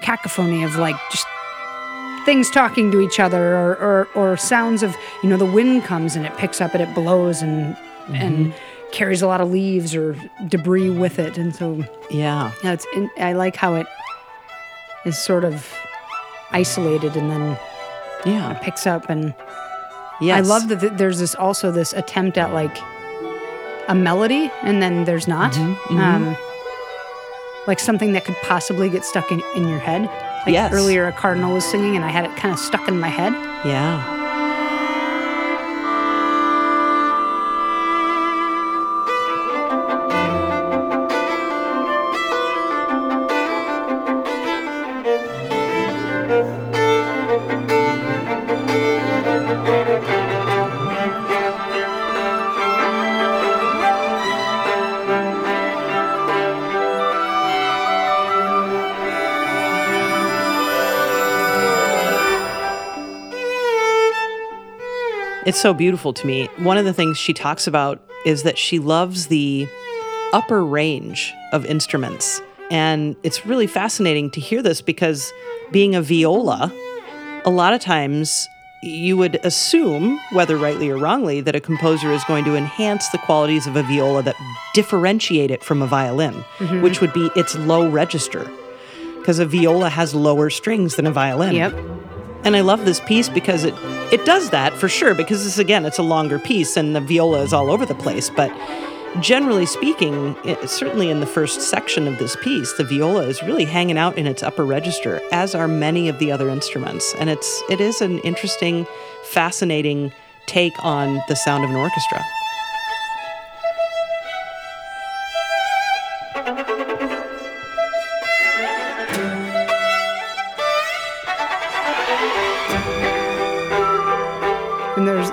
cacophony 0.02 0.64
of 0.64 0.76
like 0.76 0.96
just 1.10 1.26
things 2.26 2.50
talking 2.50 2.90
to 2.90 3.00
each 3.00 3.18
other 3.18 3.56
or, 3.56 3.74
or, 3.76 4.08
or 4.14 4.36
sounds 4.36 4.82
of, 4.82 4.94
you 5.22 5.30
know, 5.30 5.38
the 5.38 5.46
wind 5.46 5.82
comes 5.82 6.14
and 6.14 6.26
it 6.26 6.36
picks 6.36 6.60
up 6.60 6.74
and 6.74 6.82
it 6.82 6.94
blows 6.94 7.40
and, 7.40 7.74
and, 8.08 8.52
carries 8.90 9.20
a 9.20 9.26
lot 9.26 9.38
of 9.38 9.50
leaves 9.50 9.94
or 9.94 10.16
debris 10.46 10.88
with 10.88 11.18
it 11.18 11.36
and 11.36 11.54
so 11.54 11.84
Yeah. 12.10 12.52
yeah, 12.64 12.72
it's 12.72 12.86
in, 12.94 13.10
I 13.18 13.34
like 13.34 13.54
how 13.54 13.74
it 13.74 13.86
is 15.08 15.18
sort 15.18 15.44
of 15.44 15.66
isolated 16.52 17.16
and 17.16 17.30
then 17.30 17.58
Yeah. 18.24 18.52
picks 18.62 18.86
up 18.86 19.08
and 19.08 19.34
Yes. 20.20 20.36
I 20.38 20.40
love 20.40 20.68
that 20.68 20.98
there's 20.98 21.18
this 21.20 21.34
also 21.34 21.70
this 21.70 21.92
attempt 21.92 22.36
at 22.38 22.52
like 22.52 22.76
a 23.88 23.94
melody 23.94 24.50
and 24.62 24.82
then 24.82 25.04
there's 25.04 25.26
not. 25.28 25.52
Mm-hmm, 25.52 25.98
Um, 25.98 26.36
like 27.66 27.78
something 27.80 28.12
that 28.14 28.24
could 28.24 28.36
possibly 28.42 28.88
get 28.88 29.04
stuck 29.04 29.30
in, 29.30 29.40
in 29.54 29.68
your 29.68 29.78
head. 29.78 30.02
Like 30.46 30.54
Yes. 30.54 30.72
earlier 30.72 31.06
a 31.06 31.12
cardinal 31.12 31.54
was 31.54 31.64
singing 31.64 31.96
and 31.96 32.04
I 32.04 32.08
had 32.08 32.24
it 32.24 32.34
kind 32.36 32.52
of 32.52 32.58
stuck 32.58 32.88
in 32.88 32.98
my 32.98 33.08
head. 33.08 33.32
Yeah. 33.64 34.02
It's 65.48 65.58
so 65.58 65.72
beautiful 65.72 66.12
to 66.12 66.26
me. 66.26 66.44
One 66.58 66.76
of 66.76 66.84
the 66.84 66.92
things 66.92 67.16
she 67.16 67.32
talks 67.32 67.66
about 67.66 68.02
is 68.26 68.42
that 68.42 68.58
she 68.58 68.78
loves 68.78 69.28
the 69.28 69.66
upper 70.34 70.62
range 70.62 71.32
of 71.54 71.64
instruments. 71.64 72.42
And 72.70 73.16
it's 73.22 73.46
really 73.46 73.66
fascinating 73.66 74.30
to 74.32 74.40
hear 74.40 74.60
this 74.60 74.82
because 74.82 75.32
being 75.70 75.94
a 75.94 76.02
viola, 76.02 76.70
a 77.46 77.50
lot 77.50 77.72
of 77.72 77.80
times 77.80 78.46
you 78.82 79.16
would 79.16 79.36
assume, 79.42 80.20
whether 80.32 80.58
rightly 80.58 80.90
or 80.90 80.98
wrongly, 80.98 81.40
that 81.40 81.56
a 81.56 81.60
composer 81.60 82.12
is 82.12 82.22
going 82.24 82.44
to 82.44 82.54
enhance 82.54 83.08
the 83.08 83.18
qualities 83.18 83.66
of 83.66 83.74
a 83.74 83.82
viola 83.84 84.22
that 84.24 84.36
differentiate 84.74 85.50
it 85.50 85.64
from 85.64 85.80
a 85.80 85.86
violin, 85.86 86.34
mm-hmm. 86.58 86.82
which 86.82 87.00
would 87.00 87.14
be 87.14 87.30
its 87.34 87.56
low 87.56 87.88
register. 87.88 88.46
Because 89.16 89.38
a 89.38 89.46
viola 89.46 89.88
has 89.88 90.14
lower 90.14 90.50
strings 90.50 90.96
than 90.96 91.06
a 91.06 91.10
violin. 91.10 91.54
Yep. 91.54 91.72
And 92.44 92.56
I 92.56 92.60
love 92.60 92.84
this 92.84 93.00
piece 93.00 93.28
because 93.28 93.64
it 93.64 93.74
it 94.12 94.24
does 94.24 94.50
that 94.50 94.72
for 94.74 94.88
sure 94.88 95.14
because 95.14 95.44
this 95.44 95.58
again 95.58 95.84
it's 95.84 95.98
a 95.98 96.02
longer 96.02 96.38
piece 96.38 96.76
and 96.76 96.94
the 96.94 97.00
viola 97.00 97.42
is 97.42 97.52
all 97.52 97.70
over 97.70 97.84
the 97.84 97.94
place. 97.94 98.30
But 98.30 98.52
generally 99.20 99.66
speaking 99.66 100.36
it, 100.44 100.68
certainly 100.68 101.10
in 101.10 101.20
the 101.20 101.26
first 101.26 101.60
section 101.62 102.06
of 102.06 102.18
this 102.18 102.36
piece 102.36 102.72
the 102.74 102.84
viola 102.84 103.22
is 103.26 103.42
really 103.42 103.64
hanging 103.64 103.98
out 103.98 104.16
in 104.16 104.26
its 104.26 104.42
upper 104.42 104.64
register 104.64 105.20
as 105.32 105.54
are 105.54 105.68
many 105.68 106.08
of 106.08 106.18
the 106.18 106.30
other 106.30 106.48
instruments. 106.48 107.14
And 107.18 107.28
it's 107.28 107.62
it 107.68 107.80
is 107.80 108.00
an 108.00 108.18
interesting 108.20 108.86
fascinating 109.24 110.12
take 110.46 110.72
on 110.84 111.20
the 111.28 111.34
sound 111.34 111.64
of 111.64 111.70
an 111.70 111.76
orchestra 111.76 112.24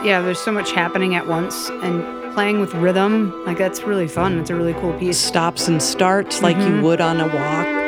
yeah, 0.05 0.21
there's 0.21 0.39
so 0.39 0.51
much 0.51 0.71
happening 0.71 1.15
at 1.15 1.25
once 1.27 1.69
and 1.69 2.33
playing 2.35 2.59
with 2.59 2.73
rhythm. 2.75 3.33
Like 3.45 3.57
that's 3.57 3.81
really 3.81 4.07
fun. 4.07 4.37
It's 4.37 4.51
a 4.51 4.55
really 4.55 4.75
cool 4.75 4.93
piece. 4.99 5.17
Stops 5.17 5.67
and 5.67 5.81
starts 5.81 6.43
like 6.43 6.57
you 6.57 6.63
mm-hmm. 6.63 6.83
would 6.83 7.01
on 7.01 7.19
a 7.19 7.27
walk. 7.27 7.84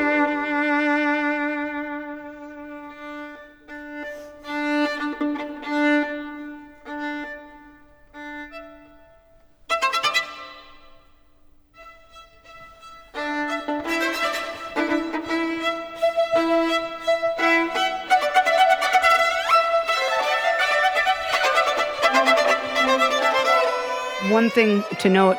Thing 24.58 24.84
to 24.97 25.08
note 25.08 25.38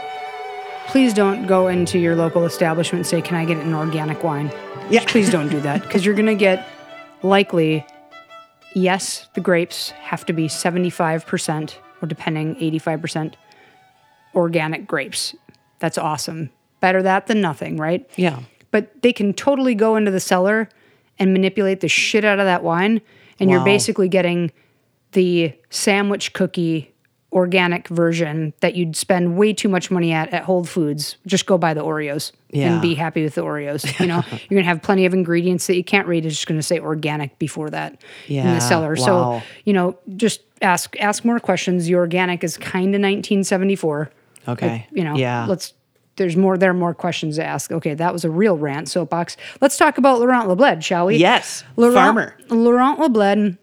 please 0.87 1.13
don't 1.13 1.47
go 1.47 1.67
into 1.67 1.99
your 1.99 2.15
local 2.15 2.45
establishment 2.45 3.01
and 3.01 3.07
say, 3.07 3.21
Can 3.21 3.37
I 3.37 3.45
get 3.45 3.59
an 3.59 3.75
organic 3.75 4.23
wine? 4.23 4.53
Yeah. 4.91 5.05
Please 5.07 5.29
don't 5.29 5.49
do 5.49 5.61
that 5.61 5.83
because 5.83 6.07
you're 6.07 6.15
going 6.15 6.27
to 6.27 6.37
get 6.37 6.67
likely, 7.23 7.85
yes, 8.75 9.29
the 9.35 9.41
grapes 9.41 9.91
have 9.91 10.25
to 10.27 10.33
be 10.33 10.47
75% 10.47 11.75
or 12.01 12.07
depending, 12.07 12.55
85% 12.55 13.35
organic 14.37 14.87
grapes. 14.87 15.35
That's 15.81 15.99
awesome. 15.99 16.51
Better 16.81 17.03
that 17.03 17.27
than 17.27 17.41
nothing, 17.41 17.77
right? 17.77 18.09
Yeah. 18.17 18.41
But 18.71 19.03
they 19.03 19.13
can 19.13 19.35
totally 19.35 19.75
go 19.75 19.97
into 19.97 20.13
the 20.13 20.21
cellar 20.21 20.69
and 21.19 21.33
manipulate 21.33 21.81
the 21.81 21.89
shit 21.89 22.25
out 22.25 22.39
of 22.39 22.47
that 22.47 22.63
wine. 22.63 23.03
And 23.41 23.51
you're 23.51 23.65
basically 23.65 24.09
getting 24.09 24.53
the 25.13 25.53
sandwich 25.71 26.33
cookie 26.33 26.95
organic 27.33 27.89
version 27.89 28.55
that 28.61 28.75
you'd 28.75 28.97
spend 28.97 29.37
way 29.37 29.53
too 29.53 29.69
much 29.69 29.91
money 29.91 30.13
at 30.13 30.33
at 30.33 30.45
Whole 30.45 30.65
Foods. 30.65 31.17
Just 31.27 31.45
go 31.47 31.59
buy 31.59 31.75
the 31.75 31.83
Oreos 31.85 32.33
Yeah. 32.51 32.73
and 32.73 32.83
be 32.83 32.95
happy 32.95 33.23
with 33.23 33.35
the 33.35 33.43
Oreos. 33.45 33.99
You 34.01 34.07
know, 34.07 34.23
you're 34.49 34.59
gonna 34.61 34.63
have 34.63 34.81
plenty 34.83 35.05
of 35.05 35.13
ingredients 35.13 35.67
that 35.67 35.77
you 35.77 35.85
can't 35.85 36.07
read. 36.09 36.25
It's 36.25 36.35
just 36.37 36.47
gonna 36.47 36.63
say 36.63 36.79
organic 36.81 37.39
before 37.39 37.69
that 37.71 38.01
in 38.29 38.47
the 38.47 38.61
cellar. 38.61 38.95
wow. 38.99 39.05
So 39.05 39.43
you 39.65 39.75
know, 39.75 39.99
just 40.17 40.41
ask 40.63 40.97
ask 40.99 41.25
more 41.25 41.39
questions. 41.39 41.87
The 41.87 41.97
organic 41.97 42.43
is 42.43 42.57
kind 42.57 42.95
of 42.95 43.01
1974. 43.03 44.11
Okay. 44.49 44.87
You 44.93 45.05
know, 45.05 45.17
Yeah. 45.17 45.45
let's. 45.47 45.75
There's 46.17 46.37
more. 46.37 46.59
There 46.59 46.71
are 46.71 46.75
more 46.75 46.95
questions 46.95 47.37
to 47.37 47.45
ask. 47.45 47.71
Okay, 47.71 47.95
that 47.95 48.13
was 48.13 48.25
a 48.25 48.31
real 48.31 48.57
rant 48.59 48.89
soapbox. 48.89 49.37
Let's 49.61 49.77
talk 49.77 49.99
about 49.99 50.19
Laurent 50.19 50.49
Lebled, 50.49 50.83
shall 50.83 51.07
we? 51.07 51.17
Yes. 51.17 51.63
Laurent, 51.77 51.95
Farmer. 51.95 52.35
Laurent 52.51 52.99
Lebled. 52.99 53.57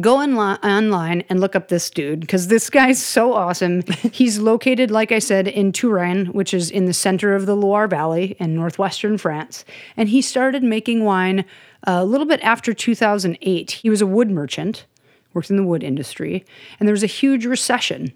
Go 0.00 0.20
in 0.20 0.36
online 0.36 1.22
and 1.28 1.40
look 1.40 1.54
up 1.54 1.68
this 1.68 1.90
dude 1.90 2.20
because 2.20 2.48
this 2.48 2.68
guy's 2.70 3.02
so 3.02 3.32
awesome. 3.32 3.82
He's 4.12 4.38
located, 4.38 4.90
like 4.90 5.12
I 5.12 5.18
said, 5.18 5.46
in 5.48 5.72
Touraine, 5.72 6.26
which 6.34 6.52
is 6.52 6.70
in 6.70 6.86
the 6.86 6.92
center 6.92 7.34
of 7.34 7.46
the 7.46 7.54
Loire 7.54 7.86
Valley 7.86 8.36
in 8.38 8.54
northwestern 8.54 9.16
France. 9.18 9.64
And 9.96 10.08
he 10.08 10.22
started 10.22 10.62
making 10.62 11.04
wine 11.04 11.40
uh, 11.86 11.98
a 12.00 12.04
little 12.04 12.26
bit 12.26 12.40
after 12.42 12.74
2008. 12.74 13.70
He 13.70 13.90
was 13.90 14.00
a 14.00 14.06
wood 14.06 14.30
merchant, 14.30 14.86
worked 15.34 15.50
in 15.50 15.56
the 15.56 15.62
wood 15.64 15.84
industry, 15.84 16.44
and 16.78 16.88
there 16.88 16.94
was 16.94 17.04
a 17.04 17.06
huge 17.06 17.46
recession, 17.46 18.12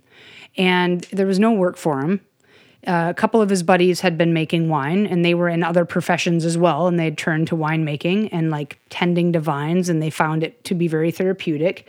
and 0.56 1.02
there 1.12 1.26
was 1.26 1.38
no 1.38 1.52
work 1.52 1.76
for 1.76 2.00
him 2.00 2.20
uh, 2.86 3.08
a 3.10 3.14
couple 3.14 3.42
of 3.42 3.50
his 3.50 3.62
buddies 3.62 4.00
had 4.00 4.16
been 4.16 4.32
making 4.32 4.68
wine 4.68 5.06
and 5.06 5.24
they 5.24 5.34
were 5.34 5.48
in 5.48 5.62
other 5.62 5.84
professions 5.84 6.44
as 6.44 6.56
well 6.56 6.86
and 6.86 6.98
they'd 6.98 7.18
turned 7.18 7.46
to 7.48 7.56
winemaking 7.56 8.28
and 8.32 8.50
like 8.50 8.78
tending 8.88 9.32
to 9.32 9.40
vines 9.40 9.88
and 9.88 10.02
they 10.02 10.10
found 10.10 10.42
it 10.42 10.62
to 10.64 10.74
be 10.74 10.88
very 10.88 11.10
therapeutic. 11.10 11.86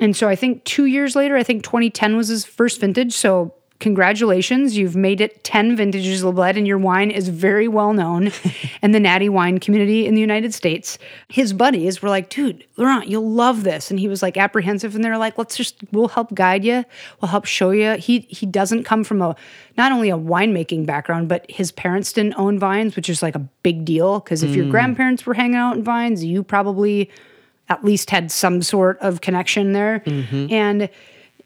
And 0.00 0.16
so 0.16 0.28
i 0.28 0.36
think 0.36 0.64
two 0.64 0.86
years 0.86 1.14
later 1.14 1.36
i 1.36 1.42
think 1.42 1.62
2010 1.62 2.16
was 2.16 2.28
his 2.28 2.44
first 2.44 2.80
vintage 2.80 3.12
so 3.12 3.54
congratulations 3.82 4.76
you've 4.76 4.96
made 4.96 5.20
it 5.20 5.44
10 5.44 5.76
vintages 5.76 6.24
Lebled 6.24 6.56
and 6.56 6.66
your 6.66 6.78
wine 6.78 7.10
is 7.10 7.28
very 7.28 7.68
well 7.68 7.92
known 7.92 8.30
in 8.82 8.92
the 8.92 9.00
natty 9.00 9.28
wine 9.28 9.58
community 9.58 10.06
in 10.06 10.14
the 10.14 10.20
united 10.20 10.54
states. 10.54 10.98
His 11.28 11.52
buddies 11.52 12.00
were 12.00 12.08
like 12.08 12.30
dude 12.30 12.64
laurent 12.76 13.08
you'll 13.08 13.30
love 13.30 13.64
this. 13.64 13.90
And 13.90 14.00
he 14.00 14.08
was 14.08 14.22
like 14.22 14.36
apprehensive 14.36 14.94
and 14.94 15.04
they're 15.04 15.18
like 15.18 15.36
let's 15.36 15.56
just 15.56 15.76
we'll 15.92 16.08
help 16.08 16.34
guide 16.34 16.64
you 16.64 16.84
we'll 17.20 17.28
help 17.30 17.44
show 17.44 17.70
you 17.70 17.96
he 17.96 18.20
he 18.30 18.46
doesn't 18.46 18.84
come 18.84 19.04
from 19.04 19.20
a 19.20 19.36
not 19.76 19.92
only 19.92 20.10
a 20.10 20.16
winemaking 20.16 20.86
background 20.86 21.28
but 21.28 21.44
his 21.50 21.72
parents 21.72 22.12
didn't 22.12 22.34
own 22.38 22.58
vines 22.58 22.96
which 22.96 23.10
is 23.10 23.22
like 23.22 23.34
a 23.34 23.40
big 23.62 23.84
deal 23.84 24.20
because 24.20 24.42
if 24.42 24.54
your 24.54 24.64
hmm. 24.64 24.70
grandparents 24.70 25.26
were 25.26 25.34
hanging 25.34 25.56
out 25.56 25.76
in 25.76 25.82
vines 25.82 26.24
you 26.24 26.42
probably 26.42 27.10
at 27.68 27.84
least 27.84 28.10
had 28.10 28.30
some 28.30 28.62
sort 28.62 28.98
of 29.00 29.20
connection 29.22 29.72
there. 29.72 30.00
Mm-hmm. 30.00 30.52
And 30.52 30.88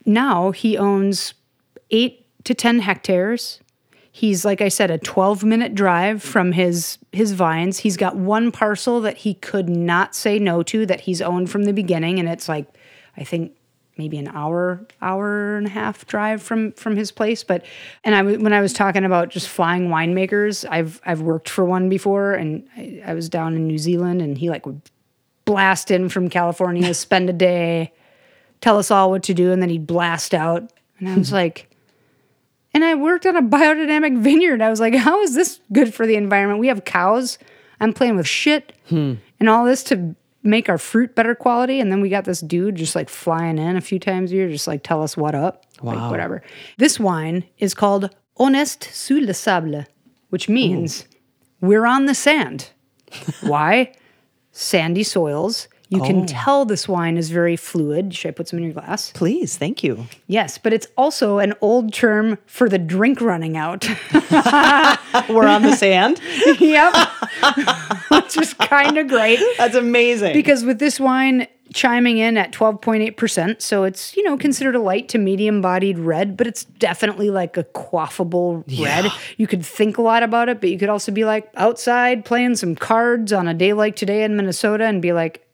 now 0.04 0.50
he 0.50 0.76
owns 0.76 1.34
eight 1.90 2.25
to 2.46 2.54
10 2.54 2.80
hectares. 2.80 3.60
He's, 4.10 4.44
like 4.44 4.62
I 4.62 4.68
said, 4.68 4.90
a 4.90 4.98
12 4.98 5.44
minute 5.44 5.74
drive 5.74 6.22
from 6.22 6.52
his, 6.52 6.98
his 7.12 7.32
vines. 7.32 7.80
He's 7.80 7.98
got 7.98 8.16
one 8.16 8.50
parcel 8.50 9.02
that 9.02 9.18
he 9.18 9.34
could 9.34 9.68
not 9.68 10.14
say 10.14 10.38
no 10.38 10.62
to 10.62 10.86
that 10.86 11.02
he's 11.02 11.20
owned 11.20 11.50
from 11.50 11.64
the 11.64 11.72
beginning. 11.72 12.18
And 12.18 12.28
it's 12.28 12.48
like, 12.48 12.66
I 13.16 13.24
think 13.24 13.52
maybe 13.98 14.16
an 14.16 14.28
hour, 14.28 14.86
hour 15.02 15.56
and 15.56 15.66
a 15.66 15.70
half 15.70 16.06
drive 16.06 16.42
from, 16.42 16.72
from 16.72 16.96
his 16.96 17.12
place. 17.12 17.44
But, 17.44 17.64
and 18.04 18.14
I, 18.14 18.22
when 18.22 18.52
I 18.52 18.60
was 18.60 18.72
talking 18.72 19.04
about 19.04 19.28
just 19.28 19.48
flying 19.48 19.88
winemakers, 19.88 20.66
I've, 20.70 21.00
I've 21.04 21.20
worked 21.20 21.48
for 21.48 21.64
one 21.64 21.88
before 21.88 22.32
and 22.32 22.66
I, 22.76 23.02
I 23.06 23.14
was 23.14 23.28
down 23.28 23.54
in 23.54 23.66
New 23.66 23.78
Zealand 23.78 24.22
and 24.22 24.38
he 24.38 24.48
like 24.48 24.64
would 24.64 24.80
blast 25.44 25.90
in 25.90 26.08
from 26.08 26.28
California, 26.28 26.94
spend 26.94 27.28
a 27.28 27.34
day, 27.34 27.92
tell 28.60 28.78
us 28.78 28.90
all 28.90 29.10
what 29.10 29.24
to 29.24 29.34
do, 29.34 29.52
and 29.52 29.60
then 29.60 29.68
he'd 29.68 29.86
blast 29.86 30.32
out. 30.32 30.72
And 30.98 31.08
I 31.08 31.16
was 31.16 31.32
like, 31.34 31.70
and 32.76 32.84
I 32.84 32.94
worked 32.94 33.24
on 33.24 33.36
a 33.36 33.42
biodynamic 33.42 34.18
vineyard. 34.22 34.60
I 34.60 34.68
was 34.68 34.80
like, 34.80 34.94
how 34.94 35.22
is 35.22 35.34
this 35.34 35.60
good 35.72 35.94
for 35.94 36.06
the 36.06 36.14
environment? 36.14 36.60
We 36.60 36.68
have 36.68 36.84
cows. 36.84 37.38
I'm 37.80 37.94
playing 37.94 38.16
with 38.16 38.28
shit 38.28 38.74
hmm. 38.90 39.14
and 39.40 39.48
all 39.48 39.64
this 39.64 39.82
to 39.84 40.14
make 40.42 40.68
our 40.68 40.76
fruit 40.76 41.14
better 41.14 41.34
quality. 41.34 41.80
And 41.80 41.90
then 41.90 42.02
we 42.02 42.10
got 42.10 42.26
this 42.26 42.42
dude 42.42 42.74
just 42.74 42.94
like 42.94 43.08
flying 43.08 43.56
in 43.56 43.76
a 43.76 43.80
few 43.80 43.98
times 43.98 44.30
a 44.30 44.34
year, 44.34 44.50
just 44.50 44.66
like 44.66 44.82
tell 44.82 45.02
us 45.02 45.16
what 45.16 45.34
up. 45.34 45.64
Like 45.80 46.10
whatever. 46.10 46.42
This 46.76 47.00
wine 47.00 47.44
is 47.56 47.72
called 47.72 48.14
On 48.36 48.54
est 48.54 48.84
sous 48.84 49.22
le 49.22 49.32
sable, 49.32 49.86
which 50.28 50.46
means 50.46 51.06
we're 51.62 51.86
on 51.86 52.04
the 52.04 52.14
sand. 52.14 52.72
Why? 53.40 53.94
Sandy 54.52 55.02
soils. 55.02 55.68
You 55.88 56.02
can 56.02 56.22
oh. 56.22 56.24
tell 56.26 56.64
this 56.64 56.88
wine 56.88 57.16
is 57.16 57.30
very 57.30 57.56
fluid. 57.56 58.12
Should 58.12 58.28
I 58.28 58.32
put 58.32 58.48
some 58.48 58.58
in 58.58 58.64
your 58.64 58.72
glass? 58.72 59.12
Please. 59.12 59.56
Thank 59.56 59.84
you. 59.84 60.06
Yes, 60.26 60.58
but 60.58 60.72
it's 60.72 60.88
also 60.96 61.38
an 61.38 61.54
old 61.60 61.92
term 61.92 62.38
for 62.46 62.68
the 62.68 62.78
drink 62.78 63.20
running 63.20 63.56
out. 63.56 63.88
We're 64.12 65.46
on 65.46 65.62
the 65.62 65.76
sand. 65.76 66.20
yep. 66.60 66.92
Which 68.10 68.36
is 68.36 68.54
kind 68.54 68.98
of 68.98 69.06
great 69.06 69.38
That's 69.58 69.76
amazing. 69.76 70.32
because 70.32 70.64
with 70.64 70.80
this 70.80 70.98
wine 70.98 71.46
chiming 71.72 72.18
in 72.18 72.36
at 72.36 72.52
12.8%, 72.52 73.60
so 73.60 73.84
it's, 73.84 74.16
you 74.16 74.22
know, 74.24 74.36
considered 74.36 74.74
a 74.74 74.80
light 74.80 75.08
to 75.10 75.18
medium 75.18 75.60
bodied 75.60 75.98
red, 75.98 76.36
but 76.36 76.46
it's 76.46 76.64
definitely 76.64 77.30
like 77.30 77.56
a 77.56 77.64
quaffable 77.64 78.64
red. 78.82 79.10
You 79.36 79.46
could 79.46 79.64
think 79.64 79.98
a 79.98 80.02
lot 80.02 80.22
about 80.22 80.48
it, 80.48 80.60
but 80.60 80.70
you 80.70 80.78
could 80.78 80.88
also 80.88 81.12
be 81.12 81.24
like 81.24 81.48
outside 81.54 82.24
playing 82.24 82.56
some 82.56 82.74
cards 82.74 83.32
on 83.32 83.46
a 83.46 83.54
day 83.54 83.72
like 83.72 83.94
today 83.94 84.24
in 84.24 84.36
Minnesota 84.36 84.84
and 84.84 85.00
be 85.00 85.12
like. 85.12 85.45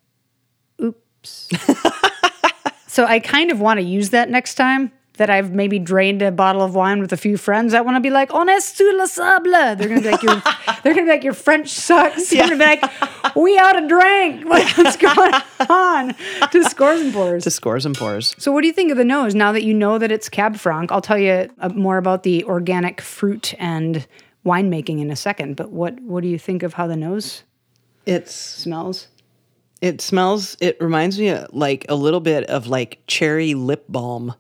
so 2.86 3.04
I 3.04 3.18
kind 3.20 3.50
of 3.50 3.60
want 3.60 3.78
to 3.78 3.84
use 3.84 4.10
that 4.10 4.30
next 4.30 4.54
time. 4.54 4.92
That 5.18 5.28
I've 5.28 5.52
maybe 5.52 5.78
drained 5.78 6.22
a 6.22 6.32
bottle 6.32 6.62
of 6.62 6.74
wine 6.74 6.98
with 7.02 7.12
a 7.12 7.18
few 7.18 7.36
friends. 7.36 7.74
I 7.74 7.82
want 7.82 7.96
to 7.96 8.00
be 8.00 8.08
like, 8.08 8.32
"On 8.32 8.48
est 8.48 8.74
sur 8.74 8.92
le 8.96 9.06
sable." 9.06 9.76
They're 9.76 9.86
gonna 9.86 10.00
be 10.00 10.10
like, 10.10 10.22
"Your," 10.22 10.42
they're 10.82 10.94
gonna 10.94 11.04
be 11.04 11.10
like, 11.10 11.22
"Your 11.22 11.34
French 11.34 11.68
sucks." 11.68 12.30
They're 12.30 12.44
gonna 12.48 12.56
be 12.56 12.64
like, 12.64 13.36
"We 13.36 13.58
ought 13.58 13.74
to 13.74 13.86
drink." 13.86 14.44
Like, 14.48 14.74
what's 14.78 14.96
going 14.96 15.34
on? 15.68 16.14
To 16.50 16.64
scores 16.64 17.02
and 17.02 17.12
pours. 17.12 17.44
to 17.44 17.50
scores 17.50 17.84
and 17.84 17.94
pours. 17.94 18.34
So, 18.38 18.50
what 18.52 18.62
do 18.62 18.66
you 18.68 18.72
think 18.72 18.90
of 18.90 18.96
the 18.96 19.04
nose 19.04 19.34
now 19.34 19.52
that 19.52 19.62
you 19.64 19.74
know 19.74 19.98
that 19.98 20.10
it's 20.10 20.30
Cab 20.30 20.56
Franc? 20.56 20.90
I'll 20.90 21.02
tell 21.02 21.18
you 21.18 21.50
uh, 21.60 21.68
more 21.68 21.98
about 21.98 22.22
the 22.22 22.42
organic 22.44 23.02
fruit 23.02 23.52
and 23.58 24.06
winemaking 24.46 24.98
in 24.98 25.10
a 25.10 25.16
second. 25.16 25.56
But 25.56 25.70
what 25.70 26.00
what 26.00 26.22
do 26.22 26.28
you 26.30 26.38
think 26.38 26.62
of 26.62 26.72
how 26.72 26.86
the 26.86 26.96
nose 26.96 27.42
It's 28.06 28.34
smells? 28.34 29.08
It 29.82 30.00
smells. 30.00 30.56
It 30.60 30.78
reminds 30.80 31.18
me 31.18 31.28
of 31.28 31.52
like 31.52 31.84
a 31.90 31.94
little 31.94 32.20
bit 32.20 32.44
of 32.44 32.66
like 32.68 33.02
cherry 33.06 33.52
lip 33.52 33.84
balm, 33.90 34.34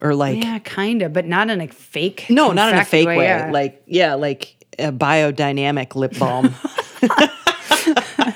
or 0.00 0.14
like 0.14 0.42
Yeah, 0.42 0.58
kind 0.58 1.02
of, 1.02 1.12
but 1.12 1.26
not 1.26 1.48
in 1.50 1.60
a 1.60 1.68
fake. 1.68 2.26
no, 2.28 2.50
not 2.52 2.72
in 2.72 2.78
a 2.80 2.84
fake 2.84 3.06
way. 3.06 3.22
yeah. 3.24 3.50
Like 3.52 3.82
yeah, 3.86 4.14
like 4.14 4.56
a 4.78 4.90
biodynamic 4.90 5.94
lip 5.94 6.18
balm. 6.18 6.54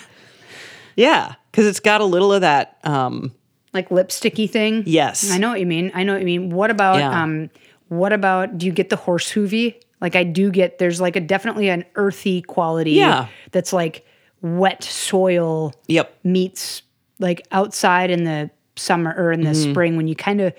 yeah, 0.96 1.34
because 1.50 1.66
it's 1.66 1.80
got 1.80 2.00
a 2.00 2.04
little 2.04 2.32
of 2.32 2.42
that. 2.42 2.78
Um, 2.84 3.32
like 3.72 3.88
lipsticky 3.88 4.48
thing. 4.50 4.82
Yes. 4.86 5.30
I 5.32 5.38
know 5.38 5.48
what 5.50 5.60
you 5.60 5.66
mean. 5.66 5.90
I 5.94 6.02
know 6.02 6.12
what 6.12 6.20
you 6.20 6.26
mean. 6.26 6.50
What 6.50 6.70
about 6.70 6.98
Yeah. 6.98 7.22
um 7.22 7.50
what 7.88 8.12
about 8.12 8.58
do 8.58 8.66
you 8.66 8.72
get 8.72 8.90
the 8.90 8.96
horse 8.96 9.32
hoovy? 9.32 9.76
Like 10.00 10.16
I 10.16 10.24
do 10.24 10.50
get 10.50 10.78
there's 10.78 11.00
like 11.00 11.16
a 11.16 11.20
definitely 11.20 11.68
an 11.70 11.84
earthy 11.94 12.42
quality 12.42 12.92
Yeah. 12.92 13.28
that's 13.52 13.72
like 13.72 14.04
wet 14.42 14.82
soil 14.84 15.72
yep. 15.86 16.18
meets 16.24 16.82
like 17.18 17.46
outside 17.52 18.10
in 18.10 18.24
the 18.24 18.50
summer 18.76 19.14
or 19.16 19.32
in 19.32 19.42
the 19.42 19.50
Mm-hmm. 19.50 19.70
spring 19.70 19.96
when 19.96 20.08
you 20.08 20.14
kind 20.14 20.40
of 20.40 20.52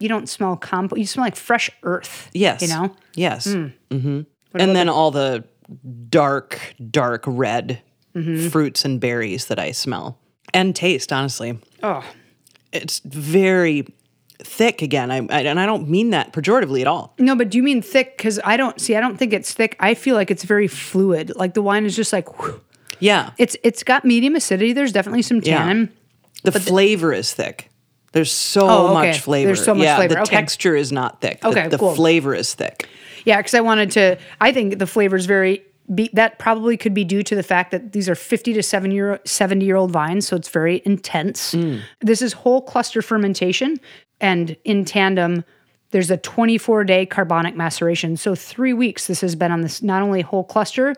you 0.00 0.08
don't 0.08 0.28
smell 0.28 0.56
compost. 0.56 0.98
You 0.98 1.06
smell 1.06 1.24
like 1.26 1.36
fresh 1.36 1.70
earth. 1.84 2.28
Yes. 2.32 2.62
You 2.62 2.68
know. 2.68 2.96
Yes. 3.14 3.46
Mm-hmm. 3.46 4.20
And 4.54 4.76
then 4.76 4.88
all 4.88 5.10
the 5.10 5.44
dark, 6.08 6.74
dark 6.90 7.24
red 7.26 7.80
Mm-hmm. 8.14 8.46
fruits 8.50 8.84
and 8.84 9.00
berries 9.00 9.46
that 9.46 9.58
I 9.58 9.72
smell 9.72 10.20
and 10.52 10.76
taste, 10.76 11.12
honestly. 11.12 11.58
Oh, 11.82 12.04
It's 12.72 13.00
very 13.00 13.86
thick 14.38 14.82
again. 14.82 15.10
I, 15.10 15.16
I, 15.16 15.40
and 15.40 15.58
I 15.58 15.66
don't 15.66 15.88
mean 15.88 16.10
that 16.10 16.32
pejoratively 16.32 16.80
at 16.80 16.86
all. 16.86 17.12
No, 17.18 17.34
but 17.34 17.50
do 17.50 17.58
you 17.58 17.64
mean 17.64 17.82
thick? 17.82 18.16
Because 18.16 18.38
I 18.44 18.56
don't 18.56 18.80
see. 18.80 18.94
I 18.94 19.00
don't 19.00 19.16
think 19.16 19.32
it's 19.32 19.52
thick. 19.52 19.74
I 19.80 19.94
feel 19.94 20.14
like 20.14 20.30
it's 20.30 20.44
very 20.44 20.68
fluid. 20.68 21.32
Like 21.34 21.54
the 21.54 21.62
wine 21.62 21.84
is 21.86 21.96
just 21.96 22.12
like 22.12 22.40
whew. 22.40 22.60
Yeah. 23.00 23.30
it's 23.38 23.56
it's 23.62 23.82
got 23.82 24.04
medium 24.04 24.34
acidity. 24.36 24.72
There's 24.72 24.92
definitely 24.92 25.22
some 25.22 25.40
Yeah. 25.42 25.58
tannin. 25.58 25.90
The 26.42 26.52
flavor 26.52 27.12
is 27.12 27.32
thick. 27.32 27.70
There's 28.12 28.30
so 28.30 28.68
Oh, 28.68 28.84
okay. 28.96 29.08
much 29.10 29.20
flavor. 29.20 29.48
There's 29.48 29.64
so 29.64 29.74
much 29.74 29.84
yeah, 29.84 29.96
flavor. 29.96 30.14
The 30.14 30.20
Okay. 30.22 30.36
texture 30.36 30.76
is 30.76 30.92
not 30.92 31.20
thick. 31.20 31.40
The- 31.40 31.48
Okay, 31.48 31.68
the, 31.68 31.78
cool. 31.78 31.94
flavor 31.94 32.34
is 32.34 32.54
thick. 32.54 32.86
Yeah, 33.24 33.38
because 33.38 33.54
I 33.54 33.60
wanted 33.60 33.90
to. 33.92 34.18
I 34.40 34.52
think 34.52 34.78
the 34.78 34.86
flavor 34.86 35.16
is 35.16 35.26
very. 35.26 35.62
Be, 35.94 36.08
that 36.14 36.38
probably 36.38 36.78
could 36.78 36.94
be 36.94 37.04
due 37.04 37.22
to 37.22 37.34
the 37.34 37.42
fact 37.42 37.70
that 37.72 37.92
these 37.92 38.08
are 38.08 38.14
50 38.14 38.54
to 38.54 38.62
70 38.62 38.94
year, 38.94 39.20
70 39.26 39.66
year 39.66 39.76
old 39.76 39.90
vines, 39.90 40.26
so 40.26 40.34
it's 40.34 40.48
very 40.48 40.80
intense. 40.86 41.54
Mm. 41.54 41.80
This 42.00 42.22
is 42.22 42.32
whole 42.32 42.62
cluster 42.62 43.02
fermentation, 43.02 43.78
and 44.18 44.56
in 44.64 44.86
tandem, 44.86 45.44
there's 45.90 46.10
a 46.10 46.16
24 46.16 46.84
day 46.84 47.04
carbonic 47.04 47.54
maceration. 47.54 48.16
So 48.16 48.34
three 48.34 48.72
weeks. 48.72 49.06
This 49.08 49.20
has 49.20 49.34
been 49.36 49.52
on 49.52 49.60
this 49.60 49.82
not 49.82 50.00
only 50.02 50.22
whole 50.22 50.44
cluster, 50.44 50.94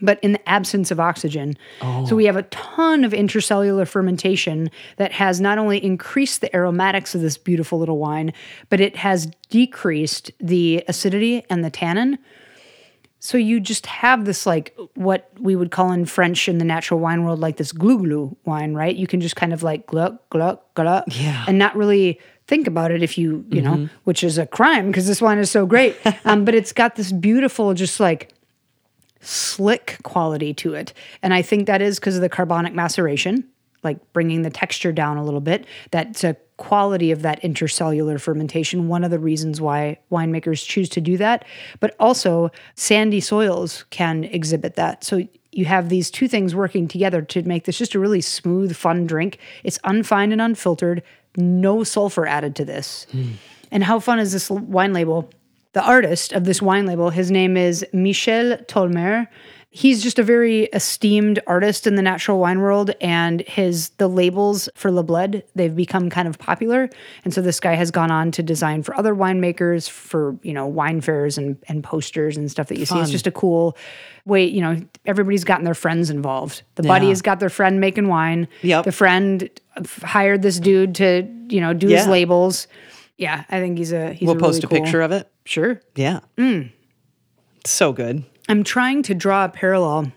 but 0.00 0.18
in 0.22 0.32
the 0.32 0.48
absence 0.48 0.90
of 0.90 0.98
oxygen. 0.98 1.56
So 2.06 2.16
we 2.16 2.24
have 2.24 2.36
a 2.36 2.42
ton 2.44 3.04
of 3.04 3.12
intracellular 3.12 3.86
fermentation 3.86 4.70
that 4.96 5.12
has 5.12 5.40
not 5.40 5.58
only 5.58 5.82
increased 5.84 6.40
the 6.40 6.54
aromatics 6.56 7.14
of 7.14 7.20
this 7.20 7.36
beautiful 7.36 7.78
little 7.78 7.98
wine, 7.98 8.32
but 8.70 8.80
it 8.80 8.96
has 8.96 9.26
decreased 9.50 10.30
the 10.40 10.82
acidity 10.88 11.44
and 11.50 11.62
the 11.64 11.70
tannin. 11.70 12.18
So 13.18 13.38
you 13.38 13.60
just 13.60 13.86
have 13.86 14.24
this 14.24 14.46
like 14.46 14.76
what 14.94 15.30
we 15.38 15.54
would 15.54 15.70
call 15.70 15.92
in 15.92 16.06
French 16.06 16.48
in 16.48 16.58
the 16.58 16.64
natural 16.64 16.98
wine 16.98 17.22
world 17.22 17.38
like 17.38 17.56
this 17.56 17.72
glou 17.72 18.00
glou 18.00 18.36
wine, 18.44 18.74
right? 18.74 18.96
You 18.96 19.06
can 19.06 19.20
just 19.20 19.36
kind 19.36 19.52
of 19.52 19.62
like 19.62 19.86
gluck 19.86 20.28
gluck 20.30 20.74
gluck 20.74 21.04
Yeah. 21.08 21.44
and 21.46 21.58
not 21.58 21.76
really 21.76 22.18
think 22.48 22.66
about 22.66 22.90
it 22.90 23.02
if 23.02 23.16
you, 23.16 23.44
you 23.50 23.62
know, 23.62 23.88
which 24.04 24.24
is 24.24 24.38
a 24.38 24.46
crime 24.46 24.88
because 24.88 25.06
this 25.06 25.22
wine 25.22 25.38
is 25.38 25.50
so 25.50 25.66
great. 25.66 25.96
um, 26.24 26.44
but 26.44 26.54
it's 26.54 26.72
got 26.72 26.96
this 26.96 27.12
beautiful 27.12 27.74
just 27.74 28.00
like 28.00 28.32
slick 29.22 29.98
quality 30.02 30.52
to 30.54 30.74
it. 30.74 30.92
And 31.22 31.32
I 31.32 31.42
think 31.42 31.66
that 31.66 31.80
is 31.80 31.98
because 31.98 32.16
of 32.16 32.22
the 32.22 32.28
carbonic 32.28 32.74
maceration, 32.74 33.48
like 33.82 34.12
bringing 34.12 34.42
the 34.42 34.50
texture 34.50 34.92
down 34.92 35.16
a 35.16 35.24
little 35.24 35.40
bit. 35.40 35.66
That's 35.90 36.24
a 36.24 36.36
quality 36.56 37.10
of 37.10 37.22
that 37.22 37.42
intercellular 37.42 38.20
fermentation. 38.20 38.88
One 38.88 39.02
of 39.02 39.10
the 39.10 39.18
reasons 39.18 39.60
why 39.60 39.98
winemakers 40.10 40.66
choose 40.66 40.88
to 40.90 41.00
do 41.00 41.16
that. 41.16 41.44
But 41.80 41.96
also, 41.98 42.50
sandy 42.76 43.20
soils 43.20 43.84
can 43.90 44.24
exhibit 44.24 44.74
that. 44.74 45.02
So 45.02 45.26
you 45.50 45.64
have 45.64 45.88
these 45.88 46.10
two 46.10 46.28
things 46.28 46.54
working 46.54 46.88
together 46.88 47.22
to 47.22 47.42
make 47.42 47.64
this 47.64 47.78
just 47.78 47.94
a 47.94 47.98
really 47.98 48.20
smooth, 48.20 48.74
fun 48.76 49.06
drink. 49.06 49.38
It's 49.64 49.78
unfined 49.84 50.32
and 50.32 50.40
unfiltered, 50.40 51.02
no 51.36 51.84
sulfur 51.84 52.26
added 52.26 52.56
to 52.56 52.64
this. 52.64 53.06
Hmm. 53.10 53.32
And 53.70 53.84
how 53.84 54.00
fun 54.00 54.18
is 54.18 54.32
this 54.32 54.50
wine 54.50 54.92
label? 54.92 55.30
The 55.72 55.82
artist 55.82 56.32
of 56.32 56.44
this 56.44 56.60
wine 56.60 56.86
label, 56.86 57.10
his 57.10 57.30
name 57.30 57.56
is 57.56 57.84
Michel 57.92 58.58
Tolmer. 58.68 59.26
He's 59.74 60.02
just 60.02 60.18
a 60.18 60.22
very 60.22 60.64
esteemed 60.64 61.40
artist 61.46 61.86
in 61.86 61.94
the 61.94 62.02
natural 62.02 62.38
wine 62.38 62.60
world, 62.60 62.90
and 63.00 63.40
his 63.40 63.88
the 63.96 64.06
labels 64.06 64.68
for 64.74 64.90
Lebled 64.90 65.42
they've 65.54 65.74
become 65.74 66.10
kind 66.10 66.28
of 66.28 66.38
popular. 66.38 66.90
And 67.24 67.32
so 67.32 67.40
this 67.40 67.58
guy 67.58 67.72
has 67.72 67.90
gone 67.90 68.10
on 68.10 68.32
to 68.32 68.42
design 68.42 68.82
for 68.82 68.94
other 68.94 69.14
winemakers 69.14 69.88
for 69.88 70.36
you 70.42 70.52
know 70.52 70.66
wine 70.66 71.00
fairs 71.00 71.38
and 71.38 71.56
and 71.68 71.82
posters 71.82 72.36
and 72.36 72.50
stuff 72.50 72.68
that 72.68 72.78
you 72.78 72.84
see. 72.84 72.98
It's 72.98 73.10
just 73.10 73.26
a 73.26 73.32
cool 73.32 73.78
way. 74.26 74.44
You 74.44 74.60
know, 74.60 74.76
everybody's 75.06 75.44
gotten 75.44 75.64
their 75.64 75.72
friends 75.72 76.10
involved. 76.10 76.64
The 76.74 76.82
buddy 76.82 77.08
has 77.08 77.22
got 77.22 77.40
their 77.40 77.48
friend 77.48 77.80
making 77.80 78.08
wine. 78.08 78.48
Yep. 78.60 78.84
The 78.84 78.92
friend 78.92 79.48
hired 80.02 80.42
this 80.42 80.60
dude 80.60 80.96
to 80.96 81.26
you 81.48 81.62
know 81.62 81.72
do 81.72 81.88
his 81.88 82.06
labels. 82.06 82.66
Yeah, 83.22 83.44
I 83.48 83.60
think 83.60 83.78
he's 83.78 83.92
a 83.92 84.12
he's 84.12 84.26
We'll 84.26 84.36
a 84.36 84.40
post 84.40 84.64
really 84.64 84.64
a 84.64 84.68
cool- 84.68 84.84
picture 84.84 85.00
of 85.00 85.12
it. 85.12 85.30
Sure. 85.44 85.80
Yeah. 85.94 86.20
Mm. 86.36 86.72
So 87.64 87.92
good. 87.92 88.24
I'm 88.48 88.64
trying 88.64 89.04
to 89.04 89.14
draw 89.14 89.44
a 89.44 89.48
parallel 89.48 90.10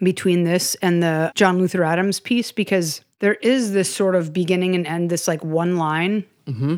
between 0.00 0.44
this 0.44 0.76
and 0.76 1.02
the 1.02 1.32
John 1.34 1.58
Luther 1.58 1.82
Adams 1.82 2.20
piece 2.20 2.52
because 2.52 3.00
there 3.18 3.34
is 3.34 3.72
this 3.72 3.92
sort 3.92 4.14
of 4.14 4.32
beginning 4.32 4.76
and 4.76 4.86
end, 4.86 5.10
this 5.10 5.26
like 5.26 5.42
one 5.42 5.78
line 5.78 6.24
mm-hmm. 6.46 6.76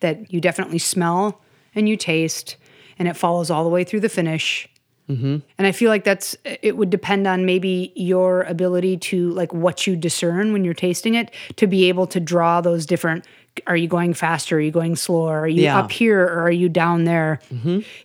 that 0.00 0.32
you 0.32 0.40
definitely 0.40 0.78
smell 0.78 1.42
and 1.74 1.86
you 1.86 1.98
taste, 1.98 2.56
and 2.98 3.06
it 3.06 3.14
follows 3.14 3.50
all 3.50 3.64
the 3.64 3.70
way 3.70 3.84
through 3.84 4.00
the 4.00 4.08
finish. 4.08 4.66
Mm-hmm. 5.10 5.38
And 5.58 5.66
I 5.66 5.72
feel 5.72 5.90
like 5.90 6.04
that's 6.04 6.36
it 6.44 6.78
would 6.78 6.88
depend 6.88 7.26
on 7.26 7.44
maybe 7.44 7.92
your 7.94 8.44
ability 8.44 8.96
to 8.98 9.30
like 9.32 9.52
what 9.52 9.86
you 9.86 9.94
discern 9.94 10.54
when 10.54 10.64
you're 10.64 10.72
tasting 10.72 11.14
it 11.14 11.30
to 11.56 11.66
be 11.66 11.90
able 11.90 12.06
to 12.06 12.20
draw 12.20 12.62
those 12.62 12.86
different 12.86 13.26
are 13.66 13.76
you 13.76 13.86
going 13.88 14.14
faster? 14.14 14.56
Are 14.56 14.60
you 14.60 14.70
going 14.70 14.96
slower? 14.96 15.40
Are 15.40 15.48
you 15.48 15.62
Yeah. 15.64 15.78
up 15.78 15.92
here 15.92 16.20
or 16.22 16.40
are 16.42 16.50
you 16.50 16.68
down 16.68 17.04
there? 17.04 17.40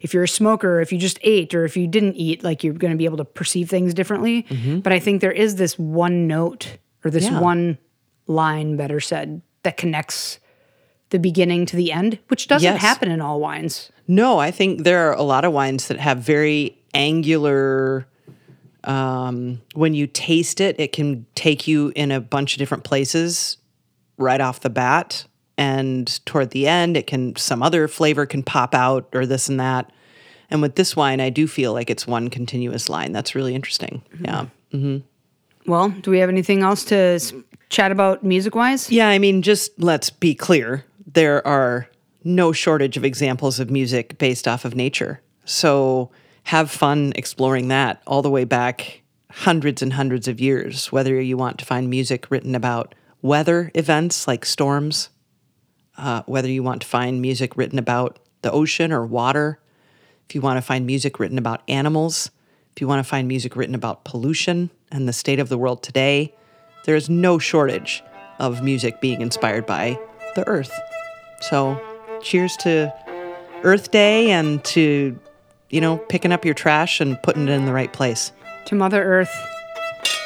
If 0.01 0.13
you're 0.13 0.23
a 0.23 0.27
smoker, 0.27 0.81
if 0.81 0.91
you 0.91 0.97
just 0.99 1.19
ate 1.21 1.53
or 1.55 1.63
if 1.65 1.77
you 1.77 1.87
didn't 1.87 2.15
eat, 2.15 2.43
like 2.43 2.63
you're 2.63 2.73
going 2.73 2.91
to 2.91 2.97
be 2.97 3.05
able 3.05 3.17
to 3.17 3.25
perceive 3.25 3.69
things 3.69 3.93
differently. 3.93 4.45
But 4.83 4.91
I 4.93 4.99
think 4.99 5.21
there 5.21 5.31
is 5.31 5.55
this 5.55 5.77
one 5.79 6.27
note 6.27 6.77
or 7.05 7.11
this 7.11 7.25
Yeah. 7.25 7.39
one 7.39 7.77
line, 8.27 8.75
better 8.75 8.99
said, 8.99 9.41
that 9.63 9.77
connects 9.77 10.39
the 11.11 11.19
beginning 11.19 11.65
to 11.67 11.75
the 11.77 11.91
end, 11.93 12.19
which 12.27 12.47
doesn't 12.49 12.69
Yes. 12.73 12.81
happen 12.81 13.09
in 13.09 13.21
all 13.21 13.39
wines. 13.39 13.89
No, 14.07 14.39
I 14.39 14.51
think 14.51 14.83
there 14.83 15.09
are 15.09 15.13
a 15.13 15.23
lot 15.23 15.45
of 15.45 15.53
wines 15.53 15.87
that 15.87 15.99
have 15.99 16.17
very 16.19 16.77
angular. 16.93 18.05
Um, 18.83 19.61
when 19.73 19.93
you 19.93 20.07
taste 20.07 20.61
it, 20.61 20.75
it 20.79 20.91
can 20.93 21.25
take 21.35 21.67
you 21.67 21.91
in 21.95 22.11
a 22.11 22.19
bunch 22.21 22.53
of 22.53 22.59
different 22.59 22.83
places 22.83 23.57
right 24.17 24.39
off 24.41 24.61
the 24.61 24.69
bat, 24.69 25.25
and 25.57 26.25
toward 26.25 26.51
the 26.51 26.67
end, 26.67 26.97
it 26.97 27.07
can 27.07 27.35
some 27.35 27.63
other 27.63 27.87
flavor 27.87 28.25
can 28.25 28.43
pop 28.43 28.75
out 28.75 29.09
or 29.13 29.25
this 29.25 29.49
and 29.49 29.59
that. 29.59 29.91
And 30.49 30.61
with 30.61 30.75
this 30.75 30.95
wine, 30.95 31.19
I 31.19 31.29
do 31.29 31.47
feel 31.47 31.73
like 31.73 31.89
it's 31.89 32.07
one 32.07 32.29
continuous 32.29 32.89
line. 32.89 33.11
That's 33.11 33.35
really 33.35 33.55
interesting. 33.55 34.01
Mm-hmm. 34.13 34.25
Yeah. 34.25 34.45
Mm-hmm. 34.73 35.71
Well, 35.71 35.89
do 35.89 36.11
we 36.11 36.19
have 36.19 36.29
anything 36.29 36.63
else 36.63 36.85
to 36.85 37.43
chat 37.69 37.91
about 37.91 38.23
music 38.23 38.55
wise? 38.55 38.89
Yeah, 38.89 39.09
I 39.09 39.19
mean, 39.19 39.41
just 39.41 39.77
let's 39.81 40.09
be 40.09 40.33
clear. 40.33 40.85
There 41.05 41.45
are 41.45 41.89
no 42.23 42.51
shortage 42.51 42.95
of 42.95 43.03
examples 43.03 43.59
of 43.59 43.69
music 43.69 44.17
based 44.17 44.47
off 44.47 44.63
of 44.63 44.75
nature. 44.75 45.21
So 45.43 46.11
have 46.43 46.71
fun 46.71 47.11
exploring 47.15 47.67
that 47.69 48.01
all 48.07 48.21
the 48.21 48.29
way 48.29 48.45
back 48.45 49.01
hundreds 49.29 49.81
and 49.81 49.93
hundreds 49.93 50.27
of 50.27 50.39
years, 50.39 50.91
whether 50.91 51.19
you 51.19 51.37
want 51.37 51.57
to 51.59 51.65
find 51.65 51.89
music 51.89 52.31
written 52.31 52.55
about 52.55 52.95
weather 53.21 53.71
events 53.75 54.27
like 54.27 54.45
storms, 54.45 55.09
uh, 55.97 56.23
whether 56.25 56.49
you 56.49 56.63
want 56.63 56.81
to 56.81 56.87
find 56.87 57.21
music 57.21 57.57
written 57.57 57.79
about 57.79 58.19
the 58.41 58.51
ocean 58.51 58.91
or 58.91 59.05
water, 59.05 59.59
if 60.27 60.35
you 60.35 60.41
want 60.41 60.57
to 60.57 60.61
find 60.61 60.85
music 60.85 61.19
written 61.19 61.37
about 61.37 61.61
animals, 61.67 62.31
if 62.75 62.81
you 62.81 62.87
want 62.87 63.03
to 63.03 63.09
find 63.09 63.27
music 63.27 63.55
written 63.55 63.75
about 63.75 64.03
pollution 64.03 64.69
and 64.91 65.07
the 65.07 65.13
state 65.13 65.39
of 65.39 65.49
the 65.49 65.57
world 65.57 65.81
today, 65.81 66.33
there 66.85 66.95
is 66.95 67.09
no 67.09 67.39
shortage 67.39 68.03
of 68.39 68.63
music 68.63 69.01
being 69.01 69.21
inspired 69.21 69.65
by 69.65 69.99
the 70.35 70.47
earth. 70.47 70.71
So, 71.41 71.79
cheers 72.21 72.55
to 72.57 72.93
Earth 73.63 73.91
Day 73.91 74.31
and 74.31 74.63
to, 74.65 75.19
you 75.69 75.81
know, 75.81 75.97
picking 75.97 76.31
up 76.31 76.45
your 76.45 76.53
trash 76.53 77.01
and 77.01 77.21
putting 77.23 77.47
it 77.47 77.51
in 77.51 77.65
the 77.65 77.73
right 77.73 77.91
place. 77.91 78.31
To 78.65 78.75
Mother 78.75 79.03
Earth, 79.03 79.35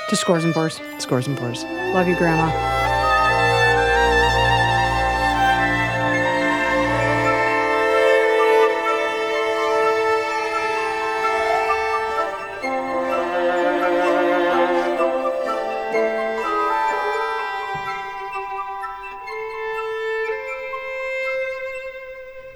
to 0.10 0.16
Scores 0.16 0.44
and 0.44 0.54
Pours. 0.54 0.80
Scores 1.00 1.28
and 1.28 1.38
pours. 1.38 1.64
Love 1.64 2.08
you, 2.08 2.16
Grandma. 2.16 2.71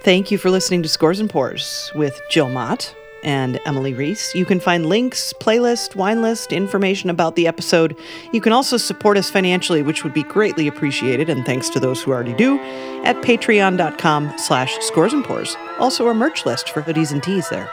Thank 0.06 0.30
you 0.30 0.38
for 0.38 0.50
listening 0.50 0.84
to 0.84 0.88
Scores 0.88 1.18
and 1.18 1.28
Pours 1.28 1.90
with 1.96 2.22
Jill 2.30 2.48
Mott 2.48 2.94
and 3.24 3.58
Emily 3.66 3.92
Reese. 3.92 4.36
You 4.36 4.44
can 4.44 4.60
find 4.60 4.86
links, 4.86 5.32
playlist, 5.32 5.96
wine 5.96 6.22
list, 6.22 6.52
information 6.52 7.10
about 7.10 7.34
the 7.34 7.48
episode. 7.48 7.96
You 8.32 8.40
can 8.40 8.52
also 8.52 8.76
support 8.76 9.16
us 9.16 9.30
financially, 9.30 9.82
which 9.82 10.04
would 10.04 10.14
be 10.14 10.22
greatly 10.22 10.68
appreciated, 10.68 11.28
and 11.28 11.44
thanks 11.44 11.68
to 11.70 11.80
those 11.80 12.00
who 12.00 12.12
already 12.12 12.34
do, 12.34 12.60
at 13.02 13.16
patreon.com 13.16 14.32
slash 14.38 14.78
scores 14.78 15.12
and 15.12 15.24
pours. 15.24 15.56
Also 15.80 16.06
a 16.06 16.14
merch 16.14 16.46
list 16.46 16.68
for 16.68 16.82
hoodies 16.82 17.10
and 17.10 17.20
tees 17.20 17.48
there. 17.48 17.68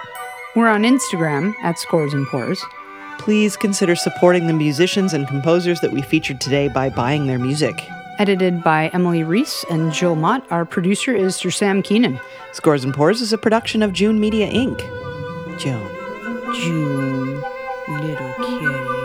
We're 0.55 0.69
on 0.69 0.81
Instagram 0.81 1.53
at 1.61 1.77
Scores 1.77 2.15
and 2.15 2.25
Pours. 2.25 2.65
Please 3.19 3.55
consider 3.55 3.95
supporting 3.95 4.47
the 4.47 4.53
musicians 4.53 5.13
and 5.13 5.27
composers 5.27 5.81
that 5.81 5.91
we 5.91 6.01
featured 6.01 6.41
today 6.41 6.67
by 6.67 6.89
buying 6.89 7.27
their 7.27 7.37
music. 7.37 7.87
Edited 8.19 8.63
by 8.63 8.89
Emily 8.89 9.23
Reese 9.23 9.65
and 9.71 9.91
Jill 9.91 10.15
Mott. 10.15 10.45
Our 10.51 10.65
producer 10.65 11.15
is 11.15 11.35
Sir 11.35 11.49
Sam 11.49 11.81
Keenan. 11.81 12.19
Scores 12.51 12.83
and 12.83 12.93
Pours 12.93 13.21
is 13.21 13.33
a 13.33 13.37
production 13.37 13.81
of 13.81 13.91
June 13.91 14.19
Media 14.19 14.47
Inc. 14.51 14.79
June. 15.59 15.89
June, 16.53 17.41
little 17.87 18.33
kitty. 18.37 19.02